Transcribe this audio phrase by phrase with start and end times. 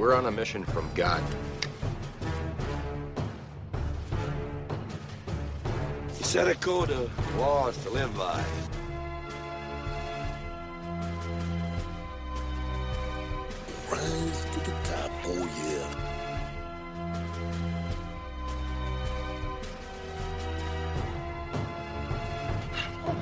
[0.00, 1.22] We're on a mission from God.
[6.16, 8.42] He set a code of laws to live by.
[13.92, 15.46] Rise to the top, oh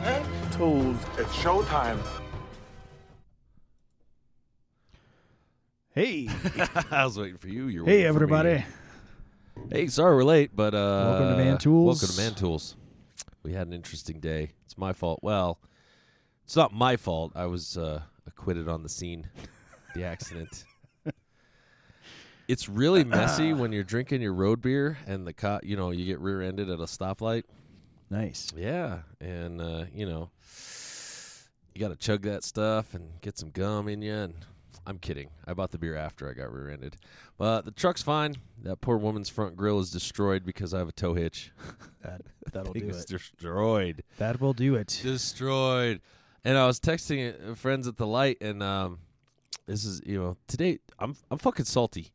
[0.04, 0.52] yeah.
[0.52, 0.96] Tools.
[1.18, 1.98] It's showtime.
[5.98, 6.28] Hey,
[6.92, 7.66] I was waiting for you.
[7.66, 8.36] You're hey, waiting for me.
[8.36, 8.64] everybody.
[9.68, 12.00] Hey, sorry we're late, but uh, Welcome to Man Tools.
[12.00, 12.76] Welcome to Man Tools.
[13.42, 14.52] We had an interesting day.
[14.64, 15.18] It's my fault.
[15.24, 15.58] Well,
[16.44, 17.32] it's not my fault.
[17.34, 19.26] I was uh, acquitted on the scene,
[19.96, 20.62] the accident.
[22.46, 26.06] It's really messy when you're drinking your road beer and the cop, you know, you
[26.06, 27.42] get rear-ended at a stoplight.
[28.08, 28.52] Nice.
[28.56, 30.30] Yeah, and uh, you know,
[31.74, 34.14] you got to chug that stuff and get some gum in you.
[34.14, 34.34] And
[34.88, 35.28] I'm kidding.
[35.46, 36.96] I bought the beer after I got rear-ended,
[37.36, 38.36] but the truck's fine.
[38.62, 41.52] That poor woman's front grill is destroyed because I have a tow hitch.
[42.02, 42.22] That
[42.52, 43.06] that'll do it.
[43.06, 44.98] destroyed, That will do it.
[45.02, 46.00] destroyed.
[46.44, 49.00] And I was texting uh, friends at the light, and um,
[49.66, 52.12] this is you know today I'm I'm fucking salty.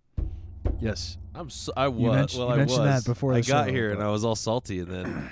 [0.79, 1.17] Yes.
[1.35, 3.67] I'm so, I was You mentioned- well you I mentioned was that before I got
[3.67, 5.29] show, here and I was all salty and then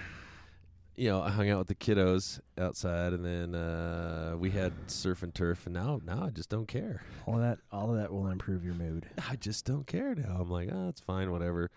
[0.95, 5.23] you know I hung out with the kiddos outside and then uh, we had surf
[5.23, 7.59] and turf and now now I just don't care All of that.
[7.71, 9.07] All of that will improve your mood.
[9.29, 11.69] I just don't care now I'm like oh it's fine whatever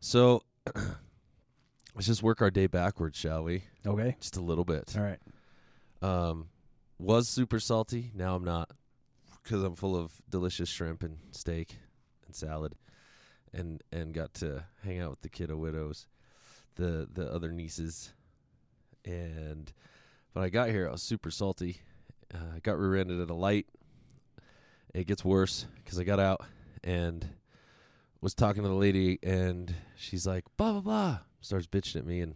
[0.00, 0.42] so
[1.94, 4.16] let's just work our day backwards shall we Okay.
[4.20, 5.18] just a little bit All right.
[6.02, 6.48] um
[6.98, 8.70] was super salty now I'm not
[9.42, 11.76] because I'm full of delicious shrimp and steak
[12.26, 12.74] and salad
[13.52, 16.06] and and got to hang out with the kiddo widows
[16.76, 18.12] the the other nieces
[19.04, 19.72] and
[20.32, 21.80] when I got here I was super salty.
[22.34, 23.66] Uh, I got rear-ended at a light.
[24.94, 26.42] It gets worse because I got out
[26.84, 27.26] and
[28.20, 32.20] was talking to the lady and she's like blah blah blah starts bitching at me
[32.20, 32.34] and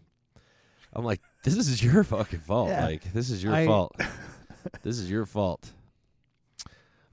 [0.93, 2.69] I'm like this is your fucking fault.
[2.69, 2.85] Yeah.
[2.87, 3.95] like this is your I- fault.
[4.85, 5.73] This is your fault.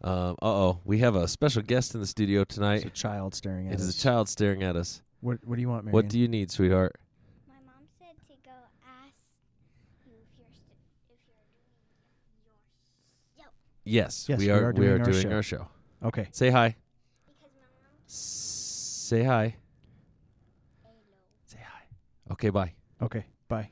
[0.03, 3.67] Um, uh-oh we have a special guest in the studio It's tonight a child staring
[3.67, 3.97] at it is us.
[3.97, 5.01] a child staring at us.
[5.19, 5.93] What What do you want, Marion?
[5.93, 6.95] what do you need sweetheart
[7.47, 8.51] My mom said to go
[8.85, 9.15] ask
[10.05, 10.77] you if you're st-
[11.09, 11.73] if you're doing
[13.35, 13.47] your
[13.89, 15.35] yes, Yes, we we are are we are doing our doing show.
[15.35, 15.67] our show
[16.03, 16.27] Okay.
[16.31, 16.75] say hi
[17.25, 19.55] because my mom say hi
[20.83, 20.93] hello
[21.45, 23.25] say hi okay bye Okay.
[23.47, 23.69] Bye.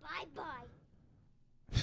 [0.00, 1.80] bye bye.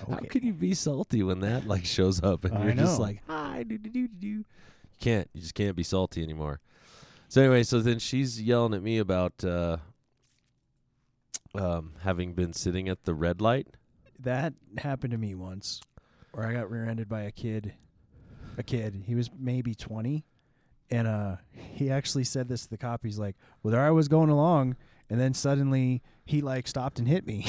[0.00, 0.26] How Okay.
[0.28, 3.02] can you be salty when that like shows up and I you're just know.
[3.04, 4.26] like hi do do do do do?
[4.28, 4.44] You
[4.98, 5.28] can't.
[5.34, 6.60] You just can't be salty anymore.
[7.28, 9.76] So anyway, so then she's yelling at me about uh,
[11.54, 13.68] um, having been sitting at the red light.
[14.22, 15.80] That happened to me once,
[16.32, 17.74] where I got rear-ended by a kid.
[18.58, 19.04] A kid.
[19.06, 20.24] He was maybe twenty,
[20.90, 23.00] and uh, he actually said this to the cop.
[23.02, 24.76] He's like, "Well, there I was going along,
[25.08, 27.46] and then suddenly he like stopped and hit me."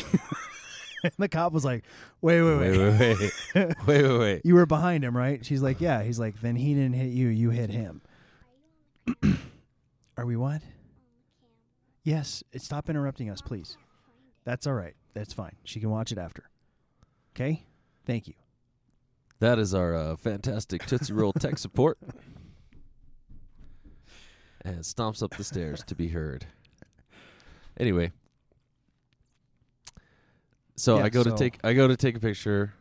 [1.03, 1.83] and the cop was like,
[2.21, 4.41] "Wait, wait, wait, wait, wait, wait, wait, wait, wait.
[4.45, 7.27] You were behind him, right?" She's like, "Yeah." He's like, "Then he didn't hit you.
[7.27, 8.01] You hit him."
[10.17, 10.61] Are we what?
[12.03, 12.43] Yes.
[12.57, 13.77] Stop interrupting us, please.
[14.45, 14.95] That's all right.
[15.13, 15.55] That's fine.
[15.63, 16.49] She can watch it after.
[17.35, 17.63] Okay.
[18.05, 18.35] Thank you.
[19.39, 21.97] That is our uh, fantastic Tootsie Roll tech support.
[24.63, 26.45] And stomps up the stairs to be heard.
[27.77, 28.11] Anyway.
[30.75, 32.73] So Yeah, I go to take I go to take a picture.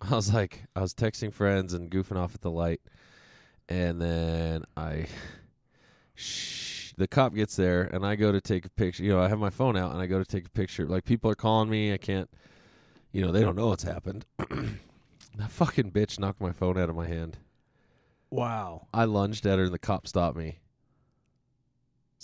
[0.00, 2.82] I was like I was texting friends and goofing off at the light.
[3.68, 5.06] And then I
[6.14, 9.02] shh, the cop gets there and I go to take a picture.
[9.02, 10.86] You know, I have my phone out and I go to take a picture.
[10.86, 12.28] Like people are calling me, I can't
[13.14, 14.26] you know, they don't know what's happened.
[14.38, 17.38] that fucking bitch knocked my phone out of my hand.
[18.28, 18.88] Wow.
[18.92, 20.58] I lunged at her and the cop stopped me.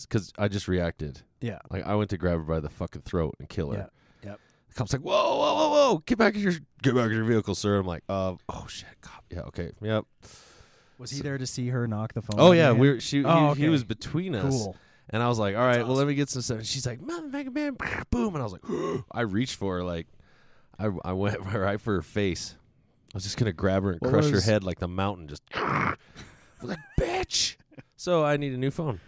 [0.03, 1.23] Because I just reacted.
[1.41, 1.61] Yeah.
[1.71, 3.89] Like I went to grab her by the fucking throat and kill her.
[4.25, 4.31] Yeah.
[4.31, 4.41] Yep.
[4.69, 6.03] The cop's like, "Whoa, whoa, whoa, whoa!
[6.07, 6.53] Get back in your
[6.83, 9.25] get back in your vehicle, sir." I'm like, "Uh, oh shit, cop.
[9.31, 10.05] Yeah, okay, yep."
[10.99, 12.39] Was he there to see her knock the phone?
[12.39, 13.25] Oh yeah, we're she.
[13.25, 13.61] Oh, he, okay.
[13.63, 14.77] he was between us, cool.
[15.11, 17.01] and I was like, "All right, well, let me get some stuff." And she's like,
[17.01, 17.77] "Mother, Mega Man,
[18.11, 18.63] boom!" And I was like,
[19.13, 20.07] I reached for her, like,
[20.81, 22.57] I I went right for her face.
[23.13, 25.29] I was just gonna grab her and What crush her was- head like the mountain,
[25.29, 25.95] just I
[26.61, 27.57] was like, "Bitch!"
[27.97, 29.01] So I need a new phone.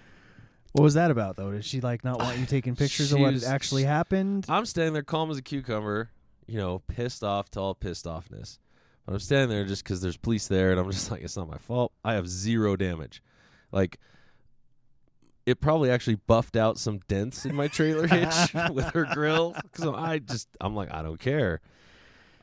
[0.73, 1.51] What was that about though?
[1.53, 4.47] Did she like not want you taking pictures of She what was- actually happened?
[4.49, 6.11] I'm standing there calm as a cucumber,
[6.47, 8.59] you know, pissed off to all pissed offness.
[9.07, 11.49] But I'm standing there just because there's police there, and I'm just like, it's not
[11.49, 11.93] my fault.
[12.05, 13.23] I have zero damage.
[13.73, 13.99] Like,
[15.47, 19.55] it probably actually buffed out some dents in my trailer hitch with her grill.
[19.63, 21.61] Because I just, I'm like, I don't care.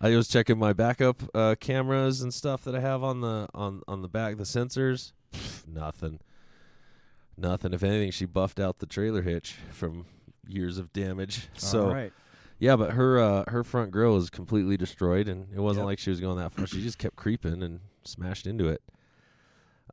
[0.01, 3.81] I was checking my backup uh, cameras and stuff that I have on the on
[3.87, 5.11] on the back, the sensors.
[5.67, 6.19] Nothing.
[7.37, 7.73] Nothing.
[7.73, 10.05] If anything, she buffed out the trailer hitch from
[10.47, 11.47] years of damage.
[11.55, 12.13] So All right.
[12.59, 15.87] yeah, but her uh, her front grill was completely destroyed, and it wasn't Yep.
[15.87, 16.65] like she was going that far.
[16.67, 18.81] She just kept creeping and smashed into it.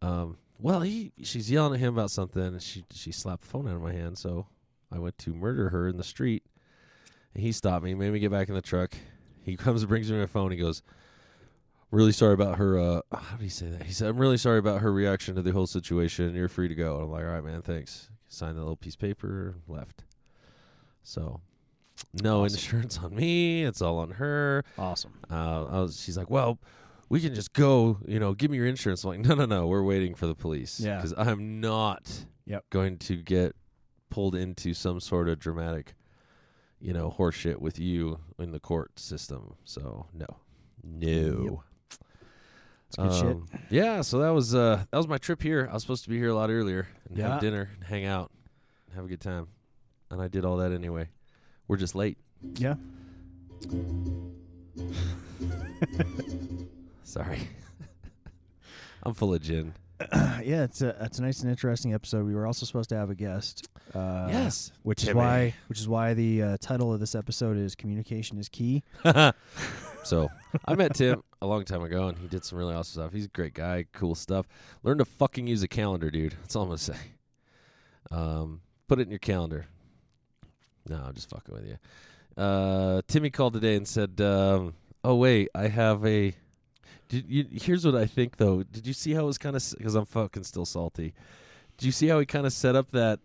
[0.03, 3.69] Um, well, he she's yelling at him about something, and she she slapped the phone
[3.69, 4.19] out of my hand.
[4.19, 4.47] So
[4.93, 6.43] I went to murder her in the street,
[7.35, 8.95] and he stopped me, made me get back in the truck.
[9.43, 10.51] He comes and brings me my phone.
[10.51, 10.83] He goes,
[11.91, 13.83] "Really sorry about her." Uh, how did he say that?
[13.85, 16.35] He said, "I'm really sorry about her reaction to the whole situation.
[16.35, 18.95] You're free to go." And I'm like, "All right, man, thanks." Signed the little piece
[18.95, 20.03] of paper, left.
[21.05, 21.41] So,
[22.23, 22.57] no Awesome.
[22.57, 23.63] insurance on me.
[23.65, 24.65] It's all on her.
[24.77, 25.13] Awesome.
[25.31, 26.59] Uh, I was, she's like, well,
[27.09, 27.99] we can just go.
[28.07, 29.05] You know, give me your insurance.
[29.05, 29.67] I'm like, no, no, no.
[29.67, 30.81] We're waiting for the police.
[30.81, 30.97] Yeah.
[30.97, 32.25] because I'm not.
[32.47, 32.65] Yep.
[32.71, 33.57] Going to get
[34.11, 35.95] pulled into some sort of dramatic,
[36.81, 39.55] you know, horseshit with you in the court system.
[39.65, 40.27] So no,
[40.85, 41.63] no.
[42.89, 43.25] It's good shit.
[43.25, 45.67] Um, Yeah, so that was uh that was my trip here.
[45.69, 47.31] I was supposed to be here a lot earlier and Yeah.
[47.33, 48.31] have dinner and hang out
[48.87, 49.49] and have a good time.
[50.09, 51.09] And I did all that anyway.
[51.67, 52.17] We're just late.
[52.55, 52.77] Yeah.
[57.07, 57.39] Sorry.
[59.05, 59.75] I'm full of gin.
[60.13, 62.27] yeah, it's a it's a nice and interesting episode.
[62.27, 63.69] We were also supposed to have a guest.
[63.95, 64.73] Uh, yes.
[64.83, 68.49] which is why which is why the uh, title of this episode is "Communication is
[68.49, 68.83] Key."
[70.03, 70.29] so
[70.67, 73.13] I met Tim a long time ago, and he did some really awesome stuff.
[73.13, 74.47] He's a great guy, cool stuff.
[74.83, 76.33] Learn to fucking use a calendar, dude.
[76.43, 76.99] That's all I'm gonna say.
[78.11, 79.67] Um, put it in your calendar.
[80.89, 81.79] No, I'm just fucking with you.
[82.37, 84.75] Uh, Timmy called today and said, um,
[85.05, 86.35] "Oh wait, I have a."
[87.09, 88.63] Did you, here's what I think though.
[88.65, 91.15] Did you see how it was kind of because I'm fucking still salty.
[91.79, 93.21] Did you see how he kind of set up that?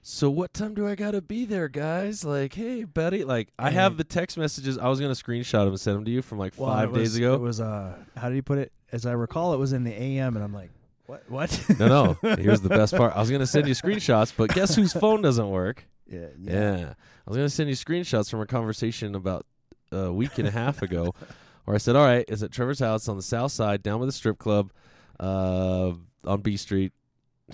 [0.00, 2.24] So what time do I gotta be there, guys?
[2.24, 3.24] Like, hey, buddy.
[3.24, 4.78] Like, I have the text messages.
[4.78, 6.92] I was gonna screenshot them and send them to you from like Well, five it
[6.92, 7.34] was- days ago.
[7.34, 8.72] It was uh, how did he put it?
[8.92, 10.70] As I recall, it was in the AM, and I'm like,
[11.06, 11.24] what?
[11.28, 11.64] What?
[11.78, 12.36] no, no.
[12.36, 13.14] Here's the best part.
[13.14, 15.84] I was gonna send you screenshots, but guess whose phone doesn't work?
[16.06, 16.94] yeah, Yeah.
[17.26, 19.44] I was gonna send you screenshots from a conversation about
[19.92, 21.14] a week and a half ago,
[21.68, 24.06] where I said, "All right, it's at Trevor's house on the south side, down by
[24.06, 24.72] the strip club,
[25.20, 25.92] uh,
[26.24, 26.92] on B Street."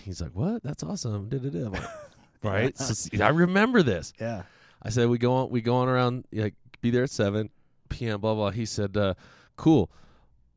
[0.00, 0.62] He's like, "What?
[0.62, 1.82] That's awesome!" Like,
[2.44, 2.78] right?
[2.78, 2.94] So,
[3.24, 4.12] I remember this.
[4.20, 4.42] yeah.
[4.82, 5.50] I said, "We go on.
[5.50, 6.26] We go on around.
[6.32, 7.50] Like, be there at seven
[7.88, 8.50] p.m." Blah blah.
[8.50, 9.14] He said, uh,
[9.56, 9.90] "Cool."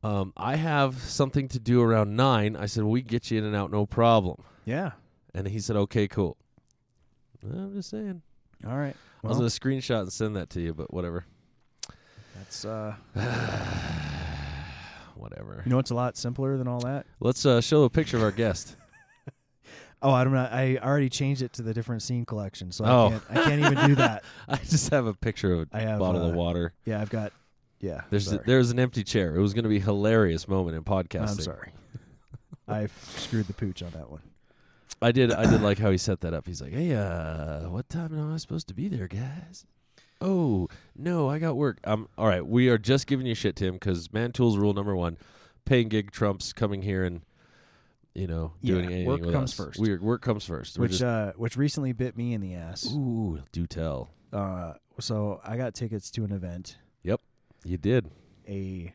[0.04, 2.54] Um, I have something to do around nine.
[2.54, 4.92] I said, "We get you in and out, no problem." Yeah.
[5.34, 6.36] And he said, "Okay, cool."
[7.42, 8.22] I'm just saying.
[8.66, 8.94] All right.
[9.24, 11.24] I was Well, gonna screenshot and send that to you, but whatever.
[12.48, 12.94] That's uh,
[15.16, 15.62] whatever.
[15.64, 17.06] you know, it's a lot simpler than all that.
[17.20, 18.76] Let's uh, show a picture of our guest.
[20.00, 20.48] Oh, I don't know.
[20.48, 23.06] I already changed it to the different scene collection, so Oh.
[23.06, 23.22] I can't.
[23.30, 24.22] I can't even do that.
[24.48, 26.72] I just have a picture of a I have, bottle of uh, water.
[26.84, 27.32] Yeah, I've got.
[27.80, 28.02] Yeah.
[28.08, 28.44] There's sorry.
[28.46, 29.34] there's an empty chair.
[29.34, 31.30] It was gonna be a hilarious moment in podcasting.
[31.30, 31.72] I'm sorry.
[32.68, 34.22] I screwed the pooch on that one.
[35.02, 36.46] I did I did like how he set that up.
[36.46, 39.66] He's like, "Hey, uh, what time am I supposed to be there, guys?"
[40.20, 41.78] Oh no, I got work.
[41.84, 44.96] Um, all right, we are just giving you shit, Tim, because man tools rule number
[44.96, 45.16] one:
[45.64, 47.20] paying gig trumps coming here and
[48.14, 49.66] you know doing Yeah, anything work with comes us.
[49.76, 50.02] first.
[50.02, 50.76] Work comes first.
[50.78, 52.86] We're Which just, uh, which recently bit me in the ass.
[52.92, 54.10] ooh, do tell.
[54.32, 57.20] Uh, so I got tickets to an event, Yep,
[57.64, 58.10] You did.
[58.48, 58.92] a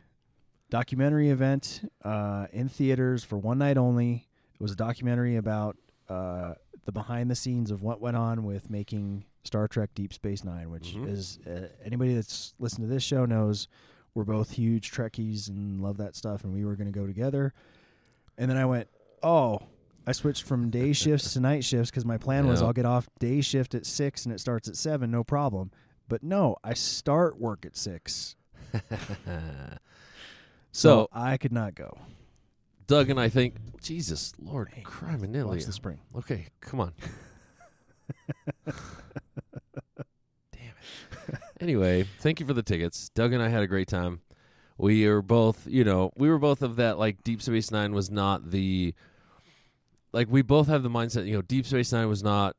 [0.70, 4.27] documentary event uh, in theaters for one night only.
[4.56, 5.77] It was a documentary about
[6.10, 10.44] uh, the behind the scenes of what went on with making Star Trek Deep Space
[10.44, 11.08] Nine, which Mhm.
[11.08, 13.68] is uh, anybody that's listened to this show knows
[14.16, 17.54] we're both huge Trekkies and love that stuff, and we were going to go together.
[18.38, 18.88] And then I went,
[19.22, 19.60] oh.
[20.06, 23.08] I switched from day shifts to night shifts because my plan was I'll get off
[23.20, 25.72] day shift at six and it starts at seven, no problem.
[26.10, 28.36] But no, I start work at six,
[30.74, 31.98] so I could not go.
[32.86, 36.00] Doug and I think, Jesus, Lord, Hey, crime and Watch the spring.
[36.18, 36.94] Okay, come on.
[41.63, 43.10] Anyway, thank you for the tickets.
[43.15, 44.20] Doug and I had a great time.
[44.77, 48.12] We are both, you know, we were both of that like Deep Space 9 was
[48.12, 48.93] not the
[50.12, 52.58] like we both have the mindset, you know, Deep Space 9 was not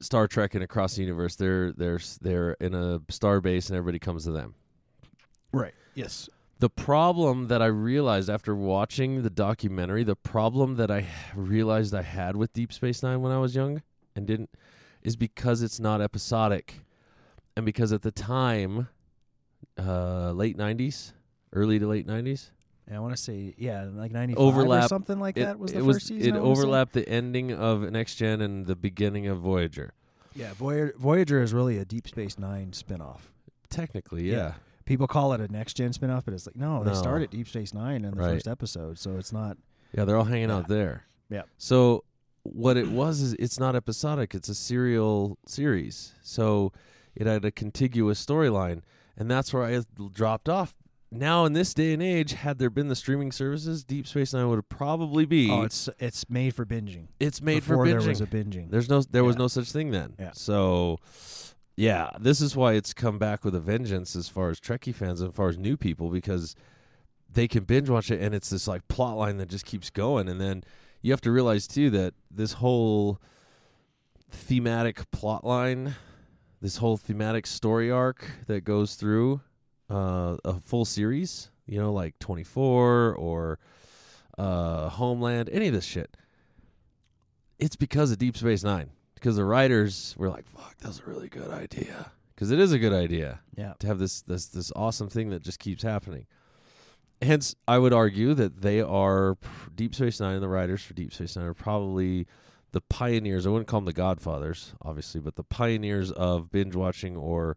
[0.00, 1.36] Star Trek and across the universe.
[1.36, 4.54] They're they're they're in a star base and everybody comes to them.
[5.50, 5.72] Right.
[5.94, 6.28] Yes.
[6.58, 12.02] The problem that I realized after watching the documentary, the problem that I realized I
[12.02, 13.80] had with Deep Space Nine when I was young
[14.14, 14.50] and didn't,
[15.02, 16.82] is because it's not episodic,
[17.58, 18.88] and because at the time,
[19.78, 21.12] uh, late '90s,
[21.52, 22.50] early to late '90s,
[22.88, 24.88] Yeah, I want to say yeah, like ninety five or Overlap.
[24.88, 26.34] something like it, that was the it first was season.
[26.34, 26.60] it I wanna say?
[26.62, 29.92] overlapped the ending of Next Gen and the beginning of Voyager.
[30.34, 33.20] Yeah, Voyager, Voyager is really a Deep Space Nine spinoff.
[33.70, 34.36] Technically, Yeah.
[34.36, 34.52] yeah.
[34.84, 36.96] people call it a next gen spinoff, but it's like no, they No.
[36.96, 38.34] start at Deep Space Nine in the Right.
[38.34, 39.58] first episode, so it's not.
[39.92, 40.56] Yeah, they're all hanging Yeah.
[40.58, 41.04] out there.
[41.28, 41.42] Yeah.
[41.58, 42.04] So
[42.44, 46.14] what it was is it's not episodic; it's a serial series.
[46.22, 46.72] So
[47.18, 48.82] it had a contiguous storyline,
[49.16, 49.82] and that's where I
[50.12, 50.74] dropped off.
[51.10, 54.48] Now, in this day and age, had there been the streaming services, Deep Space Nine
[54.48, 55.50] would probably be.
[55.50, 57.08] Oh, it's it's made for binging.
[57.18, 58.00] it's made Before for binging.
[58.00, 58.70] there was a binging.
[58.70, 60.14] There's no there was no such thing then.
[60.18, 60.32] Yeah.
[60.32, 60.98] So
[61.76, 65.20] yeah, this is why it's come back with a vengeance as far as Trekkie fans
[65.20, 66.54] and as far as new people because
[67.32, 70.28] they can binge watch it and it's this like plot line that just keeps going
[70.28, 70.64] and then
[71.02, 73.20] you have to realize too that this whole
[74.30, 75.94] thematic plot line,
[76.60, 79.40] this whole thematic story arc that goes through
[79.90, 83.58] uh, a full series, you know, like 24 or
[84.36, 86.16] uh, Homeland, any of this shit
[87.58, 88.90] it's because of Deep Space Nine.
[89.14, 92.78] Because the writers were like, "Fuck, that's a really good idea." Because it is a
[92.78, 93.72] good idea yeah.
[93.80, 96.26] to have this this this awesome thing that just keeps happening.
[97.20, 99.36] Hence, I would argue that they are
[99.74, 102.28] Deep Space Nine and the writers for Deep Space Nine are probably
[102.72, 103.46] the pioneers.
[103.46, 107.56] I wouldn't call them the Godfathers, obviously, but the pioneers of binge watching or,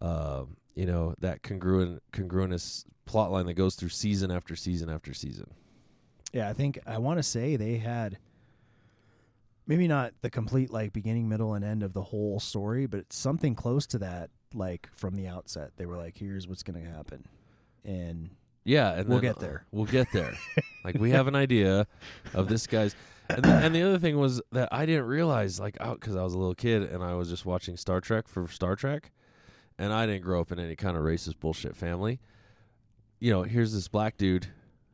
[0.00, 0.44] uh,
[0.74, 5.50] you know, that congruent congruous plot line that goes through season after season after season.
[6.32, 8.18] Yeah, I think I want to say they had
[9.66, 13.54] maybe not the complete like beginning, middle, and end of the whole story, but something
[13.54, 14.30] close to that.
[14.52, 17.24] Like from the outset, they were like, "Here's what's going to happen,"
[17.84, 18.30] and
[18.64, 19.64] Yeah, and We'll then, get there.
[19.70, 20.34] We'll get there.
[20.84, 21.86] like we have an idea
[22.34, 22.94] of this guy's.
[23.36, 26.34] And the, and the other thing was that I didn't realize, like, because I was
[26.34, 29.10] a little kid and I was just watching Star Trek for Star Trek,
[29.78, 32.20] and I didn't grow up in any kind of racist bullshit family.
[33.18, 34.46] You know, here's this black dude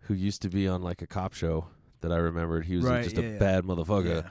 [0.02, 1.66] who used to be on like a cop show
[2.00, 2.64] that I remembered.
[2.66, 3.38] He was Right, just yeah, a yeah.
[3.38, 4.24] bad motherfucker.
[4.24, 4.30] Yeah.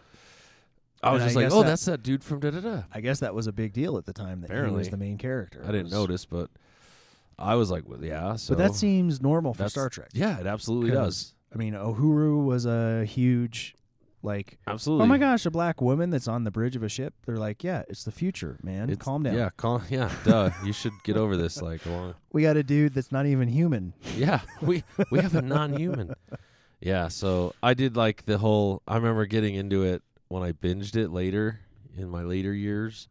[1.04, 2.60] I was And I just like, guess oh, that- that's that dude from da da
[2.62, 2.82] da.
[2.94, 4.80] I guess that was a big deal at the time that he Apparently.
[4.80, 5.62] was the main character.
[5.64, 6.50] I didn't Was- notice, but
[7.38, 8.36] I was like, well, yeah.
[8.38, 10.10] So but that seems normal for that's- Star Trek.
[10.14, 11.36] Yeah, it absolutely 'Cause, does.
[11.54, 13.76] I mean, Uhura was a huge,
[14.26, 15.04] like, Absolutely.
[15.04, 17.14] oh my gosh, a black woman that's on the bridge of a ship.
[17.26, 18.90] They're like, yeah, it's the future, man.
[18.90, 19.36] It's- Calm down.
[19.36, 19.84] Yeah, calm.
[19.90, 20.50] Yeah, duh.
[20.64, 21.62] You should get over this.
[21.62, 22.16] Like, along.
[22.34, 23.94] We got a dude that's not even human.
[24.18, 26.14] Yeah, we we have a non-human.
[26.82, 28.82] Yeah, so I did like the whole.
[28.88, 31.60] I remember getting into it when I binged it later
[31.98, 33.08] in my later years,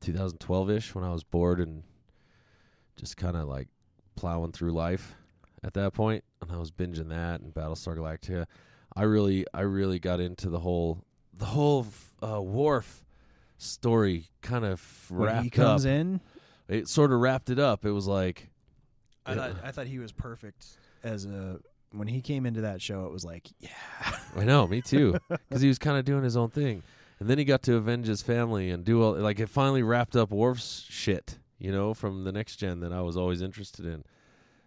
[0.00, 1.82] 2012 ish, when I was bored and
[2.96, 3.68] just kind of like
[4.16, 5.14] plowing through life
[5.64, 8.46] at that point, and I was binging that and Battlestar Galactica.
[8.96, 11.04] I really, I really got into the whole,
[11.36, 11.86] the whole
[12.22, 13.04] uh, Worf
[13.58, 14.26] story.
[14.42, 15.90] Kind of When wrapped he comes up.
[15.90, 16.20] in,
[16.68, 17.84] It sort of wrapped it up.
[17.84, 18.48] It was like.
[19.24, 19.52] I Yeah.
[19.52, 20.66] thought I thought he was perfect
[21.04, 21.60] as a
[21.92, 23.04] when he came into that show.
[23.06, 23.68] It was like, yeah,
[24.36, 25.16] I know, me too.
[25.28, 26.82] Because he was kind of doing his own thing,
[27.20, 29.48] and then he got to avenge his family and do all like it.
[29.48, 33.42] Finally wrapped up Worf's shit, you know, from the next gen that I was always
[33.42, 34.04] interested in.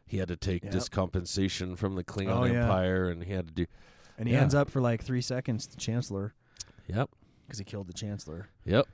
[0.08, 0.72] He had to take Yep.
[0.74, 2.62] discommendation from the Klingon Oh, yeah.
[2.62, 3.66] Empire, and he had to do.
[4.18, 4.42] And he Yeah.
[4.42, 6.34] ends up for like three seconds the Chancellor
[6.88, 7.10] Yep,
[7.46, 8.50] because he killed the Chancellor.
[8.64, 8.88] yep.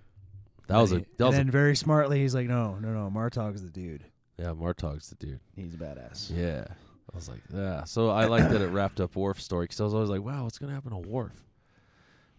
[0.67, 2.93] That was a And that was and then a, very smartly, he's like, no, no,
[2.93, 4.05] no, Martok's the dude.
[4.37, 4.53] yeah.
[4.53, 5.39] Martok's the dude.
[5.55, 6.31] He's a badass.
[6.35, 6.65] Yeah,
[7.13, 7.83] I was like, yeah.
[7.83, 10.43] So I like that it wrapped up Worf's story because I was always like, wow,
[10.45, 11.43] what's gonna happen to Worf?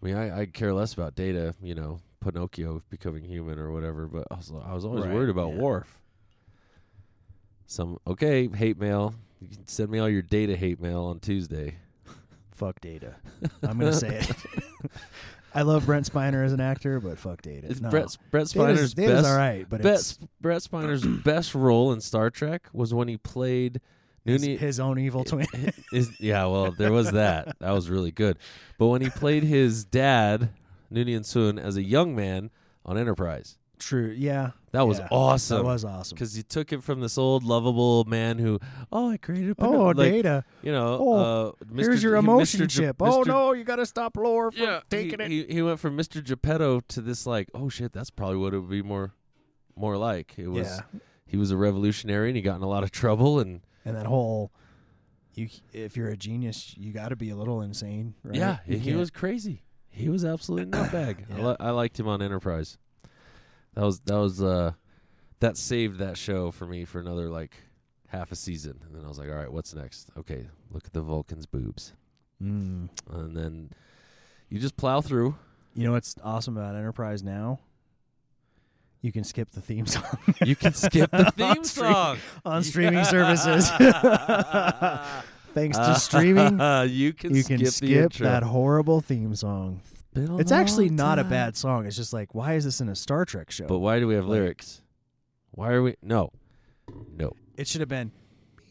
[0.02, 4.06] I mean, I, I care less about Data, you know, Pinocchio becoming human or whatever,
[4.08, 5.60] but I was, I was always Right, worried about yeah.
[5.60, 6.00] Worf.
[7.66, 9.14] Some okay hate mail.
[9.40, 11.76] You can send me all your Data hate mail on Tuesday.
[12.62, 13.16] Fuck Data.
[13.64, 14.30] I'm gonna say it.
[15.54, 17.66] I love Brent Spiner as an actor, but fuck Data.
[17.68, 17.90] It's no.
[17.90, 19.26] Brett Brett Data's, Spiner's Data's best.
[19.26, 23.16] all right, but best it's Brent Spiner's best role in Star Trek was when he
[23.16, 23.80] played
[24.24, 24.58] his, Nooney.
[24.58, 25.48] his own evil twin.
[25.92, 27.56] Is- yeah, well, there was that.
[27.58, 28.38] That was really good.
[28.78, 30.50] But when he played his dad,
[30.92, 32.50] Noonien Soong, as a young man
[32.86, 34.14] on Enterprise, True.
[34.16, 34.50] Yeah.
[34.72, 35.58] That was yeah, awesome.
[35.58, 36.14] That was awesome.
[36.16, 38.58] because you took it from this old lovable man who,
[38.90, 40.44] oh, I created, Pino-" Oh, like, Data.
[40.62, 41.14] you know, Oh,
[41.60, 41.78] uh, Mr.
[41.80, 42.66] Here's your he- emotion Mr.
[42.66, 42.96] Ge- chip.
[43.00, 43.26] Oh Mr.
[43.26, 45.48] no, you gotta stop Lore from Yeah, taking he, it.
[45.48, 46.22] He, he went from Mr.
[46.24, 49.12] Geppetto to this like, oh shit, that's probably what it would be more,
[49.76, 50.34] more like.
[50.38, 51.00] It was yeah.
[51.26, 54.06] he was a revolutionary and he got in a lot of trouble and And that
[54.06, 54.52] whole,
[55.34, 58.14] you if you're a genius, you got to be a little insane.
[58.22, 58.36] Right?
[58.36, 59.62] Yeah, You he can't- was crazy.
[59.90, 61.26] He was absolutely nutbag.
[61.34, 61.46] I, Yeah.
[61.48, 62.78] li- I liked him on Enterprise.
[63.74, 64.72] That was that was uh
[65.40, 67.56] that saved that show for me for another like
[68.08, 70.10] half a season, and then I was like, all right, what's next?
[70.18, 71.92] Okay, look at the Vulcans' boobs,
[72.42, 72.88] Mm.
[73.10, 73.70] and then
[74.50, 75.34] you just plow through.
[75.74, 77.60] You know what's awesome about Enterprise now?
[79.00, 80.04] You can skip the theme song
[80.44, 83.68] You can skip the theme On stream- song on streaming services.
[85.54, 86.60] Thanks to streaming,
[86.90, 88.26] you can you skip, can skip intro.
[88.26, 89.80] that horrible theme song.
[90.14, 91.86] Been It's actually not a bad song.
[91.86, 93.66] It's just like, why is this in a Star Trek show?
[93.66, 94.82] But why do we have Like- lyrics?
[95.52, 96.30] Why are we no?
[97.16, 97.32] No.
[97.56, 98.12] It should have been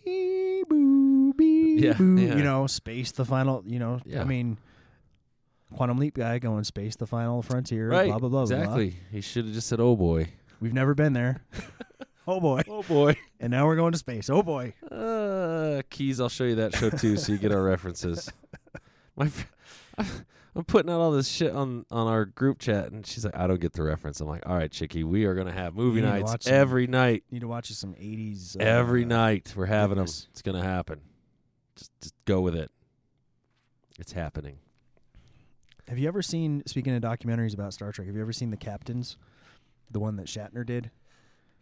[0.06, 2.16] bee boo bee Yeah, boo.
[2.20, 2.36] yeah.
[2.36, 3.64] You know, space the final.
[3.66, 4.22] You know, Yeah.
[4.22, 4.58] I mean,
[5.76, 7.90] quantum leap guy going space the final frontier.
[7.90, 8.08] Right.
[8.10, 8.46] Blah blah blah.
[8.46, 8.58] blah, blah.
[8.58, 8.96] exactly.
[9.12, 10.28] He should have just said, "Oh boy."
[10.60, 11.44] We've never been there.
[12.28, 12.62] oh boy.
[12.68, 13.16] Oh boy.
[13.40, 14.30] And now we're going to space.
[14.30, 14.74] Oh boy.
[14.92, 16.20] Uh, keys.
[16.20, 18.32] I'll show you that show too, so you get our references.
[19.16, 20.04] My, fr-
[20.56, 23.48] I'm putting out all this shit on on our group chat, and she's like, "I
[23.48, 26.06] don't get the reference." I'm like, "All right, Chicky, we are gonna have movie You
[26.06, 27.24] need to nights some- every night.
[27.32, 28.58] Need to watch some '80s.
[28.58, 30.06] Uh, every night we're having them.
[30.06, 30.28] goodness.
[30.32, 31.00] It's gonna happen.
[31.78, 32.70] Just just go with it.
[33.98, 34.58] It's happening.
[35.88, 36.64] Have you ever seen?
[36.66, 39.18] Speaking of documentaries about Star Trek, have you ever seen the Captains?
[39.90, 40.90] The one that Shatner did,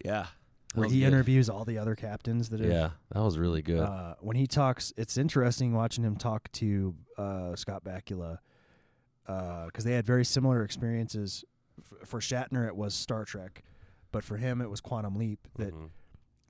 [0.05, 0.27] Yeah.
[0.75, 3.79] where he interviews all the other captains that have Yeah, that was really good.
[3.79, 8.37] Uh, when he talks, it's interesting watching him talk to uh, Scott Bakula
[9.65, 11.43] because they had very similar experiences.
[11.79, 13.63] F- for Shatner, it was Star Trek,
[14.11, 15.89] but for him, it was Quantum Leap that Mhm.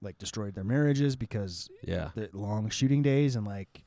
[0.01, 2.11] like destroyed their marriages because Yeah.
[2.15, 3.83] the long shooting days and like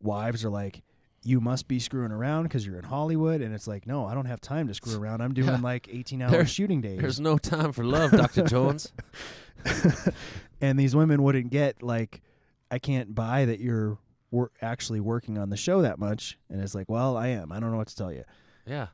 [0.00, 0.82] wives are like.
[1.26, 4.26] You must be screwing around because you're in Hollywood, and it's like, no, I don't
[4.26, 5.22] have time to screw around.
[5.22, 5.56] I'm doing Yeah.
[5.62, 7.00] like 18 hour There- shooting days.
[7.00, 8.92] There's no time for love, Doctor Jones.
[10.60, 12.20] and these women wouldn't get like
[12.70, 13.96] i can't buy that you're
[14.34, 17.60] wor- actually working on the show that much and it's like well i am i
[17.60, 18.24] don't know what to tell you
[18.66, 18.88] Yeah.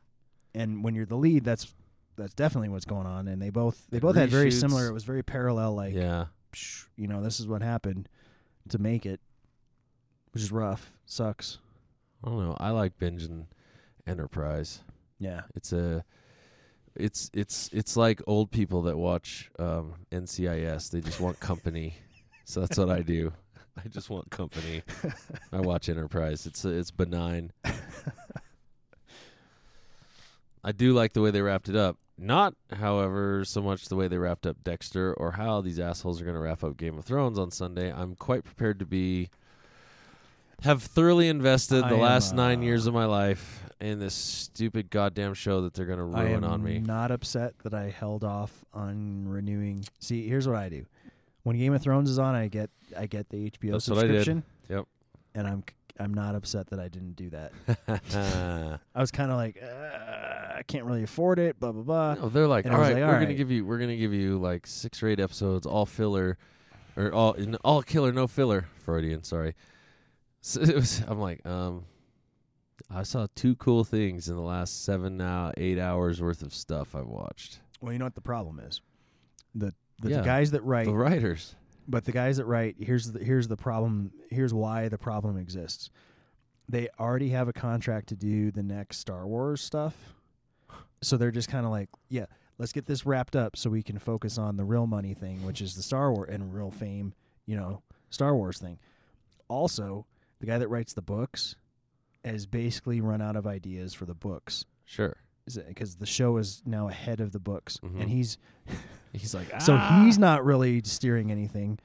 [0.55, 1.75] and when you're the lead that's
[2.17, 5.05] that's definitely what's going on and they both they both had very similar it was
[5.05, 6.27] very parallel like yeah.
[6.53, 8.09] psh, you know this is what happened
[8.69, 9.21] to make it
[10.33, 11.59] which is rough sucks
[12.23, 12.57] I don't know.
[12.61, 13.47] I like binging
[14.07, 14.81] Enterprise.
[15.19, 16.05] yeah It's a
[16.97, 20.91] it's it's it's like old people that watch um, NCIS.
[20.91, 21.95] They just want company.
[22.45, 23.33] so that's what I do.
[23.77, 24.83] I just want company.
[25.53, 26.47] I watch Enterprise.
[26.47, 27.53] It's it's benign.
[30.63, 31.97] I do like the way they wrapped it up.
[32.19, 36.25] Not, however, so much the way they wrapped up Dexter or how these assholes are
[36.25, 37.91] going to wrap up Game of Thrones on Sunday.
[37.91, 39.31] I'm quite prepared to be
[40.63, 44.13] have thoroughly invested I the am, last nine uh, years of my life in this
[44.13, 46.79] stupid goddamn show that they're going to ruin on me.
[46.79, 49.87] not upset that I held off on renewing.
[50.01, 50.85] See, here's what I do:
[51.43, 54.03] when Game of Thrones is on, I get I get the HBO That's what I
[54.03, 54.25] did.
[54.25, 54.43] subscription.
[54.69, 54.85] Yep.
[55.35, 55.65] And I'm
[55.99, 57.53] I'm not upset that I didn't do that.
[58.95, 59.67] I was kind of like, uh,
[60.57, 61.61] I can't really afford it.
[61.61, 62.15] Blah blah blah.
[62.15, 64.15] No, they're like, And all right, like, we're all gonna give you, we're gonna give
[64.15, 66.39] you like six or eight episodes, all filler,
[66.97, 68.67] or all all killer, no filler.
[68.79, 69.55] Freudian, sorry.
[70.41, 71.85] So it was, I'm like, um,
[72.91, 76.95] I saw two cool things in the last seven now eight hours worth of stuff
[76.95, 77.61] I've watched.
[77.81, 78.81] Well, you know what the problem is.
[79.55, 80.17] The the, Yeah.
[80.19, 81.55] the guys that write, The writers,
[81.89, 84.13] but the guys that write, here's the here's the problem.
[84.31, 85.91] Here's why the problem exists.
[86.69, 90.15] They already have a contract to do the next Star Wars stuff,
[91.03, 92.27] so they're just kind of like, yeah,
[92.59, 95.61] let's get this wrapped up so we can focus on the real money thing, which
[95.61, 97.13] is the Star Wars and real fame,
[97.47, 98.79] you know, Star Wars thing.
[99.49, 100.07] Also,
[100.39, 101.57] the guy that writes the books
[102.25, 105.17] has basically run out of ideas for the books sure.
[105.67, 108.01] because the show is now ahead of the books, Mhm.
[108.03, 108.39] and he's
[109.13, 111.79] He's like, so "Ah." he's not really steering anything,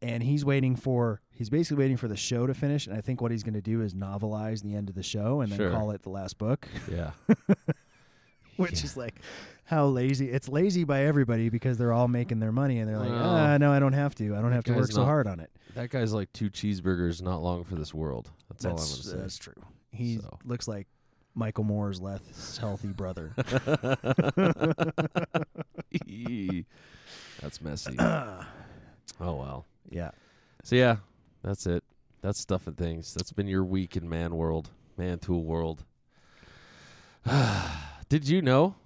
[0.00, 2.86] and he's waiting for he's basically waiting for the show to finish.
[2.86, 5.40] And I think what he's going to do is novelize the end of the show
[5.40, 5.70] and then Sure.
[5.70, 7.10] call it the last book, yeah,
[8.56, 8.84] which Yeah.
[8.84, 9.16] is like
[9.64, 10.30] how lazy.
[10.30, 13.58] It's lazy by everybody because they're all making their money, and they're like, Well, ah,
[13.58, 14.34] no, I don't have to.
[14.34, 15.50] I don't that have to work guy's so hard on it.
[15.74, 18.30] that guy's like two cheeseburgers, not long for this world.
[18.48, 19.16] That's, all I'm gonna say.
[19.16, 19.54] that's true.
[19.90, 20.38] He So.
[20.44, 20.88] looks like
[21.34, 23.32] Michael Moore's less healthy brother.
[27.40, 27.96] That's messy.
[27.98, 28.44] oh
[29.20, 29.66] well.
[29.90, 30.10] yeah.
[30.62, 30.96] So yeah,
[31.42, 31.82] that's it.
[32.20, 33.14] That's stuff and things.
[33.14, 35.84] That's been your week in man world, man tool world.
[38.08, 38.76] Did you know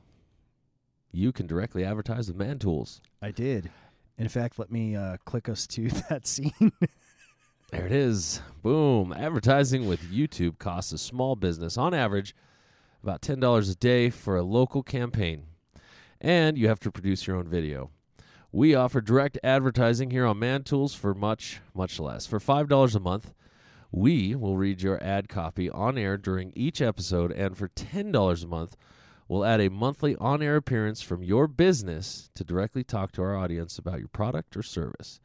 [1.13, 3.01] you can directly advertise with man tools?
[3.21, 3.71] I did.
[4.19, 6.73] In fact, let me uh, click us to that scene.
[7.73, 8.41] There it is.
[8.63, 9.13] Boom.
[9.13, 12.35] Advertising with YouTube costs a small business, on average,
[13.03, 15.47] about $10 a day for a local campaign.
[16.21, 17.91] And you have to produce your own video.
[18.53, 22.25] We offer direct advertising here on Man Tools for much, much less.
[22.25, 23.35] For $5 a month,
[23.91, 27.33] we will read your ad copy on air during each episode.
[27.33, 28.77] And for $10 a month,
[29.27, 33.37] we'll add a monthly on air appearance from your business to directly talk to our
[33.37, 35.19] audience about your product or service.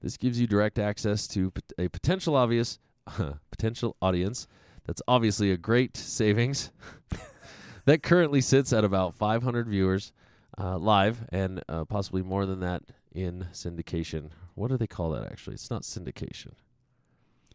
[0.00, 2.78] This gives you direct access to a potential obvious
[3.50, 4.46] potential audience
[4.86, 6.70] that's obviously a great savings
[7.84, 10.12] that currently sits at about 500 viewers
[10.58, 12.82] uh, live and uh, possibly more than that
[13.12, 14.30] in syndication.
[14.54, 15.54] What do they call that actually?
[15.54, 16.52] It's not syndication.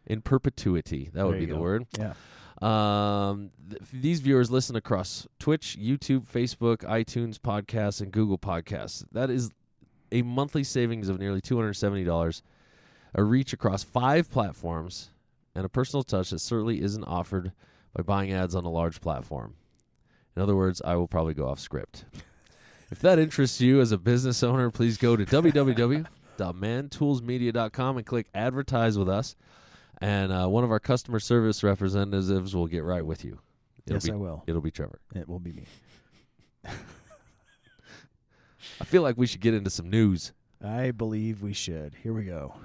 [0.05, 1.59] In perpetuity, that would be you the go.
[1.59, 1.87] word.
[1.97, 2.13] yeah.
[2.61, 9.05] Um, th- these viewers listen across Twitch, YouTube, Facebook, iTunes, podcasts, and Google Podcasts.
[9.11, 9.49] That is
[10.13, 12.41] a monthly savings of nearly $270,
[13.15, 15.09] a reach across five platforms,
[15.55, 17.51] and a personal touch that certainly isn't offered
[17.93, 19.55] by buying ads on a large platform.
[20.35, 22.05] In other words, I will probably go off script.
[22.91, 28.99] If that interests you as a business owner, please go to www.mantoolsmedia.com and click advertise
[28.99, 29.35] with us.
[29.99, 33.39] And uh, one of our customer service representatives will get right with you.
[33.87, 34.43] It'll yes, be, I will.
[34.45, 34.99] It'll be Trevor.
[35.15, 35.65] It will be me.
[38.81, 40.33] I feel like we should get into some news.
[40.63, 41.95] I believe we should.
[42.01, 42.55] Here we go.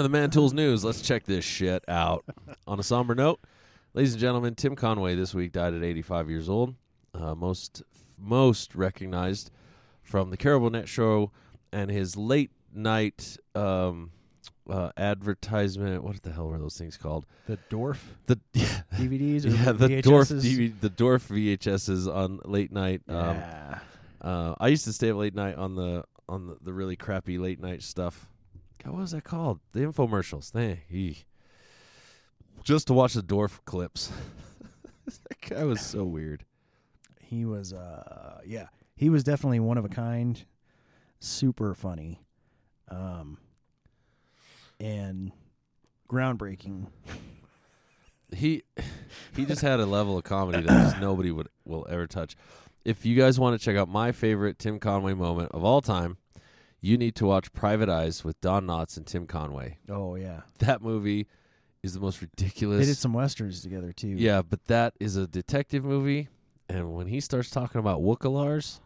[0.00, 0.82] For the Man Tools News.
[0.82, 2.24] Let's check this shit out.
[2.66, 3.38] On a somber note,
[3.92, 6.74] ladies and gentlemen, Tim Conway this week died at 85 years old.
[7.12, 7.82] Uh, most
[8.16, 9.50] most recognized
[10.02, 11.32] from the Carol Burnett show
[11.70, 14.12] and his late night um,
[14.70, 16.02] uh, advertisement.
[16.02, 17.26] What the hell were those things called?
[17.46, 20.02] The Dorf The DVDs or yeah, the VHSs?
[20.02, 23.02] Dorf DV, the Dorf VHSs on late night.
[23.06, 23.78] Um, Yeah.
[24.22, 27.36] uh, I used to stay up late night on the on the, the really crappy
[27.36, 28.28] late night stuff.
[28.82, 29.60] God, what was that called?
[29.72, 30.54] The infomercials.
[30.90, 31.26] Eek.
[32.64, 34.10] just to watch the Dorf clips.
[35.06, 36.44] that guy was so weird.
[37.20, 38.66] he was uh yeah
[38.96, 40.44] he was definitely one of a kind
[41.18, 42.22] super funny
[42.88, 43.38] um
[44.78, 45.32] and
[46.08, 46.86] groundbreaking
[48.32, 48.62] He
[49.36, 52.36] he just had a level of comedy that just nobody would will ever touch.
[52.84, 56.16] If you guys want to check out my favorite Tim Conway moment of all time,
[56.80, 59.78] you need to watch Private Eyes with Don Knotts and Tim Conway.
[59.88, 61.26] oh yeah That movie
[61.82, 62.80] is the most ridiculous.
[62.80, 66.28] they did some westerns together too Yeah, but that is a detective movie,
[66.68, 68.80] and when he starts talking about Wookalars,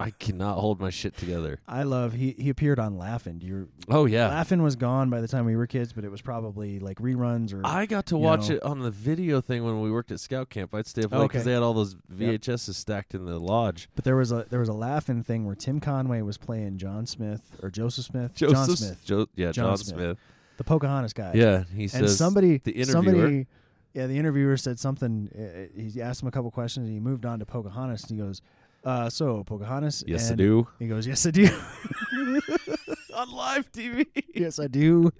[0.00, 1.58] I cannot hold my shit together.
[1.66, 5.26] i love he he appeared on Laugh-In you Oh yeah, Laugh-In was gone by the
[5.26, 8.48] time we were kids but it was probably like reruns or I got to watch
[8.48, 8.56] know.
[8.56, 10.72] it on the video thing when we worked at Scout Camp.
[10.72, 11.46] I'd stay up late because Okay.
[11.46, 12.42] they had all those Yep.
[12.42, 13.88] VHSs stacked in the lodge.
[13.96, 17.04] but there was a there was a Laugh-In thing where tim conway was playing john
[17.06, 19.96] smith or joseph smith john Joseph smith Jo- yeah, John John, Smith.
[19.98, 20.18] Smith.
[20.58, 22.92] the pocahontas guy Yeah, he and says somebody the interviewer.
[23.14, 23.46] somebody
[23.94, 27.26] yeah the interviewer said something uh, he asked him a couple questions and he moved
[27.26, 28.42] on to pocahontas and he goes
[28.88, 30.66] uh so pocahontas Yes, I do.
[30.78, 31.44] he goes yes i do
[33.14, 34.06] on live TV.
[34.34, 35.10] yes i do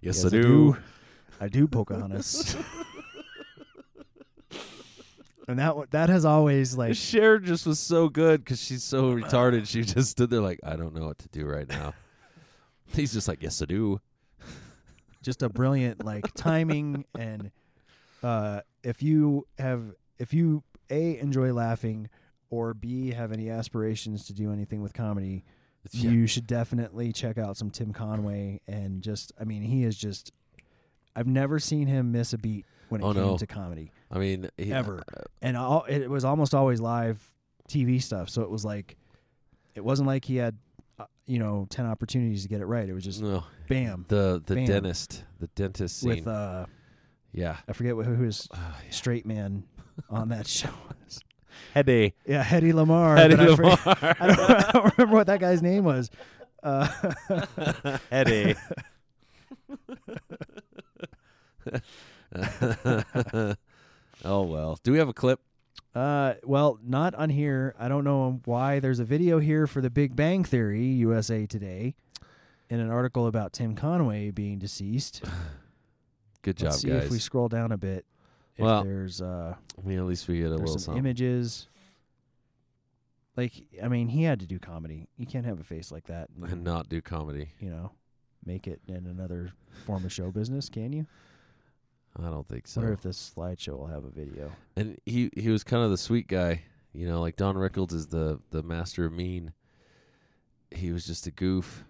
[0.00, 0.76] Yes, Yes, I do.
[1.40, 2.56] i do pocahontas
[5.46, 9.12] and that one- that has always like Cher just was so good because she's so
[9.14, 9.66] retarded.
[9.66, 11.94] She just stood there like, I don't know what to do right now.
[12.94, 13.98] He's just like, yes, I do.
[15.22, 17.50] just a brilliant like timing and
[18.22, 19.82] uh if you have
[20.18, 22.08] if you a enjoy laughing
[22.50, 25.44] or b have any aspirations to do anything with comedy
[25.90, 26.10] Yeah.
[26.10, 30.32] you should definitely check out some Tim Conway and just I mean he is just
[31.16, 33.36] I've never seen him miss a beat when it Oh, came no.
[33.38, 35.02] to comedy I mean, he, ever
[35.42, 37.22] and all, it was almost always live
[37.68, 38.96] TV stuff so it was like
[39.74, 40.56] it wasn't like he had
[40.98, 44.42] uh, you know 10 opportunities to get it right it was just no, bam the
[44.46, 44.64] the Bam.
[44.66, 46.10] dentist, the dentist scene.
[46.10, 46.66] with uh
[47.30, 49.64] yeah, I forget who his Ah, straight man
[50.08, 50.70] on that show
[51.04, 51.20] was.
[51.74, 53.16] Eddie, Yeah, Hedy Lamar.
[53.16, 53.86] Eddie but I, forget-
[54.20, 56.10] I, don't, I don't remember what that guy's name was.
[56.62, 56.88] Uh,
[58.10, 58.54] Eddie.
[64.24, 64.78] oh well.
[64.82, 65.40] Do we have a clip?
[65.94, 67.74] uh, well, not on here.
[67.78, 68.80] I don't know why.
[68.80, 71.94] There's a video here for The Big Bang Theory, USA Today,
[72.68, 75.22] in an article about Tim Conway being deceased.
[76.42, 77.04] Good Let's job, see guys.
[77.06, 78.04] if we scroll down a bit.
[78.58, 80.98] If Well, there's uh, I mean, at least we get a little some something.
[80.98, 81.68] images.
[83.36, 85.06] Like, I mean, he had to do comedy.
[85.16, 86.28] You can't have a face like that.
[86.42, 87.50] and not do comedy.
[87.60, 87.92] you know,
[88.44, 89.52] make it in another
[89.86, 91.06] form of show business, can you?
[92.20, 92.92] I don't think wonder so.
[92.94, 94.50] if this slideshow will have a video.
[94.74, 98.08] And he he was kind of the sweet guy, you know, like Don Rickles is
[98.08, 99.52] the the master of mean.
[100.72, 101.84] He was just a goof.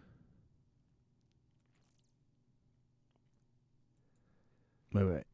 [4.92, 5.24] Wait, wait.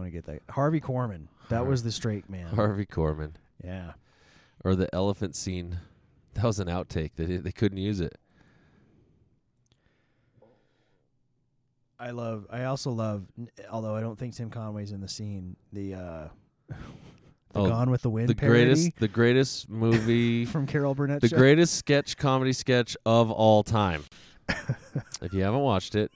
[0.00, 0.54] I want to get that.
[0.54, 1.26] Harvey Korman.
[1.50, 2.46] That Har- was the straight man.
[2.54, 3.32] Harvey Korman
[3.62, 3.92] yeah.
[4.64, 5.78] or the elephant scene.
[6.34, 7.10] That was an outtake.
[7.16, 8.16] They they couldn't use it.
[11.98, 12.46] I love.
[12.50, 13.24] I also love.
[13.70, 15.56] Although I don't think Tim Conway's in the scene.
[15.72, 16.28] The uh,
[16.68, 16.76] the
[17.56, 21.20] Oh, Gone with the Wind The parody greatest the greatest movie from Carol Burnett.
[21.20, 21.36] the show.
[21.36, 24.04] greatest sketch comedy sketch of all time.
[25.20, 26.10] if you haven't watched it,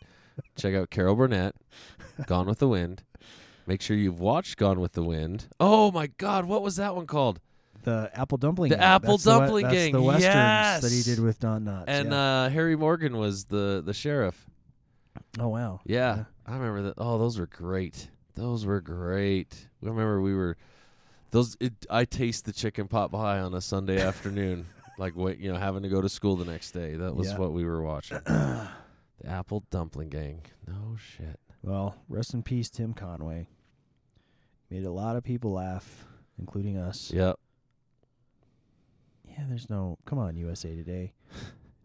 [0.56, 1.54] check out Carol Burnett,
[2.26, 3.02] Gone with the Wind.
[3.66, 5.46] Make sure you've watched Gone with the Wind.
[5.58, 7.40] Oh my God, what was that one called?
[7.82, 8.70] The Apple Dumpling.
[8.70, 8.84] The Gang.
[8.84, 11.84] Apple That's the Dumpling that's Gang, The westerns that he did with Don Knotts.
[11.86, 12.42] And yeah.
[12.44, 14.46] uh, Harry Morgan was the the sheriff.
[15.38, 15.80] oh wow.
[15.84, 16.24] Yeah, Yeah.
[16.46, 16.94] I remember that.
[16.98, 18.08] Oh, those were great.
[18.36, 19.68] Those were great.
[19.82, 20.56] I remember we were
[21.30, 21.56] those.
[21.60, 24.66] It, I taste the chicken pot pie on a Sunday afternoon,
[24.98, 26.96] like wait, you know, having to go to school the next day.
[26.96, 27.38] That was Yeah.
[27.38, 28.18] what we were watching.
[28.24, 28.68] the
[29.26, 30.40] Apple Dumpling Gang.
[30.66, 31.38] No shit.
[31.64, 33.48] Well, rest in peace, Tim Conway.
[34.70, 36.04] Made a lot of people laugh,
[36.38, 37.10] including us.
[37.12, 37.38] Yep.
[39.28, 39.98] Yeah, there's no.
[40.04, 41.12] Come on, USA Today.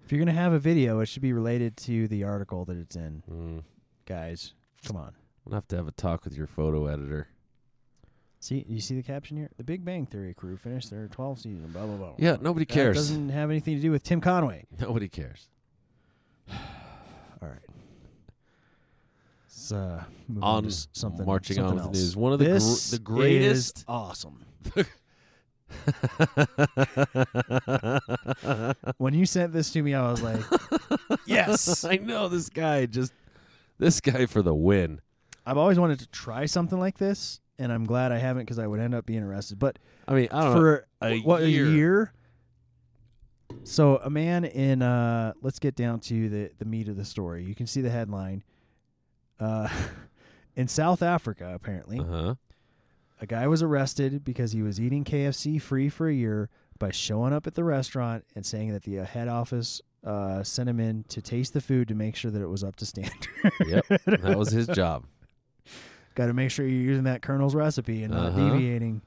[0.03, 2.95] if you're gonna have a video, it should be related to the article that it's
[2.95, 3.63] in, Mm.
[4.05, 4.53] guys.
[4.85, 5.13] Come on.
[5.45, 7.27] We'll have to have a talk with your photo editor.
[8.41, 9.49] See, you see the caption here?
[9.57, 11.71] The Big Bang Theory crew finished their 12th season.
[11.71, 12.13] Blah blah blah.
[12.17, 12.95] Yeah, nobody That cares.
[12.97, 14.65] doesn't have anything to do with Tim Conway.
[14.79, 15.49] Nobody cares.
[16.51, 16.57] All
[17.49, 17.59] right.
[19.71, 21.25] Let's uh, move On to something.
[21.25, 22.05] marching on something with the else.
[22.07, 22.15] news.
[22.17, 24.45] One of the gr- the greatest- awesome.
[28.97, 30.41] When you sent this to me, I was like,
[31.25, 31.83] yes.
[31.85, 33.13] I know this guy just
[33.77, 34.99] this guy for the win.
[35.45, 38.67] I've always wanted to try something like this, and I'm glad I haven't because I
[38.67, 39.59] would end up being arrested.
[39.59, 40.59] But I mean, I don't know.
[40.59, 41.65] for a what year.
[41.67, 42.13] a year.
[43.63, 47.43] So a man in uh let's get down to the the meat of the story.
[47.43, 48.43] You can see the headline.
[49.39, 49.69] Uh
[50.55, 52.35] in South Africa apparently, Uh-huh.
[53.21, 57.33] a guy was arrested because he was eating KFC free for a year by showing
[57.33, 61.03] up at the restaurant and saying that the uh, head office uh, sent him in
[61.09, 63.27] to taste the food to make sure that it was up to standard.
[63.67, 63.85] Yep.
[64.05, 65.05] That was his job.
[66.15, 68.49] Got to make sure you're using that Colonel's recipe and not Uh-huh.
[68.53, 69.01] deviating.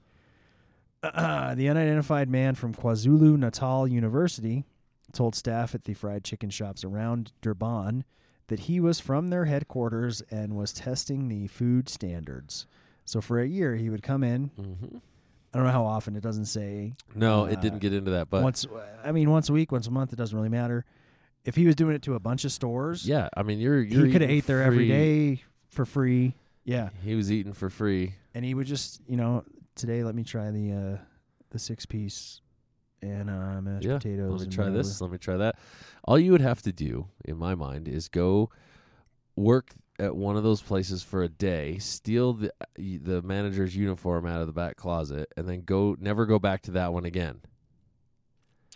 [1.03, 4.64] the unidentified man from KwaZulu Natal University
[5.12, 8.05] told staff at the fried chicken shops around Durban
[8.52, 12.66] that he was from their headquarters and was testing the food standards.
[13.06, 14.50] So for a year, he would come in.
[14.56, 14.98] hmm
[15.54, 16.16] I don't know how often.
[16.16, 16.94] It doesn't say.
[17.14, 18.66] No, Uh, it didn't get into that, but once,
[19.04, 20.12] I mean, once a week, once a month.
[20.12, 20.84] It doesn't really matter.
[21.44, 24.06] If he was doing it to a bunch of stores, yeah, I mean, you're you're
[24.06, 26.34] he could have ate there every free- day for free.
[26.64, 28.14] Yeah, He was eating for free.
[28.34, 30.98] and he would just, you know, today let me try the uh
[31.50, 32.40] the six piece
[33.02, 34.40] and uh mashed Yeah, potatoes.
[34.40, 35.00] Let me try this.
[35.00, 35.56] Let me try that.
[36.04, 38.50] All you would have to do, in my mind, is go
[39.36, 44.40] work at one of those places for a day, steal the the manager's uniform out
[44.40, 47.40] of the back closet, and then go never go back to that one again.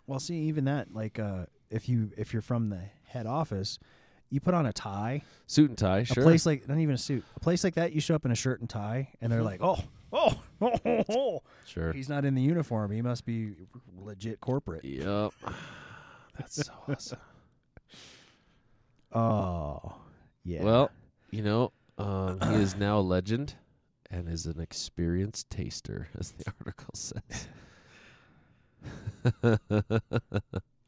[0.06, 3.78] Well, see, even that, like, uh if you if you're from the head office,
[4.30, 5.22] you put on a tie.
[5.46, 6.22] Suit and tie, sure.
[6.22, 7.24] A place like not even a suit.
[7.36, 9.60] A place like that, you show up in a shirt and tie, and they're like,
[9.62, 9.78] oh,
[10.12, 10.42] oh, oh, oh.
[11.66, 11.92] sure.
[11.92, 12.90] he's not in the uniform.
[12.90, 13.53] He must be
[13.99, 14.85] legit corporate.
[14.85, 15.33] Yep.
[16.38, 17.19] That's so awesome.
[19.12, 19.95] Oh,
[20.45, 20.62] yeah.
[20.62, 20.90] Well,
[21.31, 23.55] you know, um, he is now a legend
[24.11, 27.49] and is an experienced taster, as the article says.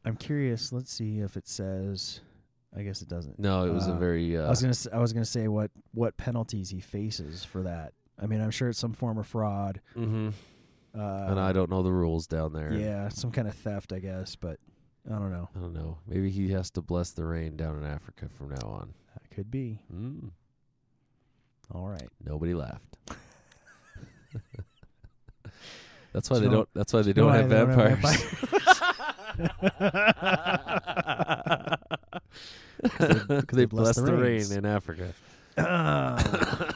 [0.05, 0.71] I'm curious.
[0.71, 2.21] Let's see if it says.
[2.77, 3.39] I guess it doesn't.
[3.39, 4.37] no, it was a Uh, very.
[4.37, 4.95] Uh, I was gonna.
[4.95, 7.93] I was gonna say what what penalties he faces for that.
[8.21, 9.79] I mean, I'm sure it's some form of fraud.
[9.95, 10.33] mhm.
[10.97, 12.73] Uh, and I don't know the rules down there.
[12.73, 14.35] Yeah, some kind of theft, I guess.
[14.35, 14.59] But
[15.07, 15.47] I don't know.
[15.55, 15.99] I don't know.
[16.07, 18.93] Maybe he has to bless the rain down in Africa from now on.
[19.13, 19.79] That could be.
[19.93, 20.31] Mm.
[21.73, 22.09] All right.
[22.25, 22.97] Nobody laughed.
[26.11, 26.67] that's why Do they don't.
[26.73, 28.25] That's why they don't have they don't vampires.
[29.37, 29.79] they-
[32.97, 35.13] 'cause they bless the rain in Africa.
[35.57, 36.75] Uh, God damn it!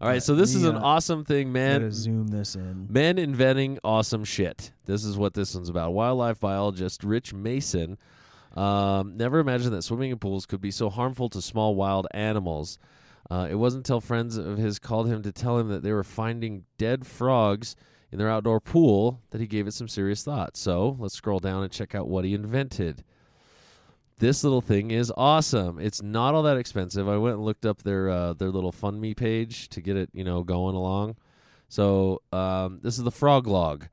[0.00, 1.90] All right, so this is an awesome thing, gotta man.
[1.90, 2.86] zoom this in.
[2.88, 4.70] Men inventing awesome shit.
[4.84, 5.92] This is what this one's about.
[5.92, 7.98] Wildlife biologist Rich Mason
[8.56, 12.78] um, never imagined that swimming in pools could be so harmful to small wild animals.
[13.28, 16.04] Uh, it wasn't until friends of his called him to tell him that they were
[16.04, 17.74] finding dead frogs
[18.12, 20.56] in their outdoor pool that he gave it some serious thought.
[20.56, 23.04] So let's scroll down and check out what he invented.
[24.18, 25.78] This little thing is awesome.
[25.78, 27.08] It's not all that expensive.
[27.08, 30.24] I went and looked up their uh, their little FundMe page to get it, you
[30.24, 31.16] know, going along.
[31.68, 33.86] So um, this is the frog log.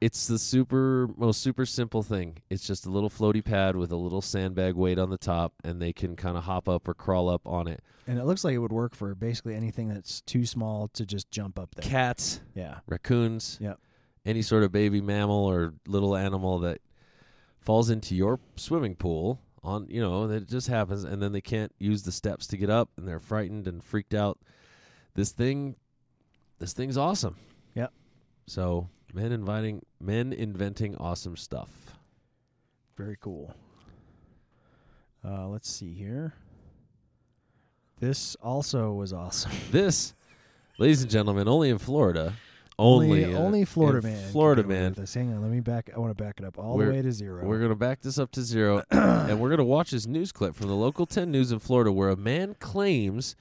[0.00, 2.38] It's the super most super simple thing.
[2.50, 5.80] It's just a little floaty pad with a little sandbag weight on the top, and
[5.80, 7.80] they can kind of hop up or crawl up on it.
[8.06, 11.30] And it looks like it would work for basically anything that's too small to just
[11.30, 11.88] jump up there.
[11.88, 12.80] Cats, Yeah.
[12.86, 13.78] raccoons, Yep.
[14.26, 16.80] any sort of baby mammal or little animal that
[17.64, 21.40] falls into your swimming pool on you know that it just happens and then they
[21.40, 24.38] can't use the steps to get up and they're frightened and freaked out
[25.14, 25.74] this thing
[26.58, 27.36] this thing's awesome
[27.74, 27.92] Yep.
[28.46, 31.70] so men inviting men inventing awesome stuff
[32.96, 33.54] Very cool.
[35.26, 36.34] Uh, let's see here.
[37.98, 39.52] This also was awesome.
[39.70, 40.12] This,
[40.78, 42.34] ladies and gentlemen, only in Florida.
[42.78, 44.20] Only, uh, only Florida man.
[44.20, 44.90] can Florida get away man.
[44.90, 45.14] with This.
[45.14, 45.90] Hang on, let me back.
[45.94, 48.00] I want to back it up all We're- the way to 0 We're gonna back
[48.00, 51.30] this up to zero, and we're gonna watch this news clip from the local 10
[51.30, 53.36] news in Florida, where a man claims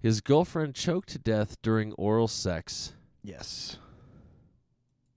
[0.00, 2.94] his girlfriend choked to death during oral sex.
[3.22, 3.76] yes.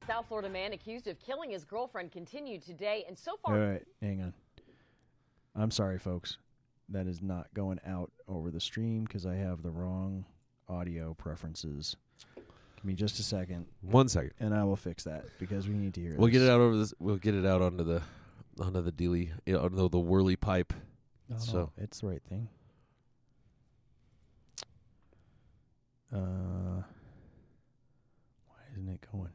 [0.05, 3.83] South Florida man accused of killing his girlfriend continued today, and so All far right,
[4.01, 4.33] hang on.
[5.55, 6.37] I'm sorry, folks.
[6.89, 10.25] That is not going out over the stream because I have the wrong
[10.69, 11.95] audio preferences.
[12.85, 14.33] Me just a second, One second.
[14.39, 16.11] and I will fix that because we need to hear.
[16.13, 16.19] It.
[16.19, 16.93] We'll get it out over this.
[16.99, 18.03] We'll get it out onto the
[18.59, 20.71] onto the dealy, yeah, onto the whirly pipe.
[21.27, 22.47] No, no, So- it's the right thing.
[26.13, 26.83] Uh,
[28.47, 29.31] why isn't it going?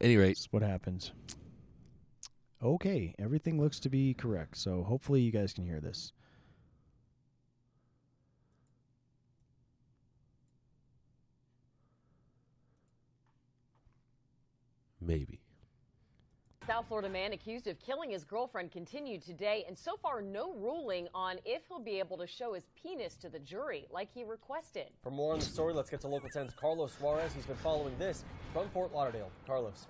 [0.00, 1.10] Any rate, That's what happens.
[2.62, 4.56] Okay, everything looks to be correct.
[4.56, 6.12] So hopefully you guys can hear this.
[15.06, 15.40] Maybe.
[16.66, 21.06] South Florida man accused of killing his girlfriend continued today, and so far no ruling
[21.14, 24.88] on if he'll be able to show his penis to the jury like he requested.
[25.04, 27.32] For more on the story, let's get to local 10's Carlos Suarez.
[27.32, 29.30] He's been following this from Fort Lauderdale.
[29.46, 29.86] Carlos.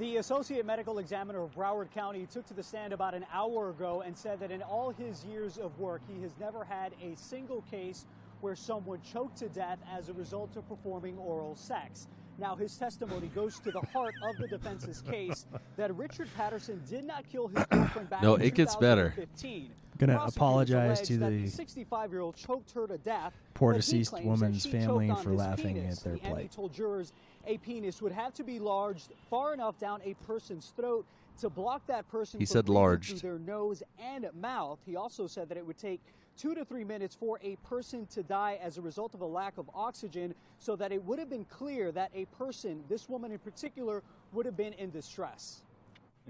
[0.00, 4.02] The Associate Medical Examiner of Broward County took to the stand about an hour ago
[4.04, 7.62] and said that in all his years of work, he has never had a single
[7.62, 8.06] case
[8.40, 12.08] where someone choked to death as a result of performing oral sex.
[12.38, 15.46] Now, his testimony goes to the heart of the defense's case
[15.76, 19.10] that Richard Patterson did not kill his girlfriend back No, in it gets better.
[19.16, 19.70] 2015.
[19.98, 23.32] Gonna apologize to the 65-year-old choked her to death.
[23.54, 25.98] poor deceased woman's family for laughing penis.
[25.98, 26.52] at their The MD plight.
[26.52, 27.12] told jurors
[27.48, 31.04] a penis would have to be large, far enough down a person's throat
[31.40, 33.18] to block that person He from said breathing larged.
[33.18, 34.78] through their nose and mouth.
[34.86, 36.00] He also said that it would take
[36.38, 39.58] two to three minutes for a person to die as a result of a lack
[39.58, 43.38] of oxygen, so that it would have been clear that a person, this woman in
[43.38, 45.62] particular, would have been in distress.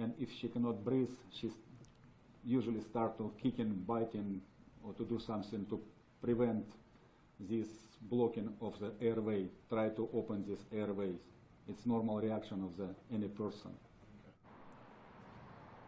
[0.00, 1.50] and if she cannot breathe, she
[2.44, 4.40] usually start to kicking, biting,
[4.84, 5.80] or to do something to
[6.22, 6.64] prevent
[7.40, 7.68] this
[8.02, 9.40] blocking of the airway.
[9.68, 11.18] Try to open these airways.
[11.68, 13.72] It's normal reaction of the any person.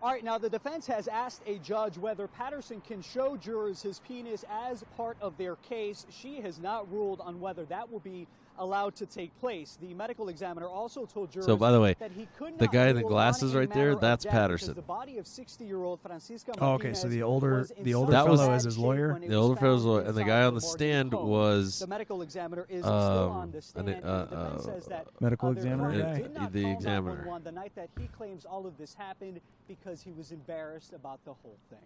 [0.02, 4.00] All right, now the defense has asked a judge whether Patterson can show jurors his
[4.00, 6.06] penis as part of their case.
[6.08, 8.26] She has not ruled on whether that will be
[8.60, 9.76] allowed to take place.
[9.80, 12.88] The medical examiner also told jurors So, by the way, that he could the guy
[12.88, 14.74] in the glasses right there, that's Patterson.
[14.74, 18.56] The body of 60-year-old Francisca Oh, okay, so the older- the older such fellow bad
[18.56, 19.18] is his lawyer?
[19.18, 21.28] The older fellow's found lawyer, and the guy on the stand home.
[21.28, 23.88] was, the medical examiner is still um, on the an- stand.
[23.88, 26.46] and uh, the uh, says that medical uh, examiner guy?
[26.48, 27.24] The examiner.
[27.24, 31.24] 911 the night that he claims all of this happened because he was embarrassed about
[31.24, 31.78] the whole thing.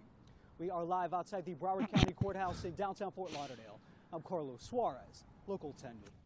[0.58, 3.78] We are live outside the Broward County Courthouse in downtown Fort Lauderdale.
[4.12, 6.23] I'm Carlos Suarez, Local 10 News.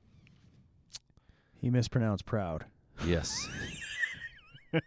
[1.61, 2.64] He mispronounced proud.
[3.05, 3.49] yes.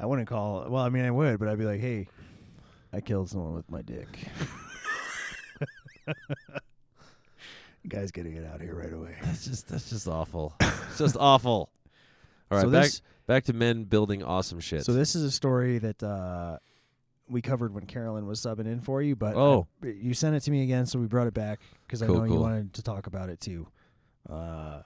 [0.00, 0.66] I wouldn't call.
[0.68, 2.08] Well, I mean, I would, but I'd be like, "Hey,
[2.92, 4.08] I killed someone with my dick."
[7.82, 9.14] you guys got to get out here right away.
[9.22, 10.54] That's just that's just awful.
[10.60, 11.70] It's just awful.
[12.50, 14.84] All right, So back this- back to men building awesome shit.
[14.84, 16.58] So this is a story that uh,
[17.28, 19.66] we covered when Carolyn was subbing in for you, but Oh.
[19.82, 22.16] I- you sent it to me again, so we brought it back because I Cool,
[22.18, 23.66] know you wanted to talk about it too.
[24.28, 24.82] Uh,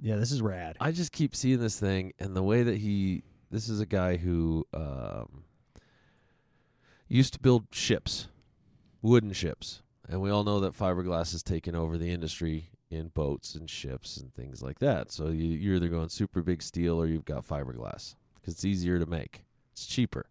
[0.00, 0.76] yeah, this is rad.
[0.80, 3.22] I just keep seeing this thing, and the way that he.
[3.50, 5.44] This is a guy who um,
[7.08, 8.28] used to build ships,
[9.02, 13.54] wooden ships, and we all know that fiberglass has taken over the industry in boats
[13.54, 15.10] and ships and things like that.
[15.12, 18.98] So you, you're either going super big steel or you've got fiberglass because it's easier
[18.98, 19.44] to make.
[19.72, 20.26] It's cheaper.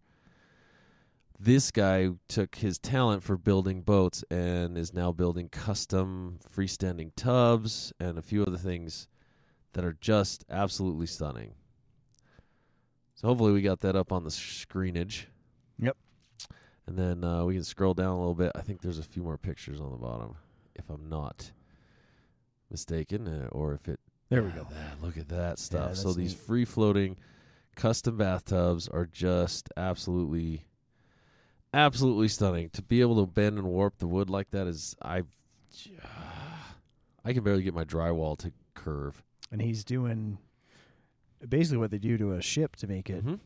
[1.38, 7.92] This guy took his talent for building boats and is now building custom freestanding tubs
[8.00, 9.06] and a few other things
[9.74, 11.54] that are just absolutely stunning.
[13.14, 15.26] So hopefully we got that up on the screenage.
[15.78, 15.96] Yep.
[16.86, 18.52] And then uh, we can scroll down a little bit.
[18.54, 20.36] I think there's a few more pictures on the bottom,
[20.74, 21.52] if I'm not
[22.70, 24.00] mistaken, uh, or if it.
[24.28, 24.66] There we go.
[25.02, 25.96] Look at that stuff.
[25.96, 27.16] so that's these free floating
[27.76, 30.64] custom bathtubs are just absolutely,
[31.74, 32.70] absolutely stunning.
[32.70, 35.22] To be able to bend and warp the wood like that is I.
[37.24, 39.22] I can barely get my drywall to curve.
[39.52, 40.38] And he's doing
[41.46, 43.40] basically what they do to a ship to make it Mhm.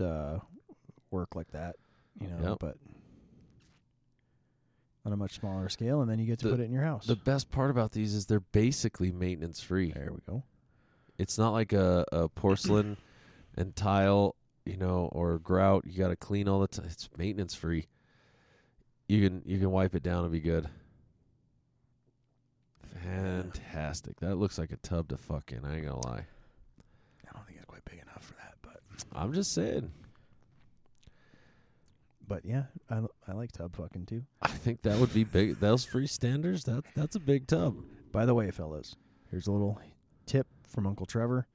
[0.00, 0.38] uh,
[1.10, 1.76] work like that,
[2.20, 2.58] you know, Yep.
[2.60, 2.78] but
[5.04, 6.82] on a much smaller scale, and then you get to The- put it in your
[6.84, 7.06] house.
[7.06, 9.92] The best part about these is they're basically maintenance free.
[9.92, 10.42] there we go.
[11.18, 12.96] It's not like a, a porcelain
[13.56, 14.36] and tile,
[14.68, 15.84] you know, or grout.
[15.86, 16.86] You got to clean all the time.
[16.86, 17.86] It's maintenance free.
[19.08, 20.68] You can you can wipe it down and be good.
[23.02, 24.20] Fantastic.
[24.20, 25.64] That looks like a tub to fuck in.
[25.64, 26.26] I ain't gonna lie.
[27.26, 28.80] I don't think it's quite big enough for that, but
[29.12, 29.90] I'm just saying.
[32.26, 34.24] but yeah, I I like tub fucking too.
[34.42, 35.60] I think that would be big.
[35.60, 36.64] Those free standards.
[36.64, 37.76] That that's a big tub.
[38.12, 38.96] By the way, fellas,
[39.30, 39.80] here's a little
[40.26, 41.46] tip from Uncle Trevor.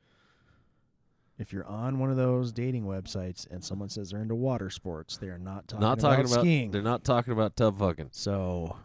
[1.39, 5.17] If you're on one of those dating websites and someone says they're into water sports,
[5.17, 6.39] they are not talking, not talking about.
[6.41, 6.71] skiing.
[6.71, 8.09] They're not talking about tub fucking.
[8.11, 8.75] so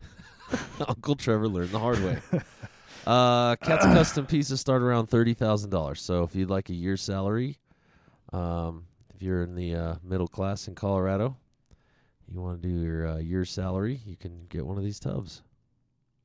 [0.88, 2.18] Uncle Trevor learned the hard way.
[3.04, 6.00] Uh, Cat's custom pieces start around thirty thousand dollars.
[6.00, 7.58] So if you'd like a year's salary,
[8.32, 11.36] um, if you're in the uh, middle class in Colorado,
[12.28, 15.42] you want to do your uh, year's salary, you can get one of these tubs.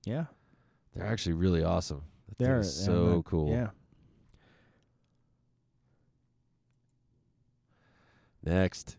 [0.05, 0.25] yeah,
[0.93, 2.03] They're actually really awesome.
[2.29, 3.49] That they're so cool.
[3.49, 3.69] Yeah,
[8.47, 8.95] Next,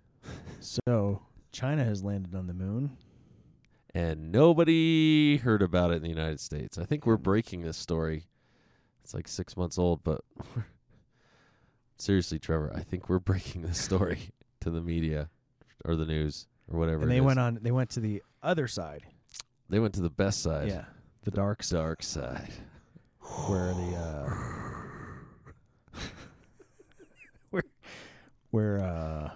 [0.61, 1.23] so
[1.53, 2.99] China has landed on the moon.
[3.95, 6.77] and nobody heard about it in the United States.
[6.77, 8.27] I think we're breaking this story.
[9.03, 10.21] It's like six months old, but
[11.97, 14.29] seriously, Trevor, I think we're breaking this story
[14.61, 15.31] to the media
[15.85, 17.03] or the news or whatever.
[17.05, 17.59] and they went on.
[17.63, 19.07] They went to the other side.
[19.71, 20.69] They went to the best side.
[20.69, 20.85] yeah,
[21.23, 22.53] the dark side, dark side.
[23.47, 24.35] where the uh,
[28.51, 29.31] where uh,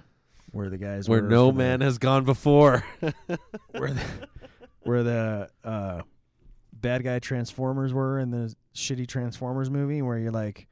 [0.53, 2.85] where the guys Where no for the- man has gone before.
[3.01, 4.03] where the
[4.83, 6.03] where the uh,
[6.73, 10.67] bad guy Transformers were in the shitty Transformers movie, where you're like,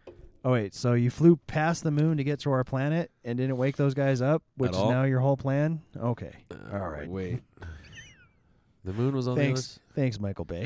[0.44, 3.56] oh wait, so you flew past the moon to get to our planet and didn't
[3.56, 5.80] wake those guys up, which is now your whole plan?
[5.96, 7.08] Okay, Uh, all right.
[7.08, 7.40] Wait.
[8.82, 10.64] The moon was on Thanks, thanks, Michael Bay.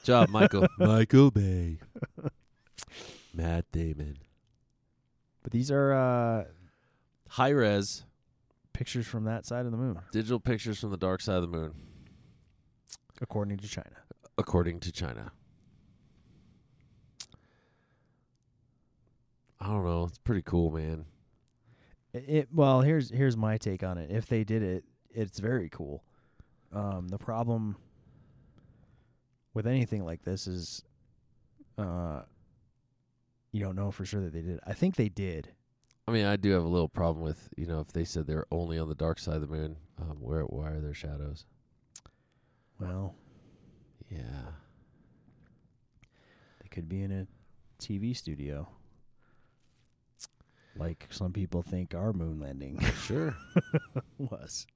[0.00, 0.66] the job, Michael.
[0.76, 1.78] Michael Bay.
[3.32, 4.18] Matt Damon.
[5.44, 6.44] but these are uh,
[7.34, 8.04] High res
[8.72, 11.48] pictures from that side of the moon, digital pictures from the dark side of the
[11.48, 11.74] moon,
[13.20, 13.96] according to China.
[14.38, 15.32] according to China.
[19.60, 20.04] I don't know.
[20.04, 21.06] It's pretty cool, man.
[22.12, 24.12] It, well, here's here's my take on it.
[24.12, 26.04] If they did it, it's very cool.
[26.72, 27.74] Um, the problem
[29.54, 30.84] with anything like this is,
[31.78, 32.20] uh,
[33.50, 34.60] you don't know for sure that they did.
[34.64, 35.48] I think they did.
[36.06, 38.46] I mean, I do have a little problem with you know if they said they're
[38.50, 39.76] only on the dark side of the moon.
[40.00, 41.46] Um, where why are there shadows?
[42.78, 43.14] Well,
[44.10, 44.50] Yeah,
[46.62, 47.26] they could be in a
[47.82, 48.68] TV studio,
[50.76, 53.36] like some people think our moon landing sure.
[54.18, 54.66] was.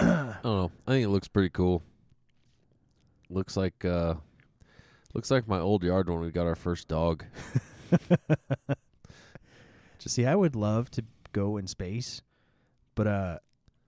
[0.00, 0.70] I don't know.
[0.86, 1.82] I think it looks pretty cool.
[3.30, 4.14] Looks like uh
[5.14, 7.24] looks like my old yard when we got our first dog.
[10.06, 12.22] See, I would love to go in space,
[12.94, 13.38] but uh,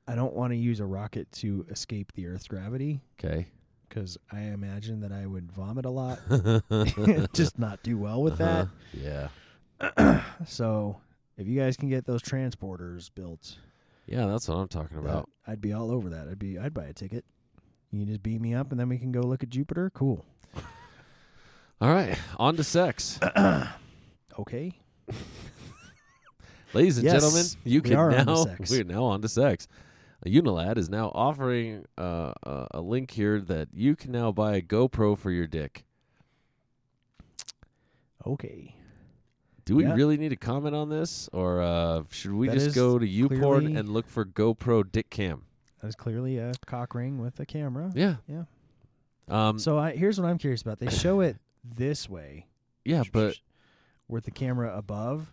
[0.09, 3.47] I don't want to use a rocket to escape the Earth's gravity Okay.
[3.89, 6.19] because I imagine that I would vomit a lot,
[7.33, 8.67] just not do well with Uh-huh.
[8.93, 9.29] Yeah.
[9.81, 10.25] that.
[10.47, 11.01] So,
[11.39, 13.57] if you guys can get those transporters built,
[14.07, 15.31] Yeah, that's what I'm talking that- about.
[15.47, 16.29] I'd be all over that.
[16.29, 17.25] I'd be, I'd buy a ticket.
[17.91, 19.91] You can just beam me up, and then we can go look at Jupiter.
[19.95, 20.25] Cool.
[21.81, 23.19] All right, on to sex.
[24.39, 24.79] Okay.
[26.73, 29.67] Ladies and Yes, gentlemen, you we can are now we're now on to sex.
[30.27, 34.61] Unilad is now offering uh, uh, a link here that you can now buy a
[34.63, 35.85] GoPro for your dick.
[38.27, 38.77] Okay.
[39.65, 39.95] Do we Yeah.
[39.95, 43.79] really need to comment on this, or uh, should we That just go to YouPorn
[43.79, 45.45] and look for GoPro dick cam?
[45.81, 47.91] That is clearly a cock ring with a camera.
[47.95, 48.45] Yeah, Yeah.
[49.29, 50.79] Um, So I here's what I'm curious about.
[50.81, 52.47] They show it this way.
[52.85, 53.37] yeah, but
[54.09, 55.33] with the camera above.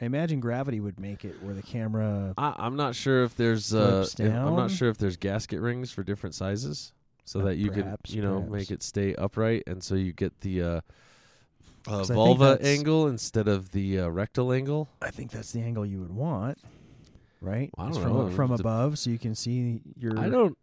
[0.00, 2.32] I imagine gravity would make it where the camera.
[2.38, 5.90] I, I'm not sure if there's uh, if- I'm not sure if there's gasket rings
[5.90, 6.92] for different sizes,
[7.24, 8.52] so Uh, that you perhaps, can you know perhaps.
[8.52, 10.80] make it stay upright, and so you get the uh, uh,
[11.84, 14.88] 'Cause I think vulva angle instead of the uh, rectal angle.
[15.02, 16.58] I think that's the angle you would want,
[17.40, 17.70] right?
[17.76, 18.30] I don't from know.
[18.30, 20.16] from above, so you can see your.
[20.18, 20.56] I don't.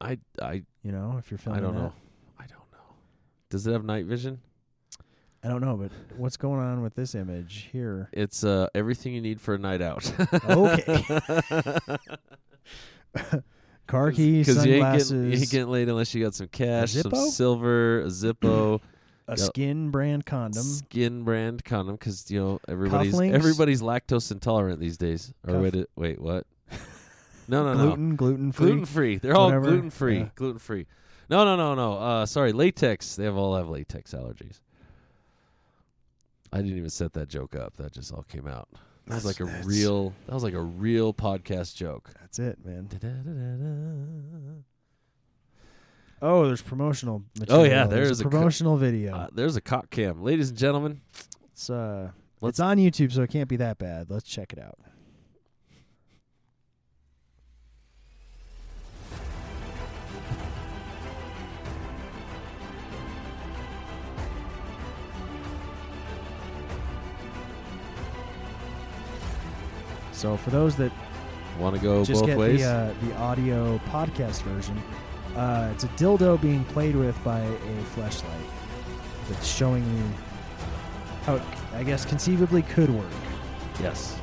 [0.00, 1.80] I I You know, if you're I don't that.
[1.80, 1.92] know.
[2.38, 2.94] I don't know.
[3.50, 4.40] Does it have night vision?
[5.42, 8.08] I don't know, but what's going on with this image here?
[8.12, 10.10] It's uh everything you need for a night out.
[10.44, 11.04] Okay.
[13.86, 16.46] Car keys, Because you ain't sunglasses, getting, you ain't getting laid unless you got some
[16.48, 17.28] cash, some Zippo?
[17.30, 18.80] silver, a Zippo,
[19.28, 19.38] a Yep.
[19.38, 20.62] skin brand condom.
[20.62, 21.96] skin brand condom.
[21.96, 23.32] Because you know everybody's Cufflinks?
[23.34, 25.32] everybody's lactose intolerant these days.
[25.46, 26.46] Or Cuff- wait, it- wait, what?
[27.48, 27.86] No, no, no.
[27.86, 28.66] gluten, gluten free.
[28.66, 29.16] Gluten free.
[29.16, 29.66] They're all Whatever.
[29.66, 30.18] gluten free.
[30.18, 30.28] Yeah.
[30.36, 30.86] Gluten free.
[31.28, 31.94] No, no, no, no.
[31.94, 33.16] Uh, sorry, latex.
[33.16, 34.60] They have all have latex allergies.
[36.52, 37.76] I didn't even set that joke up.
[37.76, 38.68] That just all came out.
[39.06, 40.12] That was like a that's- real.
[40.26, 42.10] That was like a real podcast joke.
[42.20, 42.86] That's it, man.
[42.88, 44.62] Da-da-da-da-da.
[46.22, 47.22] Oh, there's promotional.
[47.38, 47.66] Oh Material.
[47.66, 49.14] yeah, there's a a co- promotional video.
[49.14, 51.00] Uh, there's a cock cam, ladies and gentlemen.
[51.52, 54.10] it's uh, let's- it's on YouTube, so it can't be that bad.
[54.10, 54.78] Let's check it out.
[70.20, 70.92] So for those that
[71.58, 72.60] Want to go just both get ways?
[72.60, 74.76] the uh, the audio podcast version,
[75.34, 78.46] uh, it's a dildo being played with by a flashlight
[79.28, 80.04] that's showing you
[81.24, 81.42] how it,
[81.74, 83.06] I guess conceivably could work.
[83.80, 84.16] yes.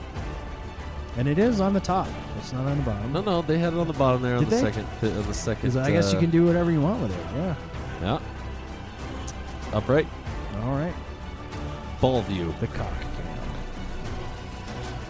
[1.18, 2.08] And it is on the top.
[2.38, 3.12] It's not on the bottom.
[3.12, 4.62] No, no, they had it on the bottom there on the they?
[4.62, 4.86] second.
[5.02, 5.64] On the second.
[5.72, 7.26] 'Cause I guess you uh, can do whatever you want with it.
[7.36, 7.56] Yeah.
[8.04, 8.20] Yeah.
[9.74, 10.06] Upright.
[10.62, 10.93] All right.
[12.02, 12.54] Ball view.
[12.60, 12.93] The cock.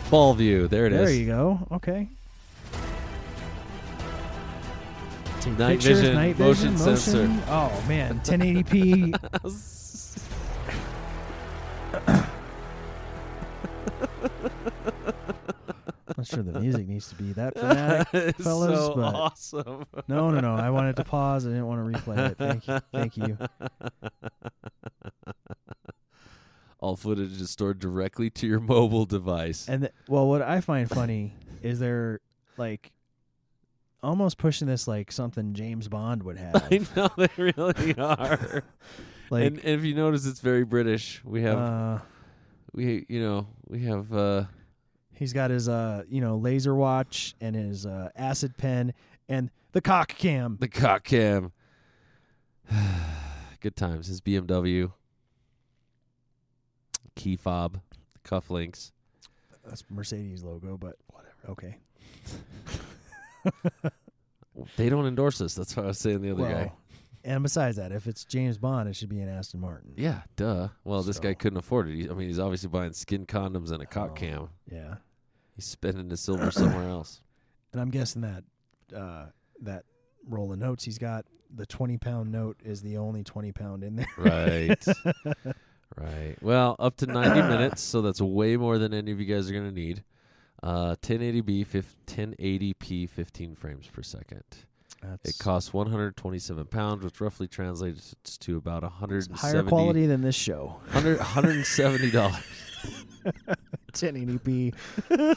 [0.10, 0.68] Ball view.
[0.68, 1.00] There it is.
[1.00, 1.68] there you go.
[1.72, 2.08] Okay.
[5.58, 7.44] Night pictures, vision, night motion vision, sensor.
[7.48, 9.14] Oh man, 1080p.
[16.18, 18.80] Not sure the music needs to be that dramatic, It's fellas.
[18.80, 19.86] so but awesome.
[20.08, 20.56] no, no, no.
[20.56, 21.46] I wanted to pause.
[21.46, 22.38] I didn't want to replay it.
[22.38, 22.80] Thank you.
[22.92, 23.38] Thank you.
[26.80, 29.68] All footage is stored directly to your mobile device.
[29.68, 32.20] And well, what I find funny is they're
[32.58, 32.92] like
[34.04, 36.68] almost pushing this like something James Bond would have.
[36.72, 38.64] I know they really are.
[39.30, 41.22] Like, and, and if you notice, it's very British.
[41.26, 42.00] We have, uh,
[42.74, 44.14] we you know, we have.
[44.14, 44.44] uh
[45.14, 48.94] he's got his uh, you know, laser watch and his uh, acid pen
[49.28, 50.58] and the cock cam.
[50.60, 51.52] The cock cam.
[53.60, 54.08] Good times.
[54.08, 54.92] His BMW.
[57.18, 57.82] Key fob.
[58.24, 58.92] Cufflinks.
[59.66, 61.36] That's Mercedes logo, but whatever.
[61.50, 61.78] Okay.
[64.76, 65.54] They don't endorse us.
[65.54, 66.72] That's what I was saying the other well, guy.
[67.24, 69.94] and besides that, if it's James Bond, it should be an Aston Martin.
[69.96, 70.70] Yeah, duh.
[70.84, 71.96] Well, this guy couldn't afford it.
[71.96, 74.16] He, I mean, he's obviously buying skin condoms and a cock Oh.
[74.16, 74.50] cam.
[74.72, 74.96] Yeah.
[75.56, 77.22] He's spending his silver somewhere else.
[77.74, 78.44] And I'm guessing that
[78.96, 79.26] uh,
[79.62, 79.84] that
[80.28, 83.98] roll of notes he's got, the 20 pound note is the only 20 pound in
[83.98, 84.08] there.
[84.18, 84.84] Right.
[85.96, 86.36] right.
[86.42, 89.54] Well, up to 90 minutes, so that's way more than any of you guys are
[89.54, 90.04] going to need.
[90.64, 91.66] Uh, 1080p,
[92.08, 94.44] 1080p, 15 frames per second.
[95.04, 100.22] That's It costs 127 pounds, which roughly translates to about it's 170 higher quality than
[100.22, 100.78] this show.
[100.92, 102.36] 100, 170 dollars.
[103.94, 104.76] 1080p,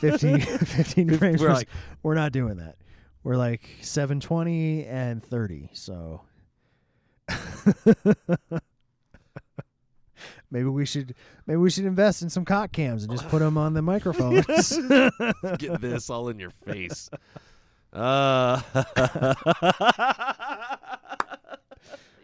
[0.00, 1.40] 15, 15 frames.
[1.42, 2.76] We're per like- s- we're not doing that.
[3.22, 5.68] We're like 720 and 30.
[5.74, 6.22] So
[10.50, 11.14] maybe we should
[11.46, 14.46] maybe we should invest in some cock cams and just put them on the microphones.
[15.58, 17.10] Get this all in your face.
[17.92, 18.60] Uh,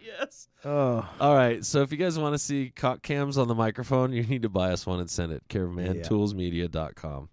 [0.05, 0.49] yes.
[0.65, 1.65] oh, All right.
[1.65, 4.49] So if you guys want to see cock cams on the microphone, you need to
[4.49, 5.43] buy us one and send it.
[5.49, 7.29] Care of mantoolsmedia.com.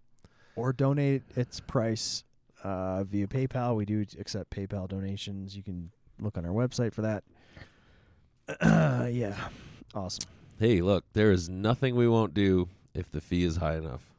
[0.56, 2.24] or donate its price
[2.64, 3.76] uh, via PayPal.
[3.76, 5.56] We do accept PayPal donations.
[5.56, 7.24] You can look on our website for that.
[9.14, 9.36] yeah,
[9.94, 10.30] awesome.
[10.60, 14.12] Hey, look, there is nothing we won't do if the fee is high enough.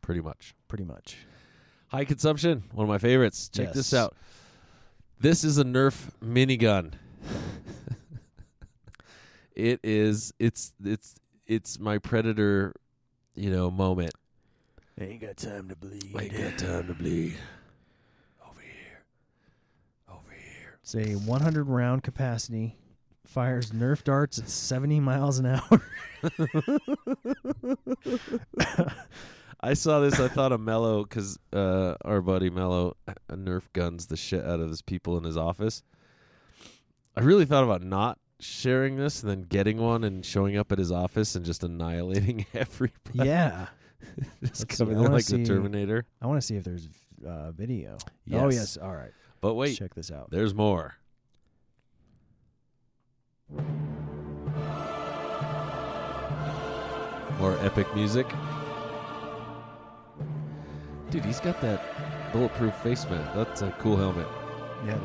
[0.00, 0.54] Pretty much.
[0.68, 1.18] Pretty much.
[1.92, 3.48] HiConsumption, one of my favorites.
[3.48, 4.14] Check this out.
[5.20, 6.92] This is a Nerf minigun.
[9.54, 11.14] it is it's it's
[11.46, 12.74] it's my predator,
[13.34, 14.12] you know, moment.
[15.00, 16.14] Ain't got time to bleed.
[16.16, 17.36] I got time to bleed.
[18.48, 19.02] Over here.
[20.08, 20.78] Over here.
[20.82, 22.76] It's a 100 round capacity.
[23.24, 25.82] Fires Nerf darts at 70 miles an hour.
[29.60, 30.20] I saw this.
[30.20, 34.60] I thought of Mello because uh, our buddy Mello uh, Nerf guns the shit out
[34.60, 35.82] of his people in his office.
[37.16, 40.78] I really thought about not sharing this and then getting one and showing up at
[40.78, 43.28] his office and just annihilating everybody.
[43.28, 43.68] yeah.
[44.42, 46.04] just Let's coming I in like see- the Terminator.
[46.20, 46.88] I want to see if there's
[47.26, 47.96] uh, video.
[48.02, 48.54] Oh, Yes.
[48.54, 48.76] yes.
[48.76, 49.12] All right.
[49.40, 50.30] But wait, check this out.
[50.30, 50.94] there's more.
[57.38, 58.26] More epic music.
[61.10, 61.82] Dude, he's got that
[62.32, 63.34] bulletproof face mat.
[63.34, 64.28] That's a cool helmet.
[64.86, 65.02] Yeah, it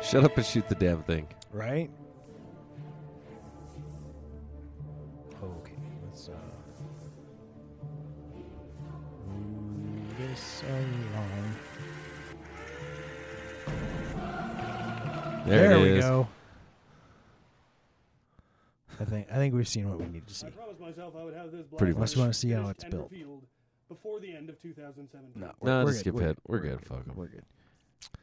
[0.00, 0.06] is.
[0.06, 1.26] Shut up and shoot the damn thing.
[1.52, 1.90] Right?
[10.72, 11.56] long.
[15.46, 16.04] There, there we is.
[16.04, 16.28] go.
[18.98, 20.46] I think I think we've seen what we need to see.
[20.46, 22.16] I promised myself I would have this Pretty much.
[22.16, 23.12] want to see how it's built.
[23.88, 25.40] Before the end of 2017.
[25.40, 26.16] No, we're, no, we're just good.
[26.16, 26.38] skip it.
[26.48, 26.78] We're, we're good.
[26.80, 26.88] good.
[26.88, 27.44] Fuck We're good.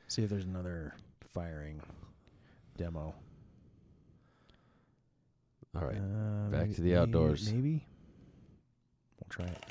[0.09, 0.93] See if there's another
[1.33, 1.79] firing
[2.77, 3.15] demo.
[5.75, 5.95] All right.
[5.95, 7.51] Uh, Back maybe, to the outdoors.
[7.51, 7.85] Maybe.
[9.19, 9.63] We'll try it.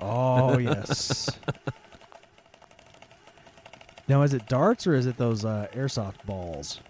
[0.00, 1.30] Oh yes.
[4.08, 6.80] now is it darts or is it those uh, airsoft balls?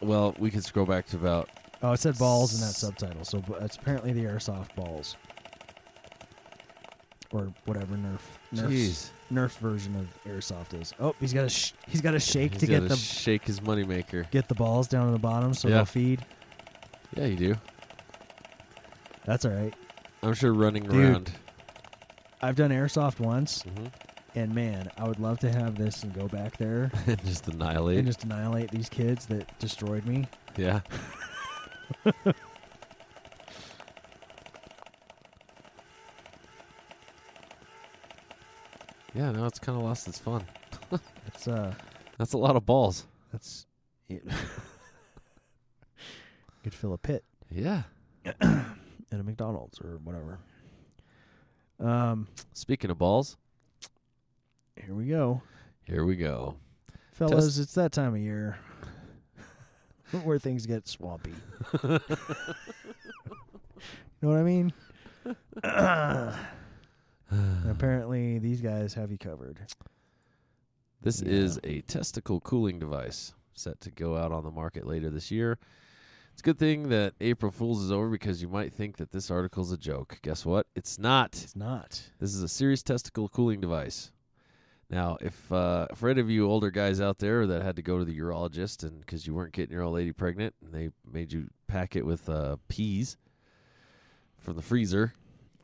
[0.00, 1.48] Well, we can scroll back to about
[1.84, 5.16] Oh, it said balls in that subtitle, so it's apparently the airsoft balls,
[7.32, 8.20] or whatever Nerf
[8.54, 9.10] Nerf's.
[9.32, 10.92] Nerf version of airsoft is.
[11.00, 13.58] Oh, he's got a sh- he's got a shake He's to get the shake his
[13.60, 14.30] moneymaker.
[14.30, 15.76] get the balls down to the bottom so Yeah.
[15.76, 16.24] they'll feed.
[17.16, 17.54] Yeah, you do.
[19.24, 19.74] That's all right.
[20.22, 20.94] I'm sure running Dude.
[20.94, 21.32] around.
[22.42, 23.92] I've done airsoft once, Mhm.
[24.34, 27.98] and man, I would love to have this and go back there and just annihilate.
[27.98, 30.26] and just annihilate these kids that destroyed me.
[30.56, 30.80] yeah.
[39.14, 40.44] yeah, no, it's kind of lost its fun.
[41.26, 41.72] It's uh,
[42.18, 43.06] That's a lot of balls.
[43.32, 43.66] that's
[44.08, 44.22] it.
[46.62, 47.24] could fill a pit.
[47.50, 47.84] Yeah.
[48.26, 48.38] at
[49.10, 50.38] a McDonald's or whatever.
[51.80, 53.36] Um, Speaking of balls,
[54.76, 55.42] here we go,
[55.84, 56.56] here we go.
[57.12, 57.58] fellas.
[57.58, 58.58] It's that time of year
[60.24, 61.32] where things get swampy.
[61.82, 61.98] you
[64.22, 64.72] know what I mean?
[67.68, 69.58] Apparently, these guys have you covered.
[71.00, 71.32] This Yeah.
[71.32, 75.58] is a testicle cooling device set to go out on the market later this year.
[76.42, 79.70] A good thing that April Fool's is over because you might think that this article's
[79.70, 80.18] a joke.
[80.22, 80.66] Guess what?
[80.74, 81.40] It's not.
[81.40, 82.02] It's not.
[82.18, 84.10] This is a serious testicle cooling device.
[84.90, 87.96] Now, if uh, for any of you older guys out there that had to go
[87.96, 91.32] to the urologist and because you weren't getting your old lady pregnant, and they made
[91.32, 93.16] you pack it with uh, peas
[94.36, 95.14] from the freezer,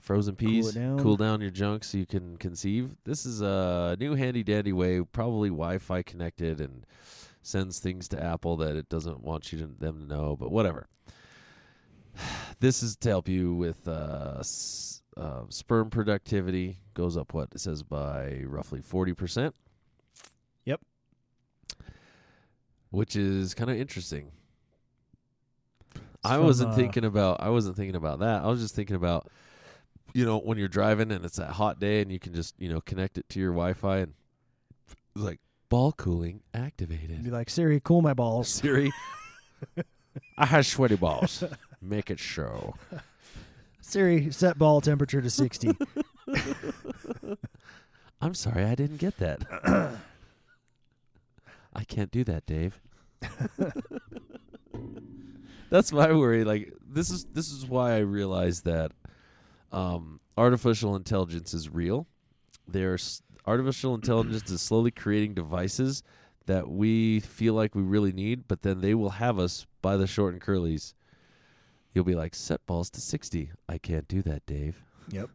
[0.01, 1.01] frozen peas, down.
[1.01, 2.95] cool down your junk so you can conceive.
[3.03, 6.87] This is a new handy dandy way, probably Wi-Fi connected, and
[7.43, 10.87] sends things to Apple that it doesn't want you to, them to know, but whatever.
[12.61, 16.79] This is to help you with uh, s- uh, sperm productivity.
[16.95, 19.55] Goes up what it says by roughly forty percent.
[20.65, 20.81] Yep.
[22.91, 24.33] Which is kind of interesting.
[26.25, 27.41] I wasn't uh, thinking about.
[27.41, 28.43] I wasn't thinking about that.
[28.43, 29.31] I was just thinking about,
[30.13, 32.69] you know, when you're driving and it's that hot day and you can just you
[32.69, 34.15] know connect it to your Wi-Fi and
[35.15, 35.39] like
[35.69, 37.23] ball cooling activated.
[37.25, 38.49] Be like Siri, cool my balls.
[38.55, 38.93] Siri,
[40.37, 41.45] I have sweaty balls.
[41.81, 42.75] Make it show.
[43.81, 45.71] Siri, set ball temperature to sixty.
[48.21, 49.99] I'm sorry, I didn't get that.
[51.73, 52.81] I can't do that, Dave.
[55.71, 56.45] That's my worry.
[56.45, 58.93] Like this is this is why I realized that
[59.73, 62.07] um, artificial intelligence is real.
[62.67, 66.03] There's artificial intelligence is slowly creating devices
[66.47, 70.07] that we feel like we really need, but then they will have us by the
[70.07, 70.95] short and curlies.
[71.93, 73.51] You'll be like, set balls to sixty.
[73.69, 74.85] I can't do that, Dave.
[75.11, 75.31] yep.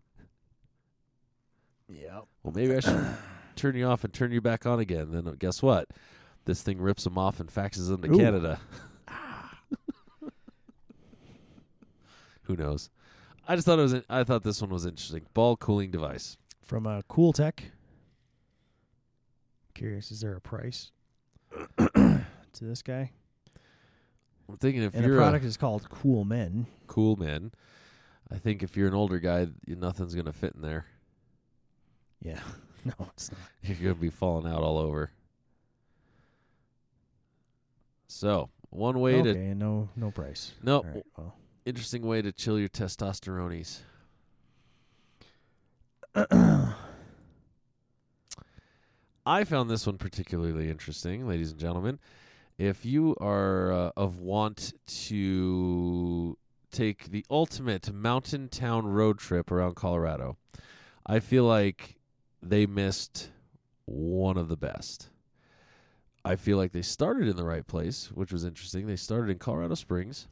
[1.90, 2.26] Yep.
[2.44, 3.06] Well, maybe I should
[3.56, 5.12] turn you off and turn you back on again.
[5.12, 5.88] Then uh, guess what?
[6.46, 8.18] This thing rips them off and faxes them to Ooh.
[8.18, 8.60] Canada.
[12.44, 12.90] Who knows?
[13.48, 13.94] I just thought it was.
[13.94, 15.26] in- I thought this one was interesting.
[15.34, 16.38] Ball cooling device.
[16.62, 17.72] From uh, Cool Tech.
[19.84, 20.92] Curious, is there a price
[21.78, 22.24] to
[22.62, 23.12] this guy?
[24.48, 26.68] I'm thinking if and the you're product a is called Cool Men.
[26.88, 27.52] cool Men.
[28.32, 30.86] I think if you're an older guy, nothing's gonna fit in there.
[32.22, 32.40] Yeah.
[32.86, 33.40] No, it's not.
[33.64, 35.10] You're gonna be falling out all over.
[38.08, 40.52] So one way okay, to no no price.
[40.62, 41.36] no right, well.
[41.66, 43.80] interesting way to chill your testosterones.
[49.26, 52.00] I found this one particularly interesting, ladies and gentlemen.
[52.58, 54.74] If you are uh, of want
[55.10, 56.38] to
[56.72, 60.38] take the ultimate mountain town road trip around Colorado,
[61.06, 61.96] I feel like
[62.42, 63.30] they missed
[63.86, 65.10] one of the best.
[66.26, 68.88] I feel like they started in the right place, which was interesting.
[68.88, 70.28] They started in Colorado Springs.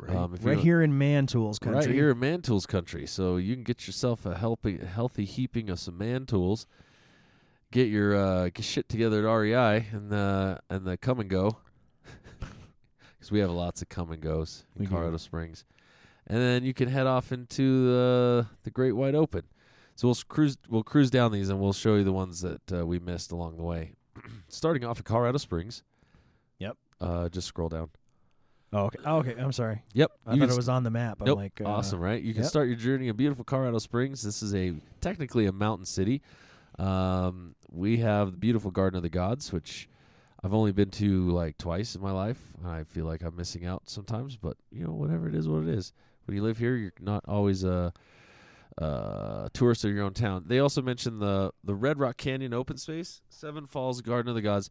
[0.00, 1.86] Right, Um, right here in Man Tools country.
[1.86, 3.06] Right here in Man Tools country.
[3.06, 6.66] So you can get yourself a healthy, healthy heaping of some Man Tools.
[7.74, 11.56] Get your uh, get shit together at REI and uh, and the come and go,
[13.18, 14.92] because we have lots of come and goes in We do.
[14.92, 15.64] Colorado Springs,
[16.28, 19.42] and then you can head off into the the Great White Open.
[19.96, 22.86] So we'll cruise we'll cruise down these and we'll show you the ones that uh,
[22.86, 23.94] we missed along the way.
[24.48, 25.82] starting off at Colorado Springs.
[26.60, 26.76] Yep.
[27.00, 27.90] Uh, just scroll down.
[28.72, 28.98] Oh, okay.
[29.04, 29.34] Oh, okay.
[29.36, 29.82] I'm sorry.
[29.94, 30.12] Yep.
[30.28, 31.18] I you thought it was on the map.
[31.20, 32.22] I'm like, uh, awesome, right?
[32.22, 32.50] You can yep.
[32.50, 34.22] start your journey in beautiful Colorado Springs.
[34.22, 36.22] This is a technically a mountain city.
[36.78, 39.88] Um, we have the beautiful Garden of the Gods, which
[40.42, 42.38] I've only been to like twice in my life.
[42.64, 45.68] I feel like I'm missing out sometimes, but you know, whatever it is, what it
[45.68, 45.92] is.
[46.26, 47.92] When you live here, you're not always a,
[48.78, 50.44] a tourist of your own town.
[50.46, 54.42] They also mentioned the the Red Rock Canyon open space, Seven Falls Garden of the
[54.42, 54.70] Gods,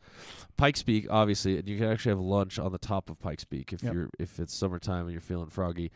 [0.57, 3.71] Pikes Peak, obviously, and you can actually have lunch on the top of Pikes Peak
[3.73, 3.93] if Yep.
[3.93, 5.91] you're if it's summertime and you're feeling froggy.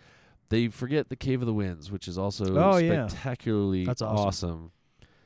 [0.49, 3.07] They forget the Cave of the Winds, which is also Oh, yeah.
[3.07, 4.27] spectacularly That's awesome.
[4.27, 4.71] awesome.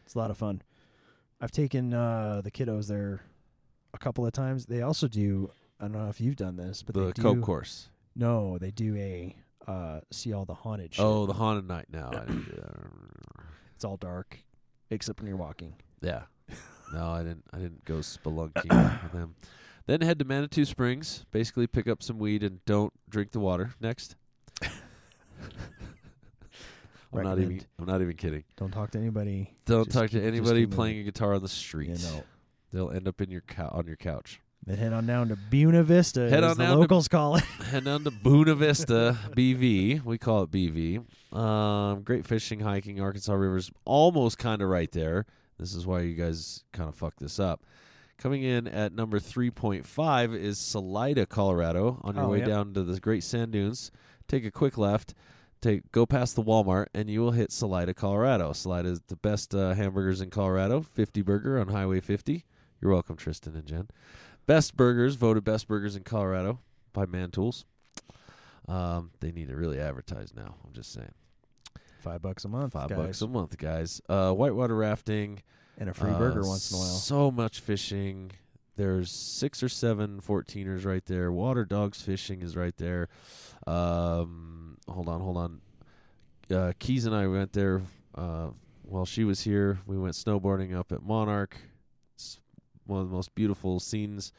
[0.05, 0.61] It's a lot of fun.
[1.42, 3.22] I've taken uh, the kiddos there
[3.94, 4.68] a couple of times.
[4.68, 5.52] They also do.
[5.80, 7.89] I don't know if you've done this, but The they do, course.
[8.16, 9.36] No, they do a
[9.68, 10.94] uh, see all the haunted.
[10.94, 11.04] Shit.
[11.04, 12.10] Oh, the haunted night now.
[12.12, 12.76] I didn't do that.
[13.76, 14.38] It's all dark,
[14.92, 15.76] except when you're walking.
[16.02, 16.24] Yeah.
[16.94, 17.46] No, I didn't.
[17.54, 18.68] I didn't go spelunking
[19.04, 19.36] with them.
[19.86, 21.24] Then head to Manitou Springs.
[21.32, 23.76] Basically, pick up some weed and don't drink the water.
[23.80, 24.18] Next.
[27.14, 27.62] I'm not even.
[27.80, 28.43] I'm not even kidding.
[28.57, 29.53] Don't talk to anybody.
[29.66, 30.76] Don't Just talk keep- to anybody keep moving.
[30.76, 31.89] playing a guitar on the street.
[31.89, 32.24] You know.
[32.72, 34.39] They'll end up in your cou- on your couch.
[34.66, 37.43] Then head on down to Buena Vista, Head on the down to- locals call it.
[37.72, 40.05] Head down to Buena Vista, BV.
[40.05, 41.03] We call it BV.
[41.36, 43.01] Um, great fishing, hiking.
[43.01, 45.26] Arkansas River's almost kind of right there.
[45.57, 47.64] This is why you guys kind of fucked this up.
[48.20, 51.99] Coming in at number 3.5 is Salida, Colorado.
[52.03, 52.47] On your Oh, way yep.
[52.47, 53.91] down to the Great Sand Dunes,
[54.28, 55.14] take a quick left.
[55.62, 58.51] Take go past the Walmart and you will hit Salida, Colorado.
[58.51, 60.82] Salida is the best uh, hamburgers in Colorado.
[60.82, 62.45] 50 burger on Highway 50.
[62.82, 63.88] You're welcome, Tristan and Jen.
[64.47, 66.59] Best burgers voted best burgers in Colorado
[66.93, 67.66] by Man Tools.
[68.68, 70.55] Um, they need to really advertise now.
[70.66, 71.14] I'm just saying.
[72.01, 72.74] Five bucks a month.
[72.74, 72.97] Five guys.
[72.97, 74.01] bucks a month, guys.
[74.09, 75.43] Uh, whitewater rafting.
[75.78, 76.88] And a free uh, burger once in a while.
[76.89, 78.32] So much fishing.
[78.78, 81.32] There's six or seven 14ers right there.
[81.32, 83.09] Water dogs fishing is right there.
[83.68, 84.61] Um,
[84.92, 85.62] hold on, hold on.
[86.54, 87.82] Uh, Keys and I went there
[88.16, 88.50] uh,
[88.84, 89.80] while she was here.
[89.86, 91.56] We went snowboarding up at Monarch.
[92.16, 92.39] It's
[92.86, 94.34] one of the most beautiful scenes.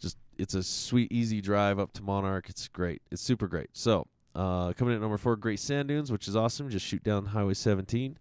[0.00, 2.48] Just it's a sweet, easy drive up to Monarch.
[2.48, 3.02] It's great.
[3.10, 3.70] It's super great.
[3.72, 6.68] So uh, coming in at number four, Great Sand Dunes, which is awesome.
[6.70, 8.18] Just shoot down Highway 17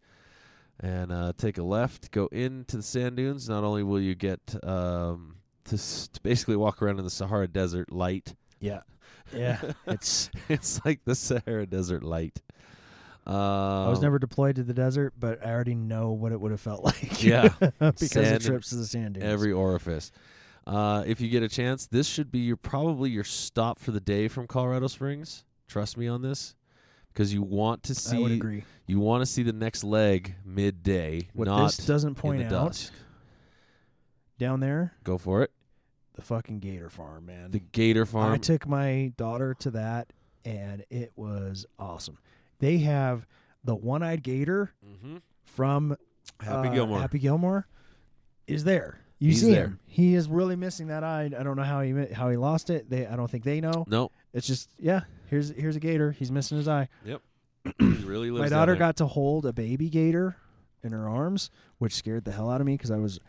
[0.80, 3.48] and uh, take a left, go into the sand dunes.
[3.48, 5.36] Not only will you get um,
[5.66, 8.34] to, s- to basically walk around in the Sahara Desert light.
[8.60, 8.82] Yeah,
[9.36, 9.62] yeah.
[9.88, 12.42] It's it's like the Sahara Desert light.
[13.26, 16.52] Um, I was never deployed to the desert, but I already know what it would
[16.52, 17.24] have felt like.
[17.24, 17.50] Yeah,
[17.80, 19.26] because Sand of trips to the sand dunes.
[19.26, 20.12] Every orifice.
[20.68, 24.00] Uh, if you get a chance, this should be your probably your stop for the
[24.00, 25.46] day from Colorado Springs.
[25.68, 26.56] Trust me on this,
[27.14, 28.18] because you want to see.
[28.18, 28.64] I would agree.
[28.88, 31.30] You want to see the next leg midday.
[31.34, 32.92] What not this doesn't in point the out dusk.
[34.38, 35.52] down there, Go for it.
[36.14, 37.52] The fucking gator farm, man.
[37.52, 38.34] The Gator Farm.
[38.34, 40.14] I took my daughter to that,
[40.46, 42.18] and it was awesome.
[42.60, 43.26] They have
[43.64, 45.22] the one-eyed gator Mhm.
[45.44, 45.98] from
[46.40, 47.00] Happy uh, Gilmore.
[47.00, 47.68] Happy Gilmore
[48.48, 49.00] is there.
[49.20, 49.66] You He's see there.
[49.66, 49.80] him.
[49.86, 51.26] He is really missing that eye.
[51.38, 52.90] I don't know how he how he lost it.
[52.90, 53.86] They I don't think they know.
[53.88, 54.12] Nope.
[54.34, 55.02] It's just yeah.
[55.30, 56.12] Here's here's a gator.
[56.12, 56.90] He's missing his eye.
[57.06, 57.22] Yep.
[58.04, 60.36] Really My daughter got to hold a baby gator
[60.84, 63.20] in her arms, which scared the hell out of me because I was.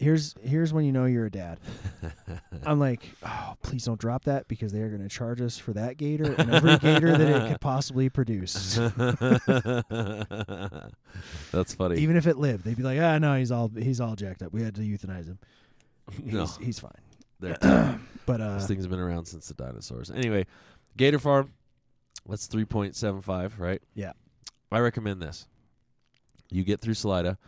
[0.00, 1.60] Here's here's when you know you're a dad.
[2.64, 5.74] I'm like, oh, please don't drop that because they are going to charge us for
[5.74, 8.76] that gator and every gator that it could possibly produce.
[11.52, 12.00] That's funny.
[12.00, 14.52] Even if it lived, they'd be like, ah, no, he's all he's all jacked up.
[14.52, 15.38] We had to euthanize him.
[16.24, 16.92] no, He's, he's fine.
[18.26, 20.10] But uh, this thing's been around since the dinosaurs.
[20.10, 20.46] Anyway,
[20.96, 21.52] Gator Farm.
[22.28, 23.82] That's three point seven five, right?
[23.94, 24.12] Yeah.
[24.70, 25.48] I recommend this.
[26.48, 27.38] You get through Salida,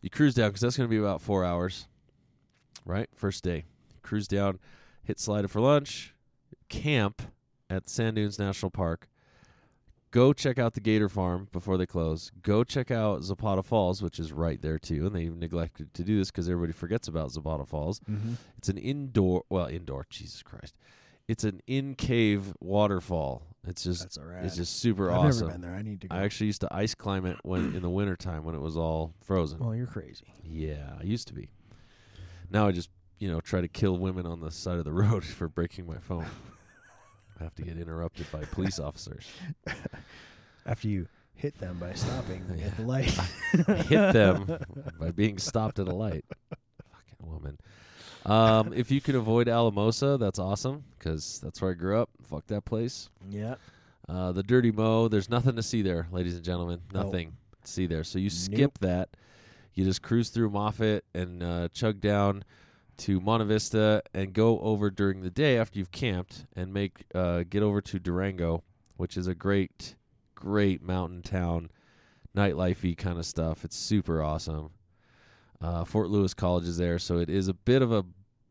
[0.00, 1.86] you cruise down because that's going to be about four hours,
[2.84, 3.08] right?
[3.14, 3.64] First day,
[4.02, 4.58] cruise down,
[5.02, 6.14] hit Salida for lunch,
[6.68, 7.22] camp
[7.68, 9.08] at Sand Dunes National Park.
[10.12, 12.32] Go check out the Gator Farm before they close.
[12.42, 15.06] Go check out Zapata Falls, which is right there too.
[15.06, 18.00] And they even neglected to do this because everybody forgets about Zapata Falls.
[18.10, 18.34] Mhm.
[18.58, 20.06] It's an indoor, well, indoor.
[20.10, 20.74] Jesus Christ,
[21.28, 23.42] it's an in cave waterfall.
[23.66, 24.44] It's just, That's all right.
[24.44, 25.48] it's just super I've awesome.
[25.48, 25.76] never been there.
[25.78, 26.16] I need to go.
[26.16, 29.12] I actually used to ice climb it when in the wintertime when it was all
[29.22, 29.58] frozen.
[29.58, 30.32] well, you're crazy.
[30.42, 31.50] Yeah, I used to be.
[32.50, 32.88] Now I just,
[33.18, 35.98] you know, try to kill women on the side of the road for breaking my
[35.98, 36.26] phone.
[37.40, 39.26] I have to get interrupted by police officers.
[40.66, 42.66] After you hit them by stopping Yeah.
[42.66, 43.18] at the light.
[43.86, 44.58] Hit them
[44.98, 46.24] by being stopped at a light.
[46.50, 47.58] Fucking woman.
[48.26, 52.10] Um, if you can avoid Alamosa, that's awesome because that's where I grew up.
[52.22, 53.08] Fuck that place.
[53.30, 53.54] Yeah.
[54.08, 56.80] Uh, the Dirty Mo, there's nothing to see there, ladies and gentlemen.
[56.92, 57.06] Nope.
[57.06, 58.04] Nothing to see there.
[58.04, 58.78] So you skip Nope.
[58.80, 59.08] that.
[59.74, 62.44] You just cruise through Moffat and uh, chug down
[62.98, 67.44] to Monte Vista and go over during the day after you've camped and make uh,
[67.48, 68.62] get over to Durango,
[68.96, 69.94] which is a great,
[70.34, 71.70] great mountain town,
[72.36, 73.64] nightlifey kind of stuff.
[73.64, 74.70] It's super awesome.
[75.60, 78.04] Uh, Fort Lewis College is there, so it is a bit of a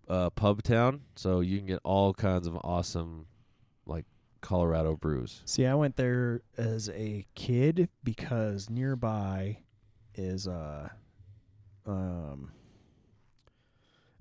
[0.07, 1.01] uh, pub town.
[1.15, 3.25] So you can get all kinds of awesome,
[3.85, 4.05] like
[4.41, 5.41] Colorado brews.
[5.45, 9.57] See, I went there as a kid because nearby
[10.15, 10.89] is uh
[11.85, 12.51] um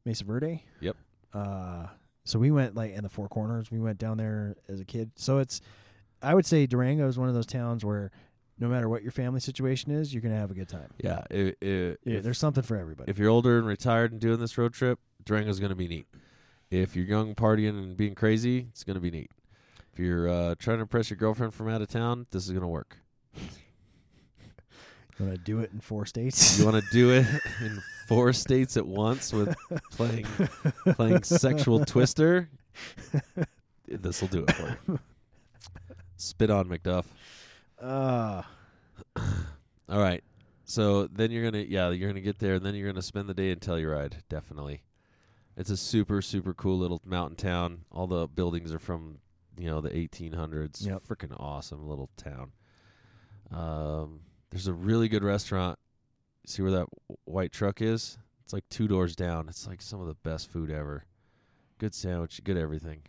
[0.04, 0.64] Mesa Verde.
[0.80, 0.96] Yep.
[1.32, 1.86] Uh
[2.24, 3.70] so we went like in the four corners.
[3.70, 5.10] We went down there as a kid.
[5.16, 5.60] So it's
[6.20, 8.10] I would say Durango is one of those towns where
[8.58, 10.88] no matter what your family situation is, you're gonna have a good time.
[10.98, 13.10] Yeah, i i Yeah, if- there's something for everybody.
[13.10, 16.06] If you're older and retired and doing this road trip, Durango's going to be neat.
[16.70, 19.30] If you're young, partying and being crazy, it's going to be neat.
[19.92, 22.62] If you're uh, trying to impress your girlfriend from out of town, this is going
[22.62, 22.98] to work.
[25.18, 26.58] You want to do it in four states?
[26.58, 27.26] You want to do it
[27.60, 29.54] in four states at once with
[29.92, 30.26] playing
[30.94, 32.48] playing sexual twister?
[33.90, 34.98] This will do it for you.
[36.18, 37.06] Spit on McDuff.
[37.80, 38.42] Uh
[39.88, 40.22] All right.
[40.64, 43.34] So then you're gonna yeah you're gonna get there and then you're gonna spend the
[43.34, 44.82] day in Telluride definitely.
[45.56, 47.84] It's a super super cool little mountain town.
[47.90, 49.18] All the buildings are from
[49.58, 50.86] you know the 1800s.
[50.86, 51.02] Yep.
[51.08, 52.52] Freaking awesome little town.
[53.50, 54.20] Um,
[54.50, 55.78] there's a really good restaurant.
[56.46, 58.18] See where that w- white truck is?
[58.44, 59.48] It's like two doors down.
[59.48, 61.04] It's like some of the best food ever.
[61.78, 63.02] Good sandwich, good everything.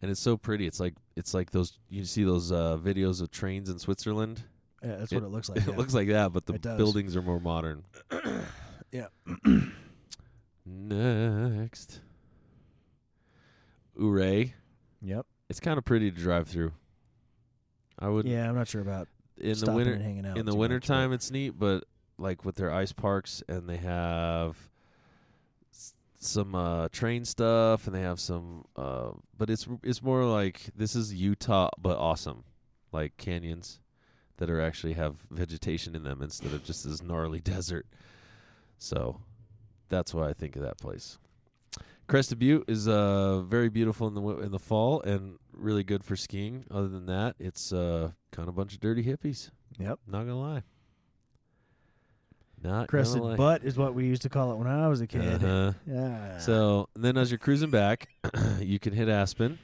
[0.00, 0.66] And it's so pretty.
[0.66, 4.42] It's like it's like those you see those uh, videos of trains in Switzerland.
[4.82, 5.76] Yeah, that's what it looks like, It yeah.
[5.76, 7.84] looks like that, but the buildings are more modern.
[8.90, 9.08] Yeah.
[10.64, 12.00] Next,
[14.00, 14.54] Ouray.
[15.02, 15.26] Yep.
[15.50, 16.72] It's kind of pretty to drive through.
[17.98, 18.26] I would.
[18.26, 19.92] Yeah, I'm not sure about in the winter.
[19.92, 21.84] and hanging out in the too winter time, it's neat, but
[22.18, 24.56] like with their ice parks and they have
[26.28, 28.64] some uh, train stuff and they have some.
[28.76, 32.44] Uh, but it's it's more like this is Utah, but awesome,
[32.92, 33.80] like canyons
[34.36, 37.86] that are actually have vegetation in them instead of just this gnarly desert.
[38.78, 39.20] So
[39.88, 41.18] that's why I think of that place.
[42.06, 46.02] Crested Butte is uh very beautiful in the wi- in the fall and really good
[46.04, 46.64] for skiing.
[46.70, 49.50] Other than that, it's uh kind of a bunch of dirty hippies.
[49.78, 49.98] Yep.
[50.06, 50.62] Not gonna lie.
[52.62, 55.06] Not Crested gonna butt is what we used to call it when I was a
[55.06, 55.44] kid.
[55.44, 55.72] Uh-huh.
[55.86, 56.38] Yeah.
[56.38, 58.08] So then as you're cruising back,
[58.60, 59.58] you can hit Aspen.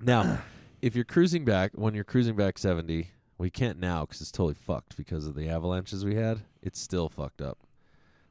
[0.00, 0.38] Now,
[0.82, 4.54] if you're cruising back, when you're cruising back 70, we can't now because it's totally
[4.54, 6.40] fucked because of the avalanches we had.
[6.62, 7.58] It's still fucked up.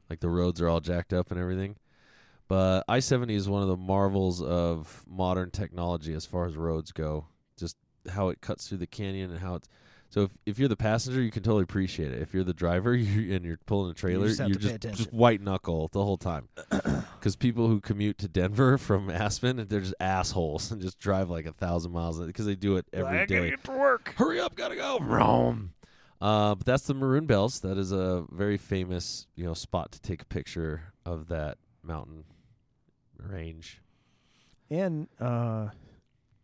[0.08, 1.76] Like the roads are all jacked up and everything.
[2.48, 6.90] But I 70 is one of the marvels of modern technology as far as roads
[6.90, 7.26] go.
[7.56, 7.76] Just
[8.08, 9.68] how it cuts through the canyon and how it's.
[10.10, 12.20] So if, if you're the passenger, you can totally appreciate it.
[12.20, 15.40] If you're the driver you, and you're pulling a trailer, just you're just, just white
[15.40, 16.48] knuckle the whole time.
[17.20, 21.44] Because people who commute to Denver from Aspen, they're just assholes and just drive like
[21.44, 23.50] a thousand miles because they do it every I day.
[23.50, 24.14] to work.
[24.16, 24.98] Hurry up, gotta go.
[25.00, 25.74] Rome.
[26.18, 27.60] Uh, but that's the Maroon Bells.
[27.60, 32.24] That is a very famous, you know, spot to take a picture of that mountain
[33.18, 33.82] range.
[34.70, 35.68] And uh,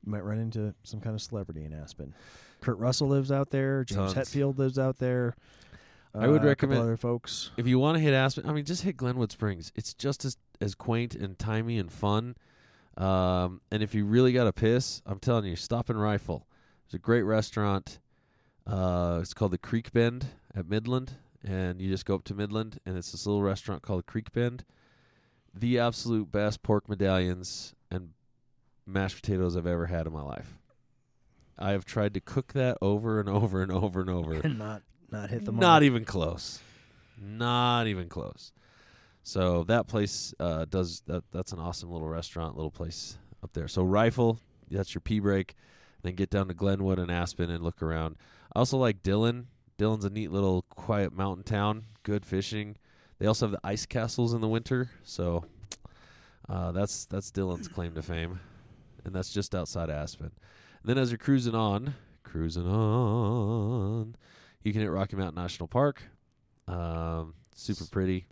[0.05, 2.15] you might run into some kind of celebrity in Aspen.
[2.61, 3.85] Kurt Russell lives out there.
[3.85, 4.29] James Tons.
[4.29, 5.35] Hetfield lives out there.
[6.15, 7.51] I would Uh, recommend other folks.
[7.57, 8.49] if you want to hit Aspen.
[8.49, 9.71] I mean, just hit Glenwood Springs.
[9.75, 12.35] It's just as as quaint and timey and fun.
[12.97, 16.47] Um, and if you really got a piss, I'm telling you, stop and rifle.
[16.87, 17.99] There's a great restaurant.
[18.67, 21.13] Uh, it's called the Creek Bend at Midland,
[21.45, 24.65] and you just go up to Midland, and it's this little restaurant called Creek Bend.
[25.53, 28.11] The absolute best pork medallions and
[28.87, 30.57] mashed potatoes I've ever had in my life.
[31.59, 34.35] I have tried to cook that over and over and over and over.
[34.35, 35.61] And not not hit the mark.
[35.61, 36.61] Not even close.
[37.19, 38.53] Not even close.
[39.23, 41.25] So that place uh, does that.
[41.33, 43.69] That's an awesome little restaurant, little place up there.
[43.69, 44.39] So Rifle,
[44.71, 45.55] that's your pee break.
[46.03, 48.17] Then get down to Glenwood and Aspen and look around.
[48.55, 49.49] I also like Dillon.
[49.79, 51.85] Dillon's a neat little quiet mountain town.
[52.03, 52.77] Good fishing.
[53.19, 54.91] They also have the ice castles in the winter.
[55.03, 55.45] So
[56.49, 58.41] uh, that's that's Dillon's claim to fame,
[59.05, 60.33] and that's just outside Aspen.
[60.87, 64.15] Then as you're cruising on, cruising on,
[64.63, 66.01] you can hit Rocky Mountain National Park.
[66.69, 68.29] Um, super pretty.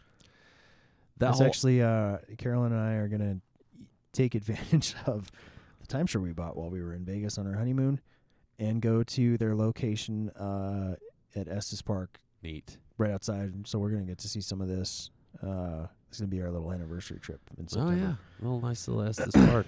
[1.18, 3.38] That That's actually uh, Carolyn and I are gonna
[4.12, 5.32] take advantage of
[5.80, 8.00] the timeshare we bought while we were in Vegas on our honeymoon,
[8.60, 10.94] and go to their location uh,
[11.34, 12.78] at Estes Park, neat.
[12.98, 13.66] right outside.
[13.66, 15.10] So we're gonna get to see some of this.
[15.42, 17.94] Uh, it's gonna be our little anniversary trip in September.
[17.94, 19.66] Oh yeah, little nice little Estes Park.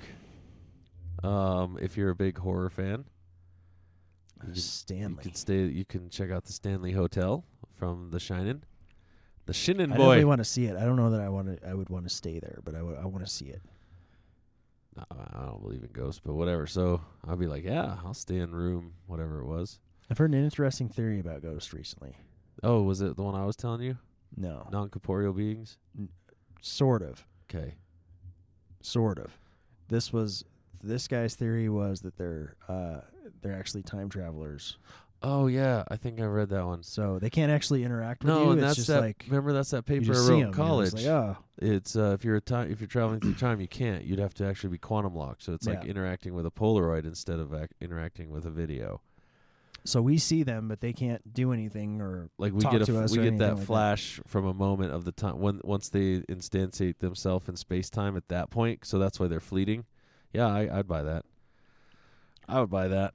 [1.23, 3.05] Um, if you're a big horror fan,
[4.43, 5.17] you can, Stanley.
[5.25, 5.65] you can stay.
[5.65, 7.45] You can check out the Stanley Hotel
[7.79, 8.63] from The Shining.
[9.47, 10.03] The Shinin I boy.
[10.03, 10.77] definitely want to see it.
[10.77, 11.69] I don't know that I want to.
[11.69, 13.63] I would want to stay there, but I want to see it.
[15.11, 16.67] I don't believe in ghosts, but whatever.
[16.67, 19.79] So I'll be like, yeah, I'll stay in room whatever it was.
[20.11, 22.17] I've heard an interesting theory about ghosts recently.
[22.63, 23.99] Oh, was it the one I was telling you?
[24.37, 25.77] No, Non corporeal beings.
[26.63, 27.75] sort of, Okay.
[28.81, 29.39] sort of.
[29.89, 30.45] This was
[30.83, 33.01] this guy's theory was that they're uh,
[33.43, 34.79] they're actually time travelers,
[35.23, 36.83] Oh yeah, I think I read that one.
[36.83, 38.51] so they can't actually interact with No, you.
[38.53, 39.01] and it's that's that.
[39.01, 40.87] like remember, that's that paper I wrote in 'em, you know, college.
[40.93, 43.69] it's like, oh, It's uh, if you're a time if you're traveling through time, you
[43.69, 44.05] can't.
[44.05, 45.43] You'd have to actually be quantum locked.
[45.43, 49.01] So it's like interacting with a Polaroid instead of ac- interacting with a video.
[49.85, 52.87] so we see them, but they can't do anything or Like we talk get a
[52.87, 55.61] to f- us we get that like flash from a moment of the time when
[55.65, 58.85] once they instantiate themselves in space time at that point.
[58.85, 59.87] So that's why they're fleeting.
[60.33, 61.25] Yeah, I, I'd buy that.
[62.49, 63.15] I would buy that.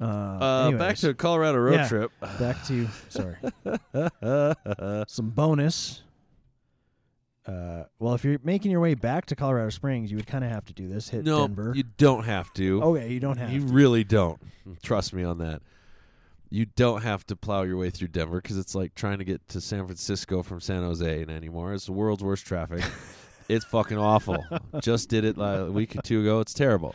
[0.00, 1.88] Uh, Uh, back to a Colorado road Yeah.
[1.88, 2.12] trip.
[2.38, 3.36] back to sorry.
[5.08, 6.02] some bonus.
[7.46, 10.50] Uh, well, if you're making your way back to Colorado Springs, you would kind of
[10.50, 11.08] have to do this.
[11.08, 11.72] Hit no, Denver.
[11.74, 12.80] you don't have to.
[12.82, 13.48] oh yeah, you don't have.
[13.48, 13.54] To.
[13.54, 13.72] You to.
[13.72, 14.40] really don't.
[14.82, 15.60] Trust me on that.
[16.50, 19.48] You don't have to plow your way through Denver because it's like trying to get
[19.48, 21.72] to San Francisco from San Jose anymore.
[21.74, 22.84] It's the world's worst traffic.
[23.54, 24.44] it's fucking awful.
[24.80, 26.40] Just did it like a week or two ago.
[26.40, 26.94] It's terrible.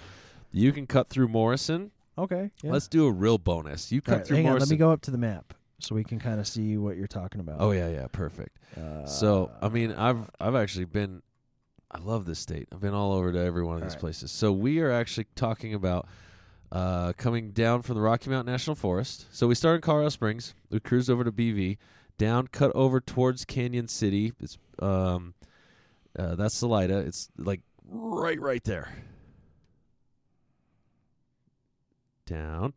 [0.52, 1.92] You can cut through Morrison.
[2.18, 2.52] Okay.
[2.64, 2.72] Yeah.
[2.72, 3.92] Let's do a real bonus.
[3.92, 4.52] You cut All right, through hang on.
[4.54, 4.70] Morrison.
[4.70, 7.08] Let me go up to the map so we can kind of see what you're
[7.08, 7.58] talking about.
[7.60, 8.58] Oh yeah, yeah, perfect.
[8.76, 11.22] Uh, So I mean, I've I've actually been.
[11.90, 12.68] I love this state.
[12.74, 14.02] I've been all over to every one of All these right.
[14.02, 14.30] places.
[14.32, 16.06] So we are actually talking about
[16.72, 19.26] uh, coming down from the Rocky Mountain National Forest.
[19.32, 20.54] So we started in Colorado Springs.
[20.70, 21.78] We cruised over to BV,
[22.18, 24.34] down, cut over towards Cañon City.
[24.42, 25.34] It's um,
[26.18, 27.00] uh, that's Salida.
[27.00, 28.90] It's like right, right there.
[32.26, 32.74] Down.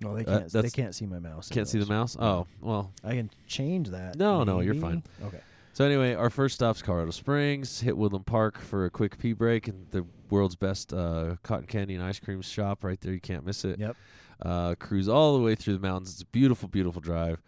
[0.00, 0.52] No, they uh, can't.
[0.52, 1.48] they can't see my mouse.
[1.48, 2.16] Can't see the mouse.
[2.18, 4.16] Oh well, I can change that.
[4.16, 5.02] No, no, you're fine.
[5.24, 5.40] Okay.
[5.74, 7.80] So anyway, our first stop's Colorado Springs.
[7.80, 11.94] Hit Woodland Park for a quick pee break, and the world's best uh, cotton candy
[11.94, 13.12] and ice cream shop right there.
[13.12, 13.80] You can't miss it.
[13.80, 13.96] Yep.
[14.40, 16.12] Uh, cruise all the way through the mountains.
[16.12, 17.42] It's a beautiful, beautiful drive.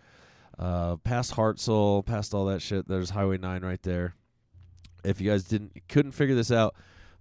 [0.59, 2.89] Uh, past Hartsel, past all that shit.
[2.89, 4.16] There's Highway Nine right there.
[5.07, 6.75] If you guys didn't couldn't figure this out,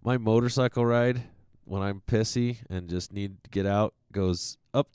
[0.03, 1.21] my motorcycle ride
[1.65, 4.89] when I'm pissy and just need to get out goes up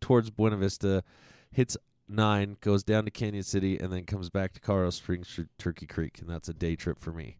[0.00, 1.04] towards Buena Vista,
[1.50, 1.76] hits
[2.08, 6.18] nine, goes down to Cañon City, and then comes back to Colorado Springs Turkey Creek,
[6.20, 7.36] and that's a day trip for me.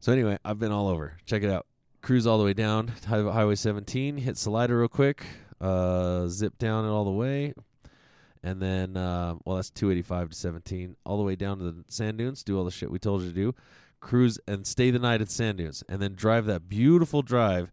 [0.00, 1.16] So anyway, I've been all over.
[1.26, 1.66] Check it out.
[2.02, 5.26] Cruise all the way down Highway 17, hit Salida real quick,
[5.60, 7.52] uh, zip down it all the way,
[8.42, 12.18] and then uh, well, that's 285 to 17, all the way down to the sand
[12.18, 12.42] dunes.
[12.42, 13.54] Do all the shit we told you to do.
[14.00, 17.70] Cruise and stay the night at sand dunes, and then drive that beautiful drive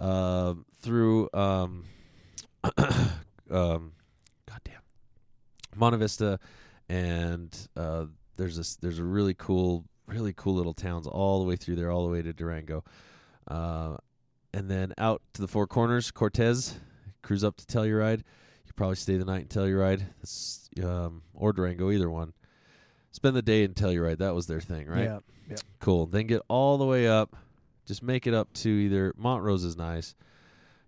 [0.00, 1.28] uh, through.
[1.32, 1.84] Um,
[3.50, 3.92] um,
[4.46, 4.82] goddamn,
[5.76, 6.40] Monte Vista,
[6.88, 8.06] and uh,
[8.36, 11.90] there's this there's a really cool, really cool little towns all the way through there,
[11.90, 12.82] all the way to Durango,
[13.46, 13.96] uh,
[14.52, 16.80] and then out to the Four Corners, Cortez,
[17.22, 18.22] cruise up to Telluride.
[18.70, 22.34] You probably stay the night in Telluride, That's, um, or Durango, either one.
[23.10, 24.18] Spend the day in Telluride.
[24.18, 25.06] That was their thing, right?
[25.06, 25.18] Yeah.
[25.50, 25.56] Yeah.
[25.80, 26.06] Cool.
[26.06, 27.34] Then get all the way up.
[27.84, 30.14] Just make it up to either Montrose is nice.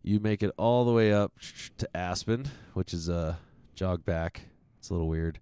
[0.05, 1.33] You make it all the way up
[1.79, 3.41] to Aspen, which is a
[3.75, 4.43] jog back.
[4.79, 5.41] It's a little weird.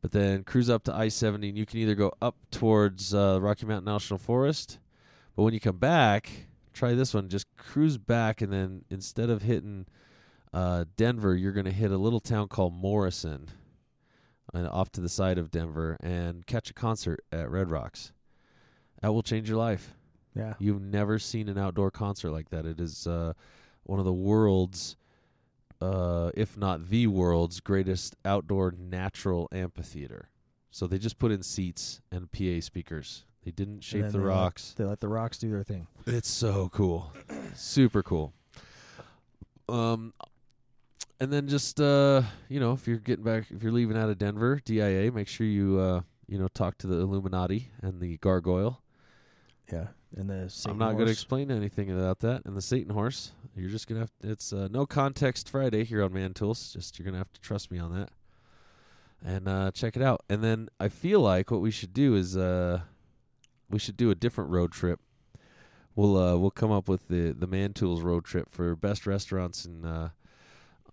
[0.00, 3.40] But then cruise up to I 70, and you can either go up towards uh,
[3.42, 4.78] Rocky Mountain National Forest,
[5.34, 6.30] but when you come back,
[6.72, 7.28] try this one.
[7.28, 9.86] Just cruise back, and then instead of hitting
[10.52, 13.48] uh, Denver, you're going to hit a little town called Morrison,
[14.54, 18.12] uh, off to the side of Denver, and catch a concert at Red Rocks.
[19.02, 19.94] That will change your life.
[20.34, 20.54] Yeah.
[20.58, 22.66] You've never seen an outdoor concert like that.
[22.66, 23.32] It is uh,
[23.84, 24.96] one of the world's,
[25.80, 30.28] uh, if not the world's, greatest outdoor natural amphitheater.
[30.70, 33.24] So they just put in seats and PA speakers.
[33.44, 34.74] They didn't shape the they let- rocks.
[34.76, 35.86] they let the rocks do their thing.
[36.06, 37.12] It's so cool.
[37.54, 38.32] Super cool.
[39.68, 40.12] Um
[41.20, 44.18] and then just uh you know, if you're getting back if you're leaving out of
[44.18, 48.82] Denver, DIA, make sure you uh you know, talk to the Illuminati and the gargoyle.
[49.72, 49.88] Yeah.
[50.16, 52.44] And the Satan I'm not going to explain anything about that.
[52.44, 55.84] And the Satan horse, you're just going to have to, it's uh, no context Friday
[55.84, 56.72] here on Man Tools.
[56.72, 58.10] Just you're going to have to trust me on that.
[59.24, 60.24] And uh, check it out.
[60.28, 62.82] And then I feel like what we should do is uh,
[63.68, 65.00] we should do a different road trip.
[65.96, 69.64] We'll uh, we'll come up with the the Man Tools road trip for best restaurants
[69.64, 70.10] in uh,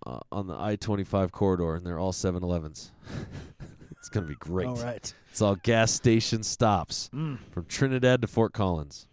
[0.06, 2.92] uh, on the I-25 corridor, and they're all 7-Elevens.
[3.92, 4.68] it's gonna be great.
[4.68, 5.14] All right.
[5.32, 7.40] It's all gas station stops Mm.
[7.52, 9.08] from Trinidad to Fort Collins.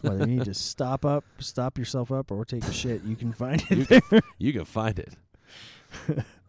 [0.00, 3.32] Whether you need to stop up, stop yourself up, or take a shit, you can
[3.32, 4.02] find You it.
[4.08, 5.14] can, you can find it.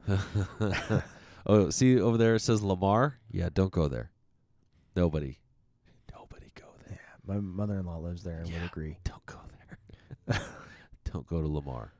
[1.45, 3.19] oh, see over there it says Lamar.
[3.31, 4.11] Yeah, don't go there.
[4.95, 5.37] Nobody.
[6.11, 6.99] Nobody go there.
[7.27, 8.97] Yeah, My mother-in-law lives there and would agree.
[9.03, 9.37] Don't go
[10.27, 10.39] there.
[11.11, 11.93] don't go to Lamar.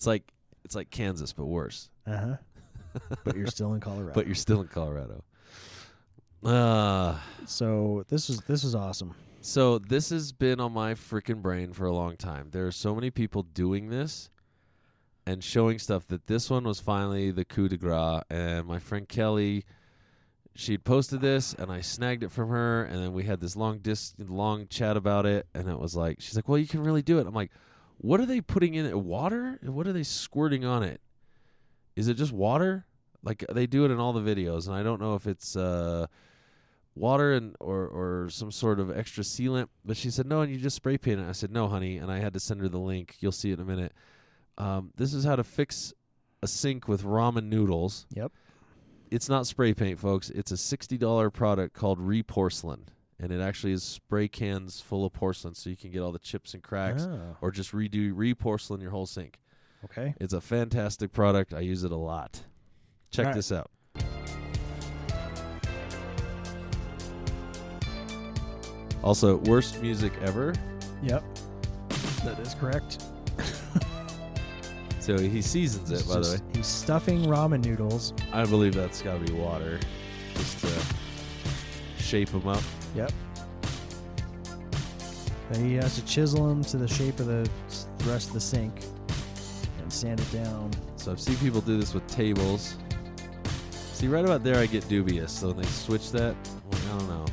[0.00, 0.32] It's like
[0.64, 1.90] it's like Kansas but worse.
[2.06, 2.36] Uh huh.
[3.24, 4.14] but you're still in Colorado.
[4.14, 5.22] But you're still in Colorado.
[6.42, 9.14] Uh so this is this is awesome.
[9.42, 12.48] So this has been on my freaking brain for a long time.
[12.50, 14.30] There are so many people doing this
[15.26, 18.22] and showing stuff that this one was finally the coup de grace.
[18.30, 19.66] And my friend Kelly,
[20.54, 23.80] she'd posted this, and I snagged it from her, and then we had this long
[23.80, 25.46] dis- long chat about it.
[25.54, 27.50] And it was like, she's like, "Well, you can really do it." I'm like,
[28.00, 28.98] "What are they putting in it?
[28.98, 29.58] Water?
[29.62, 31.00] What are they squirting on it?
[31.96, 32.86] Is it just water?"
[33.22, 35.56] Like they do it in all the videos, and I don't know if it's.
[35.56, 36.06] uh
[36.96, 39.68] water and or or some sort of extra sealant.
[39.84, 41.28] But she said no, and you just spray paint it.
[41.28, 43.16] I said no, honey, and I had to send her the link.
[43.20, 43.92] You'll see it in a minute.
[44.58, 45.94] Um, this is how to fix
[46.42, 48.06] a sink with ramen noodles.
[48.14, 48.32] Yep.
[49.10, 50.30] It's not spray paint, folks.
[50.30, 52.80] It's a sixty dollar product called Reporcelain,
[53.20, 56.18] and it actually is spray cans full of porcelain, so you can get all the
[56.18, 57.36] chips and cracks, Oh.
[57.40, 59.38] or just redo reporcelain your whole sink.
[59.84, 60.14] Okay.
[60.20, 61.54] It's a fantastic product.
[61.54, 62.42] I use it a lot.
[63.10, 63.34] Check right.
[63.34, 63.70] this out.
[69.02, 70.52] Also, worst music ever.
[71.02, 71.24] Yep.
[72.24, 73.02] That is correct.
[75.00, 76.50] So he seasons it, by is the way.
[76.54, 78.12] He's stuffing ramen noodles.
[78.32, 79.80] I believe that's got to be water,
[80.34, 80.70] just to
[81.98, 82.62] shape them up.
[82.94, 83.12] Yep.
[85.56, 87.48] He has to chisel them to the shape of the
[88.06, 88.72] rest of the sink
[89.80, 90.70] and sand it down.
[90.96, 92.76] So I've seen people do this with tables.
[93.92, 95.32] See, right about there, I get dubious.
[95.32, 96.36] So they switch that,
[96.72, 97.26] I don't know.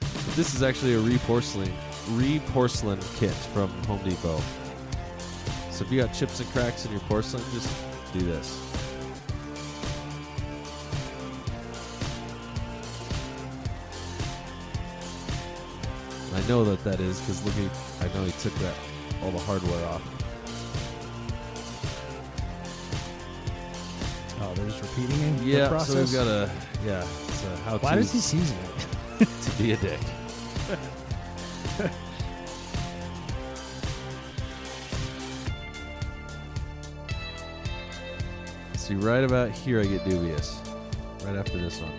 [0.00, 1.72] But this is actually a re-porcelain,
[2.10, 4.40] re-porcelain kit from Home Depot.
[5.70, 7.72] So if you got chips and cracks in your porcelain, just
[8.12, 8.60] do this.
[16.50, 17.70] Know that that is because look, at
[18.02, 18.74] I know he took that
[19.22, 20.02] all the hardware off.
[24.40, 25.42] Oh, they're just repeating it.
[25.42, 26.50] Yeah, so we've got a
[26.84, 27.06] yeah.
[27.28, 28.58] It's a how Why does he season
[29.20, 29.28] it?
[29.42, 30.00] to be a dick.
[38.76, 40.60] See, right about here, I get dubious.
[41.24, 41.92] Right after this one.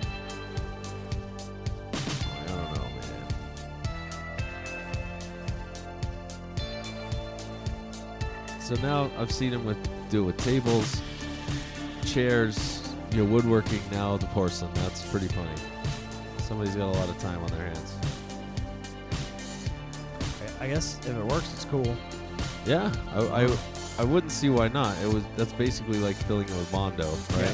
[8.71, 9.77] So now I've seen him with
[10.09, 11.01] do it with tables,
[12.05, 12.81] chairs,
[13.11, 13.81] you know, woodworking.
[13.91, 14.73] Now the porcelain.
[14.75, 15.51] That's pretty funny.
[16.37, 17.97] Somebody's got a lot of time on their hands.
[20.61, 21.97] I guess if it works, it's cool.
[22.65, 23.57] Yeah, I, I,
[23.99, 24.97] I wouldn't see why not.
[25.03, 27.53] It was that's basically like filling it with bondo, right?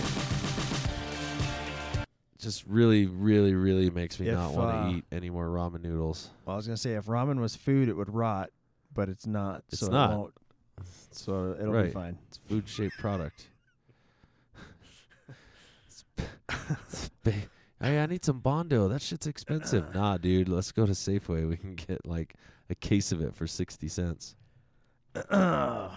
[1.95, 2.03] Yeah.
[2.37, 5.81] Just really, really, really makes me If, not want to uh, eat any more ramen
[5.81, 6.29] noodles.
[6.45, 8.51] Well, I was gonna say if ramen was food, it would rot,
[8.93, 9.63] but it's not.
[9.69, 10.11] It's so not.
[10.11, 10.33] It won't,
[11.11, 11.85] so it'll right.
[11.85, 12.17] be fine.
[12.27, 13.47] It's food shaped product.
[15.87, 17.33] It's it's ba-
[17.81, 18.87] Hey, I need some Bondo.
[18.87, 19.93] That shit's expensive.
[19.93, 20.49] nah, dude.
[20.49, 21.47] Let's go to Safeway.
[21.47, 22.33] We can get like
[22.69, 24.35] a case of it for sixty cents.
[25.31, 25.91] well,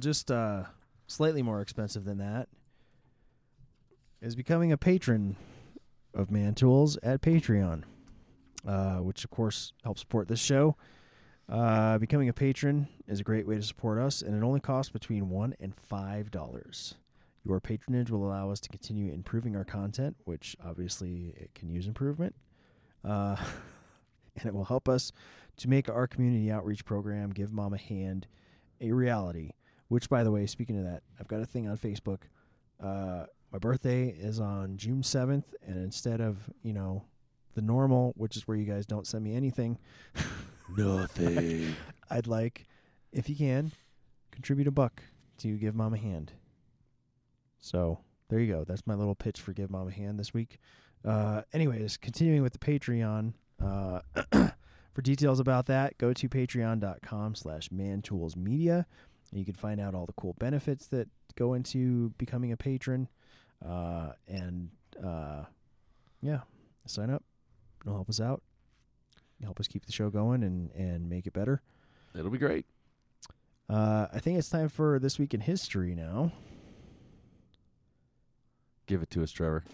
[0.00, 0.64] just uh,
[1.06, 2.48] slightly more expensive than that
[4.20, 5.36] is becoming a patron
[6.14, 7.82] of Man Tools at Patreon,
[8.66, 10.76] uh, which of course helps support this show.
[11.48, 14.90] Uh, becoming a patron is a great way to support us, and it only costs
[14.90, 16.94] between one and five dollars.
[17.44, 21.86] Your patronage will allow us to continue improving our content, which obviously it can use
[21.86, 22.34] improvement,
[23.04, 23.36] uh,
[24.36, 25.12] and it will help us
[25.58, 28.26] to make our community outreach program, Give Mom a Hand,
[28.80, 29.50] a reality.
[29.88, 32.22] Which, by the way, speaking of that, I've got a thing on Facebook.
[32.82, 37.04] Uh, my birthday is on June 7th, and instead of, you know,
[37.54, 39.78] the normal, which is where you guys don't send me anything,
[40.68, 41.74] Nothing.
[42.10, 42.66] I'd like,
[43.12, 43.72] if you can,
[44.30, 45.02] contribute a buck
[45.38, 46.32] to Give Mom a Hand.
[47.60, 48.64] So there you go.
[48.64, 50.58] That's my little pitch for Give Mom a Hand this week.
[51.04, 53.34] Uh, anyways, continuing with the Patreon.
[53.62, 54.00] Uh,
[54.92, 58.84] for details about that, go to patreon.com slash mantoolsmedia.
[59.32, 63.08] You can find out all the cool benefits that go into becoming a patron.
[63.66, 64.70] Uh, and
[65.02, 65.44] uh,
[66.22, 66.40] yeah,
[66.86, 67.22] sign up.
[67.82, 68.42] It'll help us out.
[69.42, 71.60] Help us keep the show going and, and make it better.
[72.14, 72.66] It'll be great.
[73.68, 76.32] Uh, I think it's time for this week in history now.
[78.86, 79.64] Give it to us, Trevor.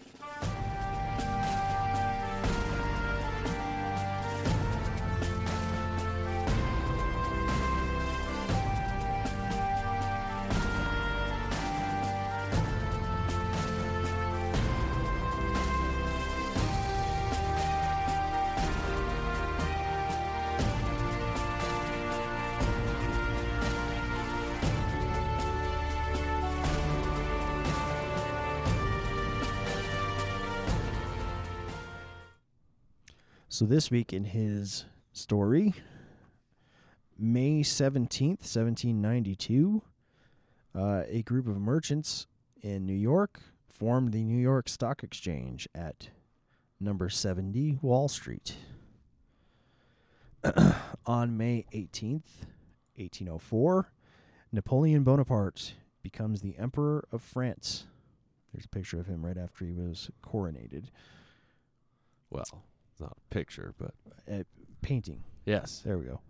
[33.53, 35.73] So this week in his story,
[37.19, 39.81] May 17th, 1792,
[40.73, 42.27] uh, a group of merchants
[42.61, 46.11] in New York formed the New York Stock Exchange at
[46.79, 48.55] number 70 Wall Street.
[51.05, 52.45] On May 18th,
[52.95, 53.91] 1804,
[54.53, 57.83] Napoleon Bonaparte becomes the Emperor of France.
[58.53, 60.85] There's a picture of him right after he was coronated.
[62.29, 62.63] Well,
[63.01, 63.93] not a picture, but
[64.27, 64.45] A
[64.81, 65.23] painting.
[65.45, 66.21] yes, There we go.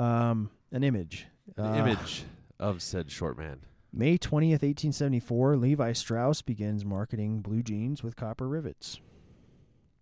[0.00, 1.26] Um, an image.
[1.56, 2.24] an Uh, image
[2.58, 3.60] of said short man.
[3.92, 9.00] May 20th, 1874, Levi Strauss begins marketing blue jeans with copper rivets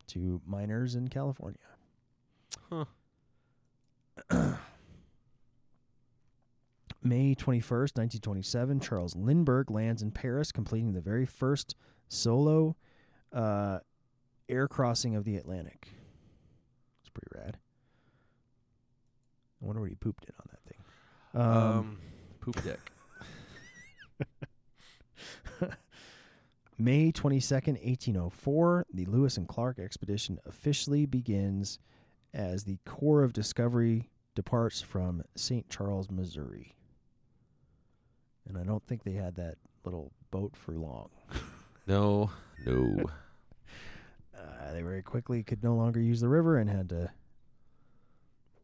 [0.09, 1.59] to miners in California.
[2.71, 2.85] Huh.
[7.03, 11.75] May 21st, 1927, Charles Lindbergh lands in Paris, completing the very first
[12.09, 12.77] solo
[13.33, 13.79] uh,
[14.49, 15.89] air crossing of the Atlantic.
[17.13, 17.57] It's pretty rad.
[19.63, 20.79] I wonder what he pooped in on that thing.
[21.35, 21.99] Um, Um,
[22.41, 22.93] poop deck.
[26.79, 31.79] May 22nd, 1804, the Lewis and Clark expedition officially begins
[32.33, 35.69] as the Corps of Discovery departs from St.
[35.69, 36.75] Charles, Missouri.
[38.49, 41.11] And I don't think they had that little boat for long.
[41.87, 42.31] No,
[42.65, 43.05] no.
[44.41, 47.11] Uh, they very quickly could no longer use the river and had to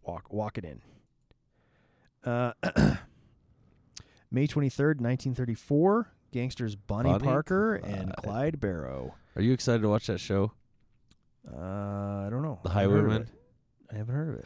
[0.03, 0.81] walk walk it in.
[2.25, 2.53] Uh,
[4.31, 8.25] May 23rd, 1934, gangsters Bonnie, Bonnie Parker and Clyde.
[8.25, 9.15] Clyde Barrow.
[9.37, 10.53] Are you excited to watch that show?
[11.49, 12.59] Uh, I don't know.
[12.65, 13.31] The I haven't heard of Highwaymen?
[13.93, 14.45] I haven't heard of it.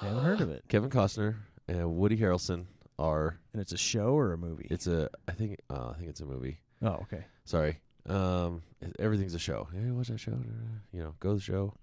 [0.00, 0.64] I haven't heard of it.
[0.68, 1.36] Kevin Costner
[1.68, 2.64] and Woody Harrelson
[2.98, 3.38] are.
[3.52, 4.66] And it's a show or a movie?
[4.70, 5.10] It's a.
[5.28, 5.58] I think.
[5.68, 6.60] Uh, I think it's a movie.
[6.82, 7.24] oh, okay.
[7.44, 7.80] Sorry.
[8.08, 8.62] Um,
[8.98, 9.68] everything's a show.
[9.72, 10.36] Hey, watch that show.
[10.92, 11.74] You know, go to the show.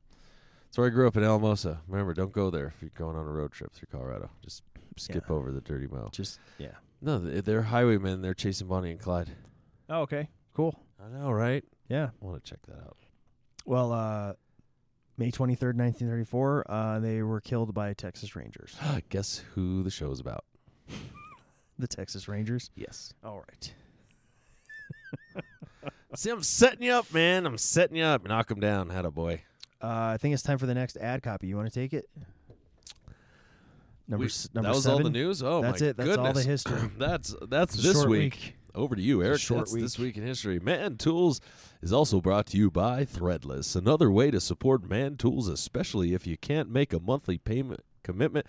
[0.66, 1.82] That's where I grew up in Alamosa.
[1.88, 4.30] Remember, don't go there if you're going on a road trip through Colorado.
[4.44, 4.64] Just
[4.98, 5.36] skip Yeah.
[5.36, 6.10] over the dirty mo.
[6.12, 6.76] Just yeah.
[7.02, 8.22] No, they- they're highwaymen.
[8.22, 9.30] They're chasing Bonnie and Clyde.
[9.90, 10.30] Oh, okay.
[10.54, 10.78] Cool.
[11.04, 11.64] I know, right?
[11.88, 12.10] Yeah.
[12.22, 12.98] I want to check that out.
[13.66, 14.34] Well, uh,
[15.18, 18.76] May 23rd, 1934, uh, they were killed by Texas Rangers.
[19.10, 20.44] Guess who the show is about?
[21.80, 22.72] The Texas Rangers.
[22.76, 23.14] Yes.
[23.24, 23.74] All right.
[26.16, 27.46] See, I'm setting you up, man.
[27.46, 28.28] I'm setting you up.
[28.28, 28.90] Knock him down.
[28.90, 29.44] Had a boy.
[29.82, 31.48] Uh, I think it's time for the next ad copy.
[31.48, 32.10] You want to take it?
[34.08, 34.98] Number, We- number that was seven.
[34.98, 35.44] all the news.
[35.44, 35.98] Oh, That's my it.
[35.98, 36.46] That's all the goodness.
[36.66, 36.90] history.
[36.98, 38.34] that's that's this week.
[38.34, 38.56] week.
[38.76, 39.40] Over to you, Eric.
[39.40, 40.16] short That's this week.
[40.16, 40.60] week in history.
[40.60, 41.42] Man Tools
[41.82, 43.76] is also brought to you by Threadless.
[43.76, 48.46] Another way to support Man Tools, especially if you can't make a monthly payment commitment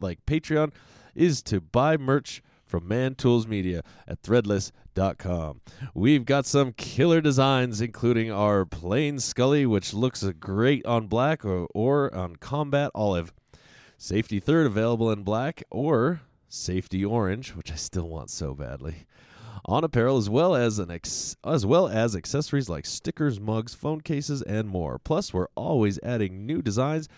[0.00, 0.72] like Patreon,
[1.14, 4.22] is to buy merch from Man Tools Media at
[4.94, 5.60] threadless.com.
[5.94, 11.66] We've got some killer designs, including our plain Scully, which looks great on black or,
[11.74, 13.32] or on combat olive.
[13.96, 19.06] Safety third available in black or safety orange, which I still want so badly.
[19.66, 24.02] On apparel as well as an ex- as well as accessories like stickers, mugs, phone
[24.02, 24.98] cases, and more.
[24.98, 27.08] Plus, we're always adding new designs,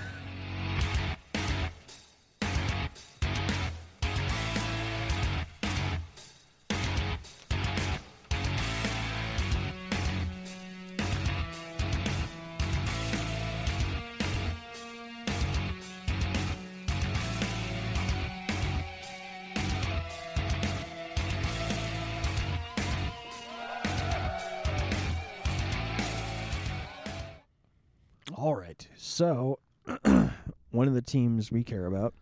[29.21, 29.59] So,
[30.71, 32.15] one of the teams we care about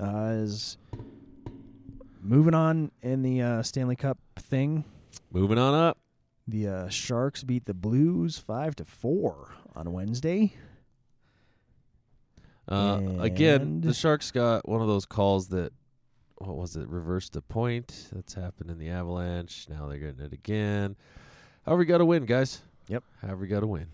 [0.00, 0.78] uh, is
[2.22, 4.86] moving on in the uh, Stanley Cup thing.
[5.30, 5.98] Moving on up.
[6.46, 10.54] The uh, Sharks beat the Blues five to four on Wednesday.
[12.66, 15.74] Uh, again, the Sharks got one of those calls that,
[16.38, 18.08] what was it, reversed a point.
[18.10, 19.66] That's happened in the Avalanche.
[19.68, 20.96] Now they're getting it again.
[21.66, 22.62] However, we got to win, guys.
[22.88, 23.04] Yep.
[23.20, 23.88] However, we got to win.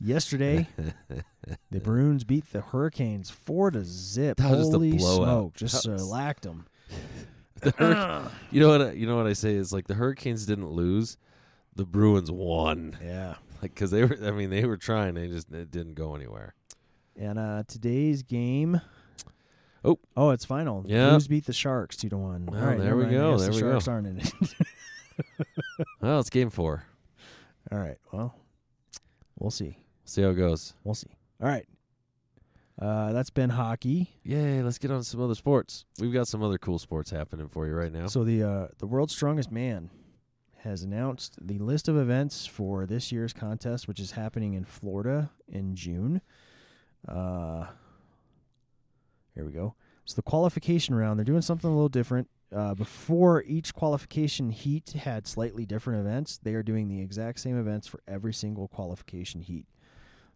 [0.00, 0.68] Yesterday,
[1.70, 4.36] the Bruins beat the Hurricanes four to zip.
[4.38, 5.16] That was just a blowout.
[5.16, 5.54] smoke!
[5.54, 6.66] Just was- shellacked them.
[7.60, 8.82] the Hurric- you know what?
[8.82, 11.16] I, you know what I say is like the Hurricanes didn't lose,
[11.74, 12.98] the Bruins won.
[13.02, 13.34] Yeah.
[13.62, 14.18] Like because they were.
[14.22, 15.14] I mean, they were trying.
[15.14, 16.52] They just it didn't go anywhere.
[17.16, 18.78] And uh, today's game.
[19.82, 20.84] Oh, oh, it's final.
[20.86, 21.10] Yeah.
[21.10, 22.44] Blues beat the Sharks two to one.
[22.44, 23.14] Well, All right, there we mind.
[23.14, 23.70] Go, there the we go.
[23.70, 24.32] Sharks aren't in it.
[26.02, 26.84] Well, it's game four.
[27.72, 27.96] All right.
[28.12, 28.34] Well,
[29.38, 29.78] we'll see.
[30.04, 30.74] See how it goes.
[30.84, 31.10] We'll see.
[31.42, 31.66] All right.
[32.80, 34.10] Uh, that's been hockey.
[34.24, 34.60] Yay!
[34.62, 35.84] Let's get on to some other sports.
[36.00, 38.08] We've got some other cool sports happening for you right now.
[38.08, 39.90] So the uh, the world's strongest man
[40.64, 45.30] has announced the list of events for this year's contest, which is happening in Florida
[45.46, 46.20] in June.
[47.06, 47.66] Uh,
[49.34, 49.74] here we go.
[50.06, 52.28] So the qualification round, they're doing something a little different.
[52.54, 57.58] Uh, before each qualification heat had slightly different events, they are doing the exact same
[57.58, 59.66] events for every single qualification heat.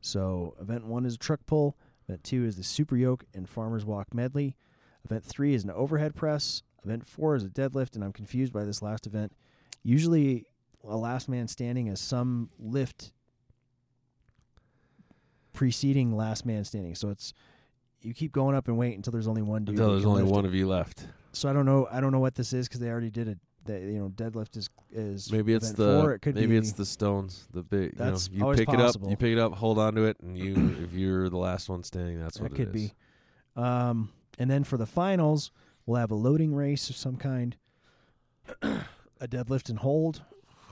[0.01, 1.77] So event one is a truck pull.
[2.09, 4.57] Event two is the super yoke and farmers walk medley.
[5.05, 6.63] Event three is an overhead press.
[6.85, 9.33] Event four is a deadlift, and I'm confused by this last event.
[9.83, 10.47] Usually,
[10.85, 13.13] a last man standing is some lift
[15.53, 16.95] preceding last man standing.
[16.95, 17.35] So it's
[18.01, 19.75] you keep going up and wait until there's only one dude.
[19.75, 20.49] Until there's only one it.
[20.49, 21.07] of you left.
[21.33, 21.89] So I don't know.
[21.91, 23.39] I don't know what this is because they already did it.
[23.65, 26.15] That you know, deadlift is is Maybe it's the four.
[26.15, 27.47] It could maybe be it's the stones.
[27.53, 27.95] The big.
[27.99, 28.97] You, know, you pick it up.
[29.07, 29.53] You pick it up.
[29.55, 32.57] Hold on to it, and you if you're the last one standing, that's what that
[32.57, 32.91] could is.
[32.91, 32.95] be.
[33.57, 35.51] Um, and then for the finals,
[35.85, 37.57] we'll have a loading race of some kind,
[38.63, 40.23] a deadlift and hold,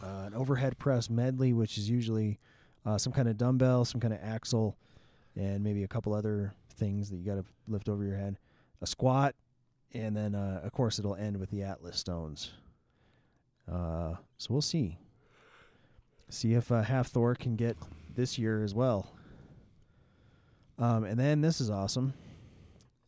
[0.03, 2.39] uh, an overhead press medley, which is usually
[2.85, 4.77] uh, some kind of dumbbell, some kind of axle,
[5.35, 8.39] and maybe a couple other things that you got to lift over your head,
[8.81, 9.35] a squat,
[9.93, 12.53] and then uh, of course it'll end with the Atlas stones.
[13.71, 14.99] Uh, so we'll see.
[16.29, 17.77] See if uh, Hafthor can get
[18.15, 19.13] this year as well.
[20.79, 22.15] Um, and then this is awesome.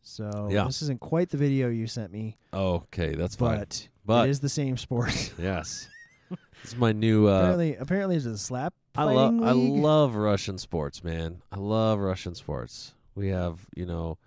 [0.01, 0.65] So Yeah.
[0.65, 3.59] this isn't quite the video you sent me, okay, that's fine.
[3.59, 5.33] but, But it is the same sport.
[5.39, 5.87] yes,
[6.29, 7.27] this is my new.
[7.27, 8.73] Uh, apparently, apparently it's a slap.
[8.95, 11.41] I love I love Russian sports, man.
[11.51, 12.95] I love Russian sports.
[13.13, 14.17] We have, you know,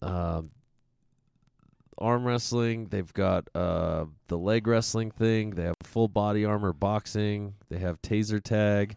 [0.00, 0.50] um,
[2.00, 2.86] arm wrestling.
[2.86, 5.50] They've got uh, the leg wrestling thing.
[5.50, 7.54] They have full body armor boxing.
[7.68, 8.96] They have taser tag.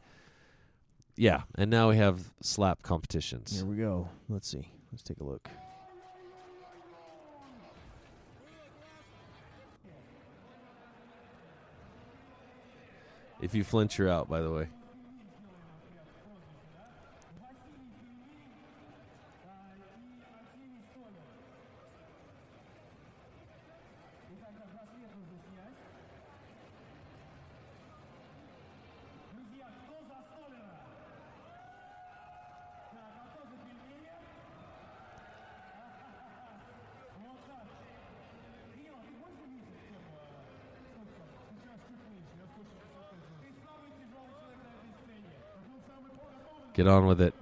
[1.16, 3.58] Yeah, and now we have slap competitions.
[3.58, 4.10] Here we go.
[4.30, 4.68] Let's see.
[4.92, 5.48] Let's take a look.
[13.42, 14.30] If you flinch, you're out.
[14.30, 14.68] By the way.
[46.84, 47.34] Get on with it.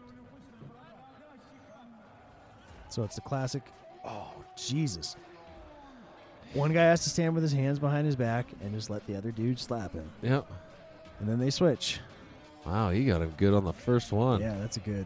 [2.89, 3.63] So it's the classic.
[4.03, 5.15] Oh Jesus!
[6.53, 9.15] One guy has to stand with his hands behind his back and just let the
[9.15, 10.45] other dude slap him, Yep.
[11.19, 11.99] and then they switch.
[12.65, 14.41] Wow, you got him good on the first one.
[14.41, 15.05] Yeah, that's a good.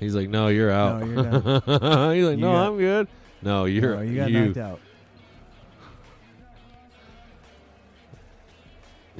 [0.00, 1.00] He's like, no, you're out.
[1.06, 1.24] No, you're.
[2.14, 3.08] He's like, You no, got- I'm good.
[3.40, 4.44] No, you're No, you got you.
[4.46, 4.80] knocked out.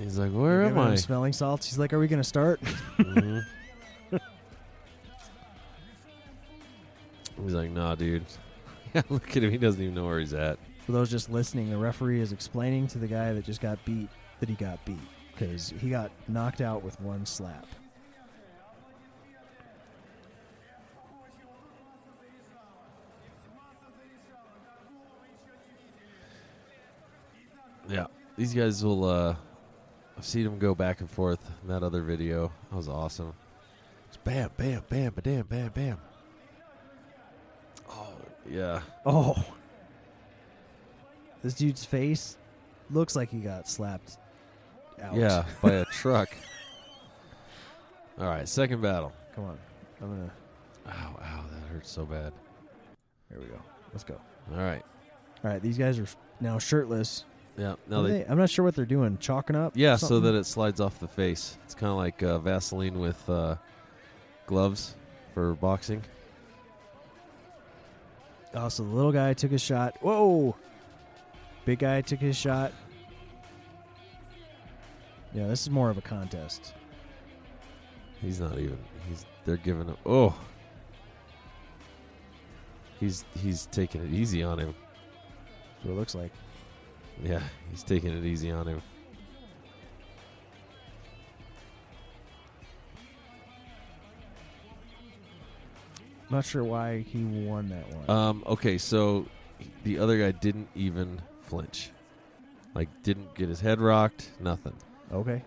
[0.02, 0.96] He's like, where am Giving him I?
[0.96, 1.66] Smelling salts.
[1.68, 2.60] He's like, "Are we going to start?"
[2.98, 3.44] Mhm.
[7.42, 8.24] He's like, nah, dude.
[8.94, 9.50] Yeah, look at him.
[9.50, 10.58] He doesn't even know where he's at.
[10.84, 14.10] For those just listening, the referee is explaining to the guy that just got beat
[14.38, 14.98] that he got beat
[15.32, 17.66] because he got knocked out with one slap.
[27.88, 28.06] Yeah,
[28.36, 29.04] these guys will.
[29.04, 29.36] uh
[30.16, 32.52] I've seen him go back and forth in that other video.
[32.70, 33.32] That was awesome.
[34.08, 35.98] It's bam, bam, bam, bam, bam, bam.
[37.88, 38.14] Oh
[38.48, 38.80] yeah.
[39.06, 39.42] Oh,
[41.42, 42.36] this dude's face
[42.90, 44.18] looks like he got slapped
[45.02, 45.14] out.
[45.14, 46.28] Yeah, by a truck.
[48.18, 49.12] All right, second battle.
[49.34, 49.58] Come on,
[50.00, 50.32] I'm gonna.
[50.88, 52.32] Ow, ow, that hurts so bad.
[53.28, 53.58] Here we go.
[53.92, 54.20] Let's go.
[54.52, 54.82] All right.
[55.44, 56.06] All right, these guys are
[56.40, 57.24] now shirtless.
[57.56, 57.70] Yeah.
[57.70, 59.18] What Now are they, they- I'm not sure what they're doing.
[59.18, 59.72] Chalking up.
[59.76, 60.32] yeah, so something?
[60.32, 61.58] that it slides off the face.
[61.64, 63.56] It's kind of like uh, Vaseline with uh,
[64.46, 64.94] gloves
[65.34, 66.02] for boxing.
[68.54, 69.96] Oh, so the little guy took a shot.
[70.00, 70.54] Whoa!
[71.64, 72.72] Big guy took his shot.
[75.32, 76.74] Yeah, this is more of a contest.
[78.20, 78.78] He's not even.
[79.08, 79.24] He's.
[79.44, 79.96] They're giving him.
[80.04, 80.34] Oh.
[83.00, 84.74] He's he's taking it easy on him.
[85.74, 86.30] That's what it looks like.
[87.22, 88.82] Yeah, he's taking it easy on him.
[96.30, 98.10] Not sure why he won that one.
[98.10, 99.26] Um, okay, so
[99.84, 101.90] the other guy didn't even flinch.
[102.74, 104.74] Like, didn't get his head rocked, nothing.
[105.12, 105.42] okay.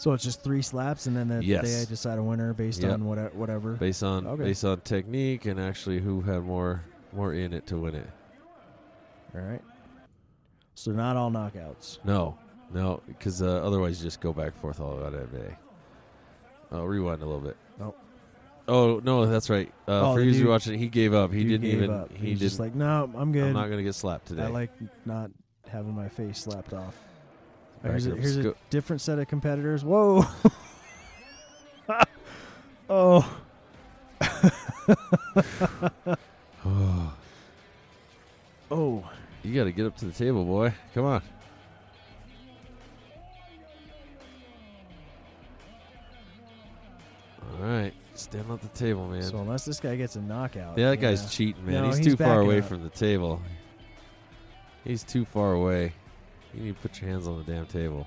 [0.00, 1.62] So it's just three slaps, and then the, Yes.
[1.64, 2.92] they decide a winner based Yep.
[2.92, 3.72] on what, whatever.
[3.74, 4.44] Based on Okay.
[4.44, 8.08] based on technique and actually who had more more in it to win it.
[9.34, 9.62] All right.
[10.74, 11.98] So not all knockouts.
[12.04, 12.38] No,
[12.72, 15.56] no, because uh, otherwise you just go back and forth all about every day.
[16.70, 17.56] Oh, rewind a little bit.
[17.80, 17.98] Nope.
[18.68, 19.72] Oh no, that's right.
[19.88, 21.32] Uh, Oh, for you watching he gave up.
[21.32, 21.90] He didn't even.
[21.90, 22.12] up.
[22.12, 23.46] He He's just like, no, I'm good.
[23.46, 24.42] I'm not gonna get slapped today.
[24.42, 24.70] I like
[25.06, 25.30] not
[25.66, 26.94] having my face slapped off.
[27.82, 29.84] Back here's a, here's a different set of competitors.
[29.84, 30.24] Whoa.
[32.90, 33.40] oh.
[38.70, 39.10] oh.
[39.42, 40.72] You got to get up to the table, boy.
[40.94, 41.22] Come on.
[47.60, 49.22] All right, stand at the table, man.
[49.22, 50.78] So unless this guy gets a knockout.
[50.78, 51.74] yeah, that guy's cheating, man.
[51.74, 52.64] No, he's, he's too far away up.
[52.66, 53.42] from the table.
[54.84, 55.92] He's too far away.
[56.54, 58.06] You need to put your hands on the damn table.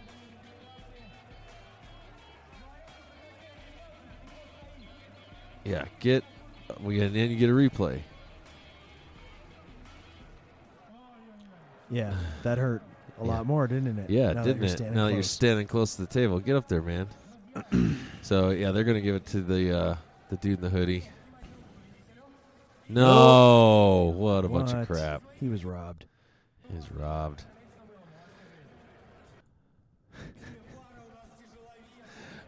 [5.64, 6.24] Yeah, get.
[6.82, 8.02] We and then you get a replay.
[11.91, 12.13] Yeah,
[12.43, 12.81] that hurt
[13.19, 14.09] a lot more, didn't it?
[14.09, 14.80] Yeah, now didn't it?
[14.91, 17.07] Now that you're standing close to the table, get up there, man.
[18.22, 19.95] so yeah, they're gonna give it to the uh,
[20.30, 21.03] the dude in the hoodie.
[22.88, 25.22] No, what a bunch of crap.
[25.39, 26.05] He was robbed.
[26.73, 27.43] He's robbed.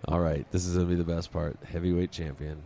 [0.07, 1.57] All right, this is gonna be the best part.
[1.65, 2.63] Heavyweight champion.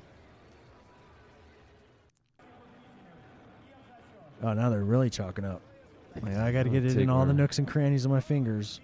[4.44, 5.62] Oh, now they're really chalking up.
[6.24, 8.80] Like, I got to get it in all the nooks and crannies of my fingers.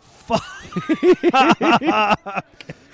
[0.00, 0.44] Fuck.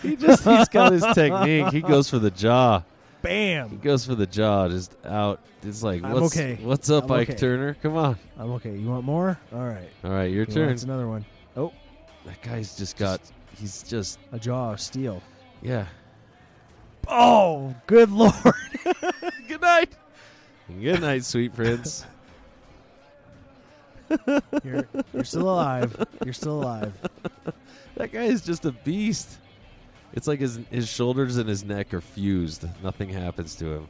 [0.02, 1.72] He just he's got his technique.
[1.72, 2.82] He goes for the jaw.
[3.20, 3.68] Bam.
[3.68, 5.40] He goes for the jaw, just out.
[5.62, 6.58] It's like I'm what's okay.
[6.62, 7.38] what's up, I'm Ike okay.
[7.38, 7.76] Turner?
[7.82, 8.16] Come on.
[8.38, 8.74] I'm okay.
[8.74, 9.38] You want more?
[9.52, 9.90] All right.
[10.02, 10.68] All right, your turn.
[10.68, 11.26] wants another one.
[11.54, 11.72] Oh,
[12.24, 13.20] That guy's just got.
[13.58, 15.22] He's just a jaw of steel.
[15.60, 15.84] yeah.
[17.08, 18.34] Oh, good lord!
[19.48, 19.96] Good night.
[20.80, 22.06] Good night, sweet prince.
[24.64, 26.06] you're, you're still alive.
[26.24, 26.92] You're still alive.
[27.96, 29.38] that guy is just a beast.
[30.12, 32.64] It's like his his shoulders and his neck are fused.
[32.82, 33.88] Nothing happens to him.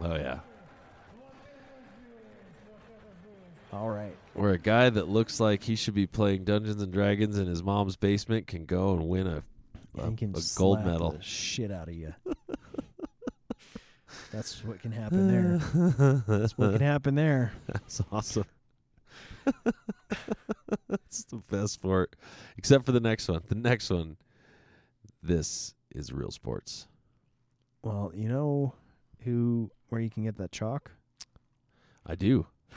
[0.00, 0.40] Oh yeah.
[3.72, 4.16] All right.
[4.34, 7.62] Where a guy that looks like he should be playing Dungeons and Dragons in his
[7.62, 9.42] mom's basement can go and win a a,
[10.02, 11.16] And can a gold medal.
[11.20, 12.14] shit out of you.
[14.32, 16.22] That's what can happen there.
[16.26, 17.52] That's what can happen there.
[17.66, 18.44] That's awesome.
[21.06, 22.14] It's the best sport,
[22.56, 23.42] except for the next one.
[23.48, 24.16] The next one,
[25.22, 26.86] this is real sports.
[27.82, 28.74] Well, you know
[29.24, 30.92] who where you can get that chalk?
[32.06, 32.46] I do.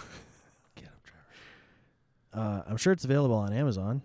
[2.33, 4.01] Uh, I'm sure it's available on Amazon,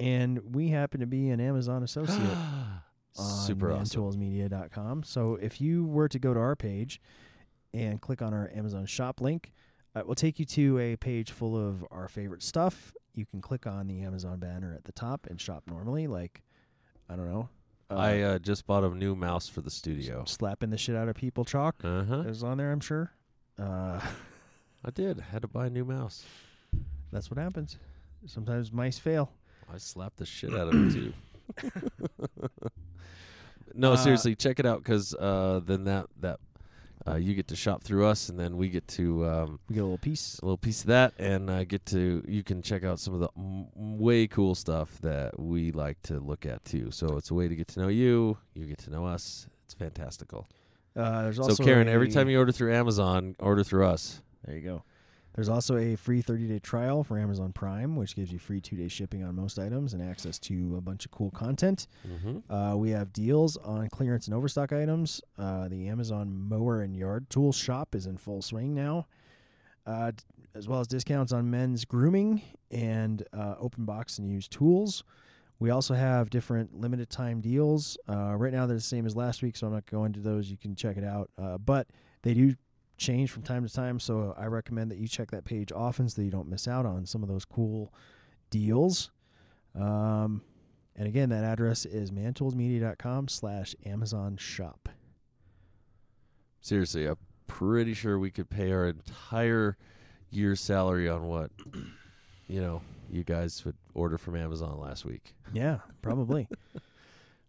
[0.00, 2.18] and we happen to be an Amazon associate
[3.16, 4.02] on Super awesome.
[4.02, 5.02] mantoolsmedia.com.
[5.04, 7.00] So if you were to go to our page
[7.74, 9.52] and click on our Amazon shop link,
[9.94, 12.92] uh, it will take you to a page full of our favorite stuff.
[13.14, 16.42] You can click on the Amazon banner at the top and shop normally, like
[17.08, 17.48] I don't know.
[17.90, 20.22] I uh, just bought a new mouse for the studio.
[20.24, 22.20] slapping the shit out of people chalk Uh huh.
[22.20, 22.70] is on there.
[22.70, 23.12] I'm sure.
[23.58, 24.00] Uh,
[24.84, 25.18] I did.
[25.20, 26.24] Had to buy a new mouse.
[27.10, 27.76] that's what happens.
[28.26, 29.32] Sometimes mice fail.
[29.72, 31.12] I slapped the shit out of him too.
[33.74, 36.40] no, Uh, seriously, check it out because uh, then that that
[37.08, 39.80] uh, you get to shop through us, and then we get to um, We get
[39.80, 40.38] a little piece.
[40.40, 43.20] a little piece of that, and uh, get to you can check out some of
[43.20, 43.68] the m-
[43.98, 46.90] way cool stuff that we like to look at too.
[46.90, 48.36] So it's a way to get to know you.
[48.54, 49.46] You get to know us.
[49.64, 50.46] It's fantastical.
[50.96, 54.20] Uh, there's also So Karen, every time you order through Amazon, order through us.
[54.44, 54.82] There you go.
[55.40, 58.76] There's also a free 30 day trial for Amazon Prime, which gives you free two
[58.76, 61.86] day shipping on most items and access to a bunch of cool content.
[62.06, 62.52] Mm-hmm.
[62.52, 65.22] Uh, we have deals on clearance and overstock items.
[65.38, 69.06] Uh, the Amazon Mower and Yard Tool shop is in full swing now,
[69.86, 70.22] uh, d-
[70.54, 75.04] as well as discounts on men's grooming and uh, open box and used tools.
[75.58, 77.96] We also have different limited time deals.
[78.06, 80.20] Uh, right now, they're the same as last week, so I'm not going to go
[80.20, 80.50] into those.
[80.50, 81.30] You can check it out.
[81.38, 81.86] Uh, but
[82.20, 82.56] they do
[83.00, 86.20] change from time to time, so I recommend that you check that page often so
[86.20, 87.92] that you don't miss out on some of those cool
[88.50, 89.10] deals.
[89.74, 90.42] Um,
[90.96, 94.88] And again, that address is mantoolsmedia.com slash Amazon shop.
[96.60, 97.16] Seriously, I'm
[97.46, 99.76] pretty sure we could pay our entire
[100.30, 101.50] year's salary on what
[102.48, 105.34] you know you guys would order from Amazon last week.
[105.54, 106.48] Yeah, probably.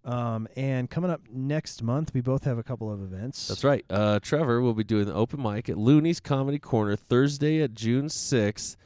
[0.03, 3.47] um, and coming up next month, we both have a couple of events.
[3.47, 3.85] That's right.
[3.89, 8.07] Uh, Trevor will be doing the open mic at Loonees Comedy Corner Thursday at June
[8.07, 8.77] 6th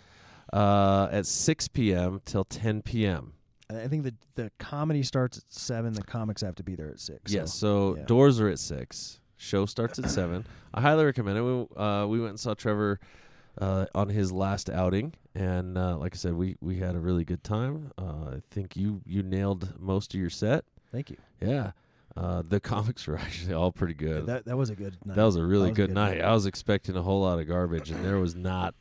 [0.52, 2.22] uh, at 6 p.m.
[2.26, 3.34] till 10 p.m.
[3.70, 5.94] I think the the comedy starts at seven.
[5.94, 7.34] The comics have to be there at six.
[7.34, 8.04] Yes, so yeah.
[8.04, 9.20] doors are at 6.
[9.38, 10.46] Show starts at 7.
[10.74, 11.42] I highly recommend it.
[11.42, 13.00] We, uh, we went and saw Trevor
[13.60, 15.14] uh, on his last outing.
[15.34, 17.92] And uh, like I said, we, we had a really good time.
[17.98, 20.64] Uh, I think you, you nailed most of your set.
[20.92, 21.18] Thank you.
[21.42, 21.72] Yeah.
[22.16, 24.26] Uh, the comics were actually all pretty good.
[24.28, 25.16] That that was a good night.
[25.16, 26.18] That was a really was a good, good night.
[26.18, 26.26] night.
[26.26, 28.74] I was expecting a whole lot of garbage, and there was not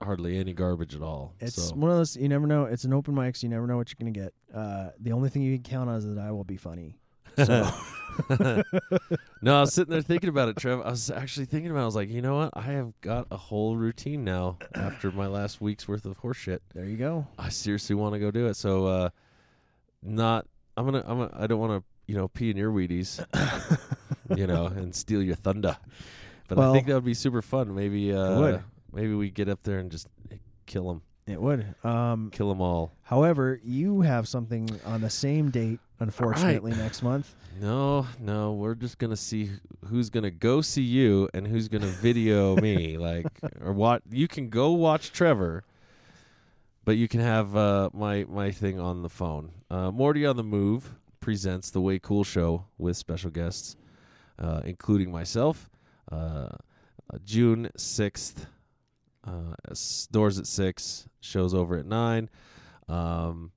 [0.00, 1.34] hardly any garbage at all.
[1.40, 1.74] It's so.
[1.74, 2.64] one of those you never know.
[2.64, 4.32] It's an open mic, so you never know what you're gonna get.
[4.54, 6.98] Uh, the only thing you can count on is that I will be funny.
[7.36, 7.70] So
[9.42, 10.80] no, I was sitting there thinking about it, Trev.
[10.80, 11.80] I was actually thinking about.
[11.80, 11.82] it.
[11.82, 12.50] I was like, you know what?
[12.54, 16.60] I have got a whole routine now after my last week's worth of horseshit.
[16.74, 17.26] there you go.
[17.38, 18.54] I seriously want to go do it.
[18.54, 19.10] So, uh,
[20.02, 20.46] not.
[20.78, 21.04] I'm gonna.
[21.06, 21.18] I'm.
[21.18, 21.84] Gonna, I don't want to.
[22.06, 23.22] You know, pee in your Wheaties.
[24.36, 25.76] you know, and steal your thunder.
[26.48, 27.74] But I think that would be super fun.
[27.74, 28.12] Maybe.
[28.12, 28.62] Uh, would.
[28.92, 30.08] Maybe we get up there and just
[30.66, 31.02] kill them.
[31.26, 31.74] It would.
[31.84, 32.90] Um, Kill them all.
[33.02, 37.34] however, you have something on the same date, unfortunately, next month.
[37.60, 41.84] No, no, we're just gonna see wh- who's gonna go see you and who's gonna
[41.86, 42.96] video me.
[43.08, 43.26] Like,
[43.60, 44.00] or what?
[44.10, 45.64] You can go watch Trevor,
[46.88, 49.52] but you can have uh, my my thing on the phone.
[49.70, 53.76] Uh, Morty on the Move presents the Way Cool Show with special guests,
[54.38, 55.68] uh, including myself.
[56.10, 58.46] Uh, uh, June sixth.
[59.22, 59.52] Uh,
[60.10, 61.06] doors at six.
[61.20, 62.30] Shows over at nine.
[62.88, 63.52] Um,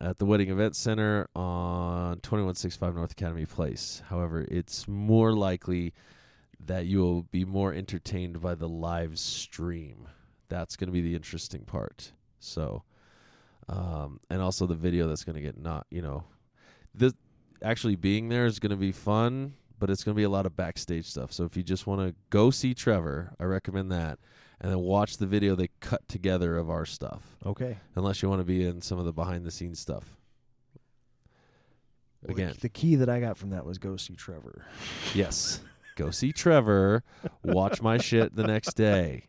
[0.00, 4.00] at the Wedding Event Center on 2165 North Academy Place.
[4.08, 5.92] However, it's more likely
[6.64, 10.06] that you will be more entertained by the live stream.
[10.48, 12.12] That's going to be the interesting part.
[12.38, 12.82] So,
[13.68, 16.24] um, and also the video that's going to get not, you know,
[16.94, 17.12] this
[17.62, 20.46] actually being there is going to be fun, but it's going to be a lot
[20.46, 21.32] of backstage stuff.
[21.32, 24.18] So if you just want to go see Trevor, I recommend that.
[24.60, 27.76] And then watch the video they cut together of our stuff Okay.
[27.94, 30.16] unless you want to be in some of the behind the scenes stuff.
[32.22, 34.64] Well, Again, the key that I got from that was go see Trevor.
[35.14, 35.60] yes,
[35.94, 37.02] go see Trevor.
[37.44, 39.24] Watch my shit the next day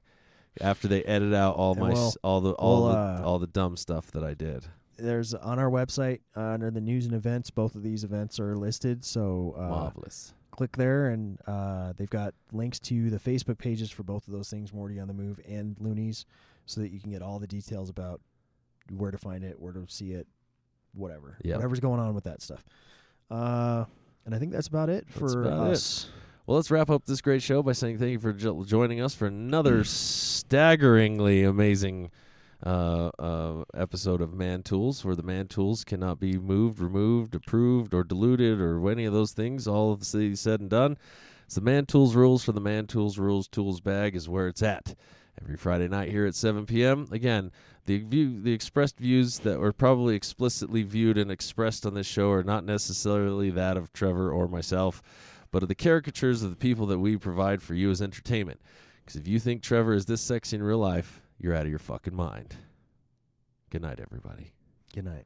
[0.61, 3.39] after they edit out all And my we'll- all the all we'll, the uh, all
[3.39, 4.65] the dumb stuff that I did.
[4.97, 7.49] There's on our website uh, under the news and events.
[7.51, 9.05] Both of these events are listed.
[9.05, 10.33] So uh, Marvelous.
[10.51, 14.49] click there, and uh, they've got links to the Facebook pages for both of those
[14.49, 16.25] things, Morty on the Move and Loonees,
[16.65, 18.21] so that you can get all the details about
[18.91, 20.25] where to find it, where to see it,
[20.95, 21.57] whatever, Yep.
[21.57, 22.63] whatever's going on with that stuff.
[23.29, 23.85] Uh,
[24.25, 26.09] and I think that's about it That's for about it.
[26.47, 29.13] Well, let's wrap up this great show by saying thank you for jo- joining us
[29.13, 32.09] for another staggeringly amazing
[32.65, 37.93] uh, uh, episode of Man Tools, where the Man Tools cannot be moved, removed, approved,
[37.93, 39.67] or diluted, or any of those things.
[39.67, 40.97] All of the said and done.
[41.43, 44.63] It's the Man Tools rules for the Man Tools rules tools bag is where it's
[44.63, 44.95] at.
[45.41, 47.09] Every Friday night here at 7 p.m.
[47.11, 47.51] Again,
[47.85, 52.31] the view, the expressed views that were probably explicitly viewed and expressed on this show
[52.31, 55.03] are not necessarily that of Trevor or myself
[55.51, 58.59] but are the caricatures of the people that we provide for you as entertainment.
[59.03, 61.79] Because if you think Trevor is this sexy in real life, you're out of your
[61.79, 62.55] fucking mind.
[63.69, 64.53] Good night, everybody.
[64.93, 65.25] Good night.